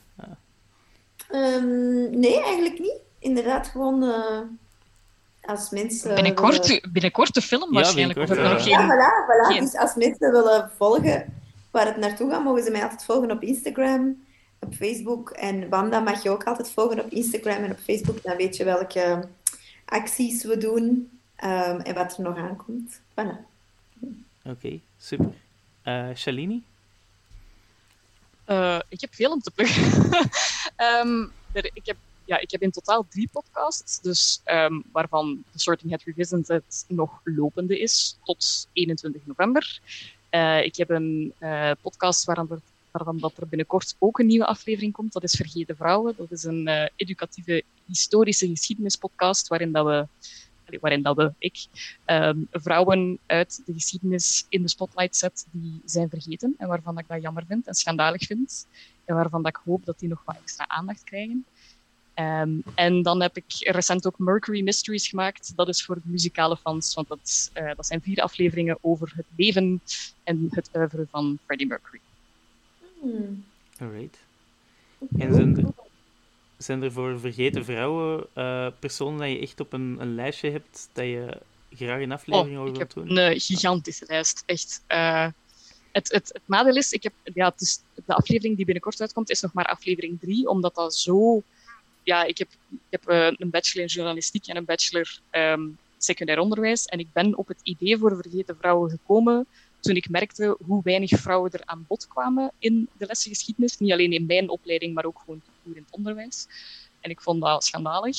Um, 1.33 2.19
nee, 2.19 2.43
eigenlijk 2.43 2.79
niet. 2.79 3.01
Inderdaad, 3.19 3.67
gewoon 3.67 4.03
uh, 4.03 4.41
als 5.49 5.71
mensen... 5.71 6.15
Binnenkort, 6.15 6.67
willen... 6.67 6.93
binnenkort 6.93 7.35
de 7.35 7.43
film 7.43 7.73
waarschijnlijk. 7.73 8.19
Ja, 8.19 8.25
binnenkort, 8.27 8.65
ja. 8.65 8.79
ja, 8.79 8.87
voilà, 8.87 9.27
voilà. 9.27 9.53
Geen... 9.53 9.61
Dus 9.61 9.77
als 9.77 9.95
mensen 9.95 10.33
willen 10.33 10.71
volgen 10.77 11.33
waar 11.71 11.87
het 11.87 11.97
naartoe 11.97 12.31
gaat, 12.31 12.45
mogen 12.45 12.63
ze 12.63 12.71
mij 12.71 12.83
altijd 12.83 13.05
volgen 13.05 13.31
op 13.31 13.43
Instagram, 13.43 14.23
op 14.59 14.75
Facebook. 14.75 15.31
En 15.31 15.69
Wanda 15.69 16.01
mag 16.01 16.23
je 16.23 16.31
ook 16.31 16.45
altijd 16.45 16.71
volgen 16.71 17.05
op 17.05 17.11
Instagram 17.11 17.65
en 17.65 17.71
op 17.71 17.79
Facebook. 17.79 18.23
Dan 18.23 18.37
weet 18.37 18.57
je 18.57 18.65
welke 18.65 19.29
acties 19.85 20.45
we 20.45 20.59
doen 20.59 21.11
um, 21.45 21.81
en 21.81 21.95
wat 21.95 22.17
er 22.17 22.23
nog 22.23 22.37
aankomt. 22.37 23.01
Voilà. 23.11 23.37
Oké, 24.01 24.49
okay, 24.49 24.81
super. 24.99 25.33
Uh, 25.85 26.09
Shalini? 26.15 26.63
Uh, 28.47 28.79
ik 28.89 29.01
heb 29.01 29.15
veel 29.15 29.31
om 29.31 29.41
te 29.41 29.51
pluggen. 29.51 30.05
um, 30.77 31.33
er, 31.53 31.71
ik, 31.73 31.87
heb, 31.87 31.97
ja, 32.29 32.39
ik 32.39 32.51
heb 32.51 32.63
in 32.63 32.71
totaal 32.71 33.07
drie 33.09 33.29
podcasts, 33.33 34.01
dus, 34.01 34.41
um, 34.45 34.85
waarvan 34.93 35.45
The 35.53 35.59
Sorting 35.59 35.91
Hat 35.91 36.03
Revisited 36.03 36.85
nog 36.89 37.21
lopende 37.25 37.81
is 37.81 38.19
tot 38.25 38.69
21 38.73 39.27
november. 39.27 39.81
Uh, 40.31 40.65
ik 40.65 40.77
heb 40.77 40.91
een 40.91 41.33
uh, 41.41 41.71
podcast 41.81 42.25
waarvan 42.25 42.51
er, 42.51 42.61
waarvan 42.91 43.19
dat 43.19 43.37
er 43.37 43.49
binnenkort 43.49 43.97
ook 43.99 44.19
een 44.19 44.27
nieuwe 44.27 44.47
aflevering 44.47 44.93
komt. 44.93 45.13
Dat 45.13 45.23
is 45.23 45.35
Vergeten 45.37 45.77
Vrouwen. 45.77 46.15
Dat 46.17 46.31
is 46.31 46.45
een 46.45 46.91
educatieve 46.97 47.63
historische 47.87 48.49
geschiedenispodcast 48.49 49.49
waarin 49.49 49.73
dat 49.73 49.87
we 49.87 50.07
waarin 50.81 51.03
dat 51.03 51.17
we, 51.17 51.33
ik, 51.39 51.67
um, 52.07 52.49
vrouwen 52.51 53.19
uit 53.27 53.63
de 53.67 53.73
geschiedenis 53.73 54.47
in 54.49 54.63
de 54.63 54.69
spotlight 54.69 55.17
zet 55.17 55.47
die 55.51 55.81
zijn 55.85 56.09
vergeten 56.09 56.55
en 56.59 56.69
waarvan 56.69 56.99
ik 56.99 57.09
dat 57.09 57.23
jammer 57.23 57.45
vind 57.47 57.67
en 57.67 57.75
schandalig 57.75 58.23
vind 58.27 58.67
en 59.05 59.15
waarvan 59.15 59.43
dat 59.43 59.57
ik 59.57 59.63
hoop 59.65 59.85
dat 59.85 59.99
die 59.99 60.09
nog 60.09 60.23
wat 60.25 60.37
extra 60.43 60.69
aandacht 60.69 61.05
krijgen. 61.05 61.45
Um, 62.21 62.63
en 62.75 63.03
dan 63.03 63.23
heb 63.23 63.37
ik 63.37 63.45
recent 63.59 64.07
ook 64.07 64.19
Mercury 64.19 64.63
Mysteries 64.63 65.09
gemaakt. 65.09 65.53
Dat 65.57 65.69
is 65.69 65.85
voor 65.85 65.95
de 65.95 66.01
muzikale 66.05 66.57
fans, 66.57 66.95
want 66.95 67.09
dat, 67.09 67.51
uh, 67.55 67.71
dat 67.77 67.87
zijn 67.87 68.01
vier 68.01 68.23
afleveringen 68.23 68.79
over 68.81 69.13
het 69.15 69.25
leven 69.37 69.81
en 70.25 70.49
het 70.51 70.71
oeuvre 70.75 71.07
van 71.11 71.39
Freddie 71.45 71.67
Mercury. 71.67 72.01
Hmm. 73.01 73.45
Alright. 73.81 74.19
En 75.19 75.35
zijn 75.35 75.57
er, 75.57 75.65
zijn 76.57 76.83
er 76.83 76.93
voor 76.93 77.21
vergeten 77.21 77.65
vrouwen 77.65 78.27
uh, 78.35 78.67
personen 78.79 79.19
dat 79.19 79.31
je 79.31 79.39
echt 79.39 79.61
op 79.61 79.73
een, 79.73 79.97
een, 80.01 80.15
lijstje 80.15 80.51
hebt 80.51 80.89
dat 80.93 81.05
je 81.05 81.41
graag 81.71 82.01
een 82.01 82.13
aflevering 82.13 82.57
oh, 82.57 82.63
over 82.63 82.77
wilt 82.77 82.95
doen? 82.95 83.17
Een 83.17 83.41
gigantische 83.41 84.05
lijst, 84.09 84.43
echt. 84.47 84.83
Uh, 84.89 85.27
het, 85.93 86.13
het, 86.13 86.29
het 86.33 86.43
nadeel 86.45 86.77
is, 86.77 86.93
ik 86.93 87.03
heb, 87.03 87.13
ja, 87.35 87.49
het 87.49 87.61
is, 87.61 87.81
de 87.95 88.15
aflevering 88.15 88.57
die 88.57 88.65
binnenkort 88.65 89.01
uitkomt, 89.01 89.31
is 89.31 89.41
nog 89.41 89.53
maar 89.53 89.67
aflevering 89.67 90.21
3, 90.21 90.49
omdat 90.49 90.75
dat 90.75 90.95
zo. 90.95 91.43
Ja, 92.09 92.25
ik 92.25 92.39
heb, 92.39 92.49
ik 92.71 92.79
heb 92.91 93.11
uh, 93.11 93.27
een 93.37 93.51
bachelor 93.51 93.87
in 93.87 93.93
journalistiek 93.93 94.47
en 94.47 94.57
een 94.57 94.65
bachelor 94.65 95.21
um, 95.31 95.79
secundair 95.99 96.39
onderwijs. 96.39 96.85
En 96.85 96.99
ik 96.99 97.13
ben 97.13 97.37
op 97.37 97.49
het 97.49 97.61
idee 97.63 97.99
voor 97.99 98.17
vergeten 98.23 98.57
vrouwen 98.57 98.91
gekomen 98.91 99.47
toen 99.81 99.97
ik 99.97 100.09
merkte 100.09 100.57
hoe 100.67 100.83
weinig 100.83 101.11
vrouwen 101.11 101.51
er 101.53 101.63
aan 101.65 101.85
bod 101.89 102.09
kwamen 102.09 102.53
in 102.59 102.89
de 102.99 103.07
lessengeschiedenis. 103.07 103.79
Niet 103.79 103.93
alleen 103.93 104.13
in 104.13 104.27
mijn 104.27 104.49
opleiding, 104.49 104.95
maar 104.95 105.05
ook 105.05 105.19
gewoon 105.19 105.41
in 105.65 105.73
het 105.75 105.91
onderwijs. 105.91 106.47
En 107.01 107.11
ik 107.11 107.21
vond 107.21 107.41
dat 107.41 107.65
schandalig. 107.65 108.17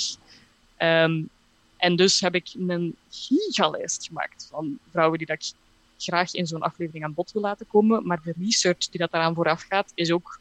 Um, 0.78 1.30
en 1.78 1.96
dus 1.96 2.20
heb 2.20 2.36
ik 2.36 2.50
een 2.68 2.96
gigalijst 3.10 4.08
gemaakt 4.08 4.48
van 4.52 4.80
vrouwen 4.92 5.18
die 5.18 5.28
dat 5.28 5.38
ik 5.38 5.52
graag 5.98 6.34
in 6.34 6.48
zo'n 6.48 6.62
aflevering 6.62 7.04
aan 7.04 7.14
bod 7.14 7.32
wil 7.32 7.42
laten 7.42 7.68
komen. 7.68 8.06
Maar 8.08 8.22
de 8.24 8.34
research 8.40 8.90
die 8.90 9.00
dat 9.00 9.12
daaraan 9.12 9.36
vooraf 9.36 9.62
gaat, 9.70 9.92
is 9.96 10.12
ook, 10.12 10.40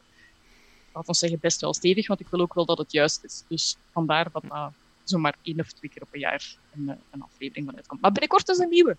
laten 0.93 1.11
we 1.11 1.17
zeggen, 1.17 1.39
best 1.39 1.61
wel 1.61 1.73
stevig, 1.73 2.07
want 2.07 2.19
ik 2.19 2.27
wil 2.29 2.39
ook 2.39 2.53
wel 2.53 2.65
dat 2.65 2.77
het 2.77 2.91
juist 2.91 3.23
is. 3.23 3.43
Dus 3.47 3.77
vandaar 3.91 4.31
dat 4.31 4.43
dat 4.47 4.71
zomaar 5.03 5.35
één 5.41 5.59
of 5.59 5.71
twee 5.71 5.91
keer 5.91 6.01
op 6.01 6.07
een 6.11 6.19
jaar 6.19 6.57
een, 6.75 6.97
een 7.11 7.21
aflevering 7.21 7.65
vanuit 7.65 7.87
komt. 7.87 8.01
Maar 8.01 8.11
binnenkort 8.11 8.49
is 8.49 8.57
een 8.57 8.69
nieuwe. 8.69 8.97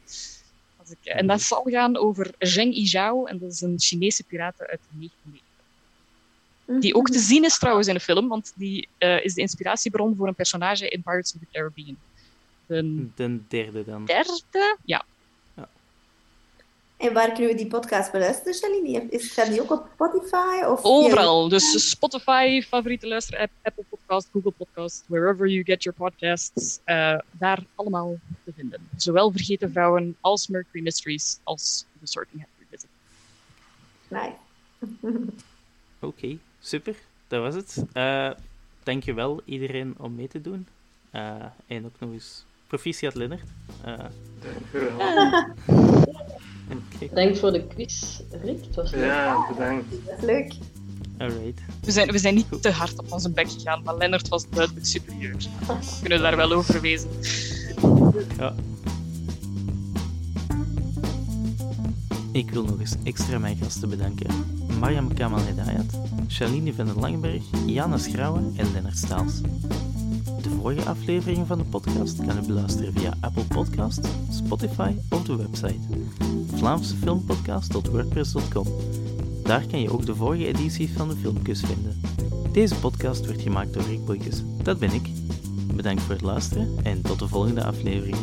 Ik, 0.89 1.05
en 1.05 1.27
dat 1.27 1.43
zal 1.43 1.63
gaan 1.65 1.97
over 1.97 2.35
Zheng 2.39 2.75
Yizhao, 2.75 3.25
en 3.25 3.39
dat 3.39 3.53
is 3.53 3.61
een 3.61 3.75
Chinese 3.79 4.25
piraten 4.25 4.67
uit 4.67 4.81
de 4.91 5.09
19e 5.09 6.79
Die 6.81 6.95
ook 6.95 7.09
te 7.09 7.19
zien 7.19 7.45
is 7.45 7.59
trouwens 7.59 7.89
in 7.89 7.95
de 7.95 8.01
film, 8.01 8.29
want 8.29 8.53
die 8.57 8.89
uh, 8.99 9.25
is 9.25 9.35
de 9.35 9.41
inspiratiebron 9.41 10.17
voor 10.17 10.29
een 10.29 10.35
personage 10.35 10.89
in 10.89 11.03
Pirates 11.03 11.35
of 11.35 11.41
the 11.41 11.47
Caribbean. 11.53 11.97
De, 12.67 13.07
de 13.15 13.41
derde 13.49 13.85
dan. 13.85 14.05
Derde? 14.05 14.77
Ja. 14.85 15.05
En 17.01 17.13
waar 17.13 17.33
kunnen 17.33 17.51
we 17.51 17.57
die 17.57 17.67
podcast 17.67 18.13
beluisteren, 18.13 18.55
Shalini? 18.55 19.07
Is, 19.11 19.31
staat 19.31 19.47
die 19.47 19.61
ook 19.61 19.71
op 19.71 19.89
Spotify? 19.93 20.65
Of 20.65 20.83
Overal. 20.83 21.49
Dus 21.49 21.91
Spotify, 21.91 22.63
favoriete 22.63 23.07
luisterapp, 23.07 23.51
Apple 23.63 23.85
Podcast, 23.89 24.29
Google 24.33 24.51
Podcast, 24.51 25.05
wherever 25.07 25.47
you 25.47 25.65
get 25.65 25.83
your 25.83 25.99
podcasts. 25.99 26.81
Uh, 26.87 27.19
daar 27.31 27.63
allemaal 27.75 28.19
te 28.45 28.53
vinden. 28.57 28.89
Zowel 28.97 29.31
Vergeten 29.31 29.73
Vrouwen 29.73 30.17
als 30.21 30.49
Mercury 30.49 30.83
Mysteries 30.83 31.39
als 31.43 31.87
The 32.01 32.07
Sorting 32.07 32.41
Hat 32.41 32.51
Revisit. 32.59 32.89
Nice. 34.09 34.37
Oké, 36.01 36.07
okay, 36.07 36.39
super. 36.61 36.95
Dat 37.29 37.43
was 37.43 37.55
het. 37.55 37.85
Uh, 37.95 38.31
dankjewel 38.83 39.41
iedereen 39.45 39.95
om 39.99 40.15
mee 40.15 40.29
te 40.29 40.41
doen. 40.41 40.67
Uh, 41.15 41.45
en 41.67 41.85
ook 41.85 41.95
nog 41.99 42.13
eens 42.13 42.45
proficiat 42.67 43.15
Lennart. 43.15 43.49
Uh, 43.87 44.05
okay. 46.71 47.09
Bedankt 47.09 47.39
voor 47.39 47.53
de 47.53 47.67
quiz, 47.67 48.21
Rick. 48.43 48.65
Het 48.65 48.75
was 48.75 48.91
leuk. 48.91 49.05
Ja, 49.05 49.47
bedankt. 49.53 49.87
Leuk. 50.21 50.55
Alright. 51.19 51.61
We 51.81 51.91
zijn, 51.91 52.11
we 52.11 52.19
zijn 52.19 52.35
niet 52.35 52.63
te 52.63 52.71
hard 52.71 52.99
op 52.99 53.13
onze 53.13 53.31
bek 53.31 53.51
gegaan, 53.51 53.83
maar 53.83 53.97
Lennart 53.97 54.29
was 54.29 54.49
duidelijk 54.51 54.87
superieur. 54.87 55.37
We 55.67 55.75
kunnen 56.01 56.21
daar 56.21 56.37
wel 56.37 56.53
over 56.53 56.81
wezen. 56.81 57.09
Ja. 58.39 58.55
Ik 62.33 62.51
wil 62.51 62.65
nog 62.65 62.81
eens 62.81 62.97
extra 63.03 63.39
mijn 63.39 63.57
gasten 63.57 63.89
bedanken. 63.89 64.27
Mariam 64.79 65.15
Kamal 65.15 65.41
Hedayat, 65.41 65.99
Shaline 66.29 66.75
van 66.75 66.87
den 66.87 66.99
Langberg, 66.99 67.43
Jana 67.67 67.99
Schrouwen 67.99 68.53
en 68.57 68.73
Lennart 68.73 68.97
Staals. 68.97 69.41
De 70.43 70.51
vorige 70.61 70.89
aflevering 70.89 71.47
van 71.47 71.59
de 71.59 71.65
podcast 71.65 72.27
kan 72.27 72.39
u 72.39 72.47
beluisteren 72.47 72.93
via 72.93 73.15
Apple 73.21 73.45
Podcasts, 73.45 74.09
Spotify 74.31 74.95
of 75.11 75.23
de 75.23 75.37
website 75.37 75.81
vlaamsefilmpodcast.wordpress.com. 76.61 78.67
Daar 79.43 79.67
kan 79.67 79.81
je 79.81 79.93
ook 79.93 80.07
de 80.07 80.15
vorige 80.15 80.47
edities 80.47 80.91
van 80.97 81.09
de 81.09 81.17
Filmkus 81.17 81.61
vinden. 81.61 82.01
Deze 82.53 82.75
podcast 82.75 83.27
werd 83.27 83.43
gemaakt 83.43 83.73
door 83.73 83.83
Rick 83.83 84.05
Boykes. 84.05 84.43
Dat 84.63 84.79
ben 84.79 84.93
ik. 84.93 85.09
Bedankt 85.75 86.03
voor 86.03 86.13
het 86.13 86.23
luisteren 86.23 86.77
en 86.83 87.03
tot 87.03 87.19
de 87.19 87.29
volgende 87.29 87.65
aflevering. 87.65 88.17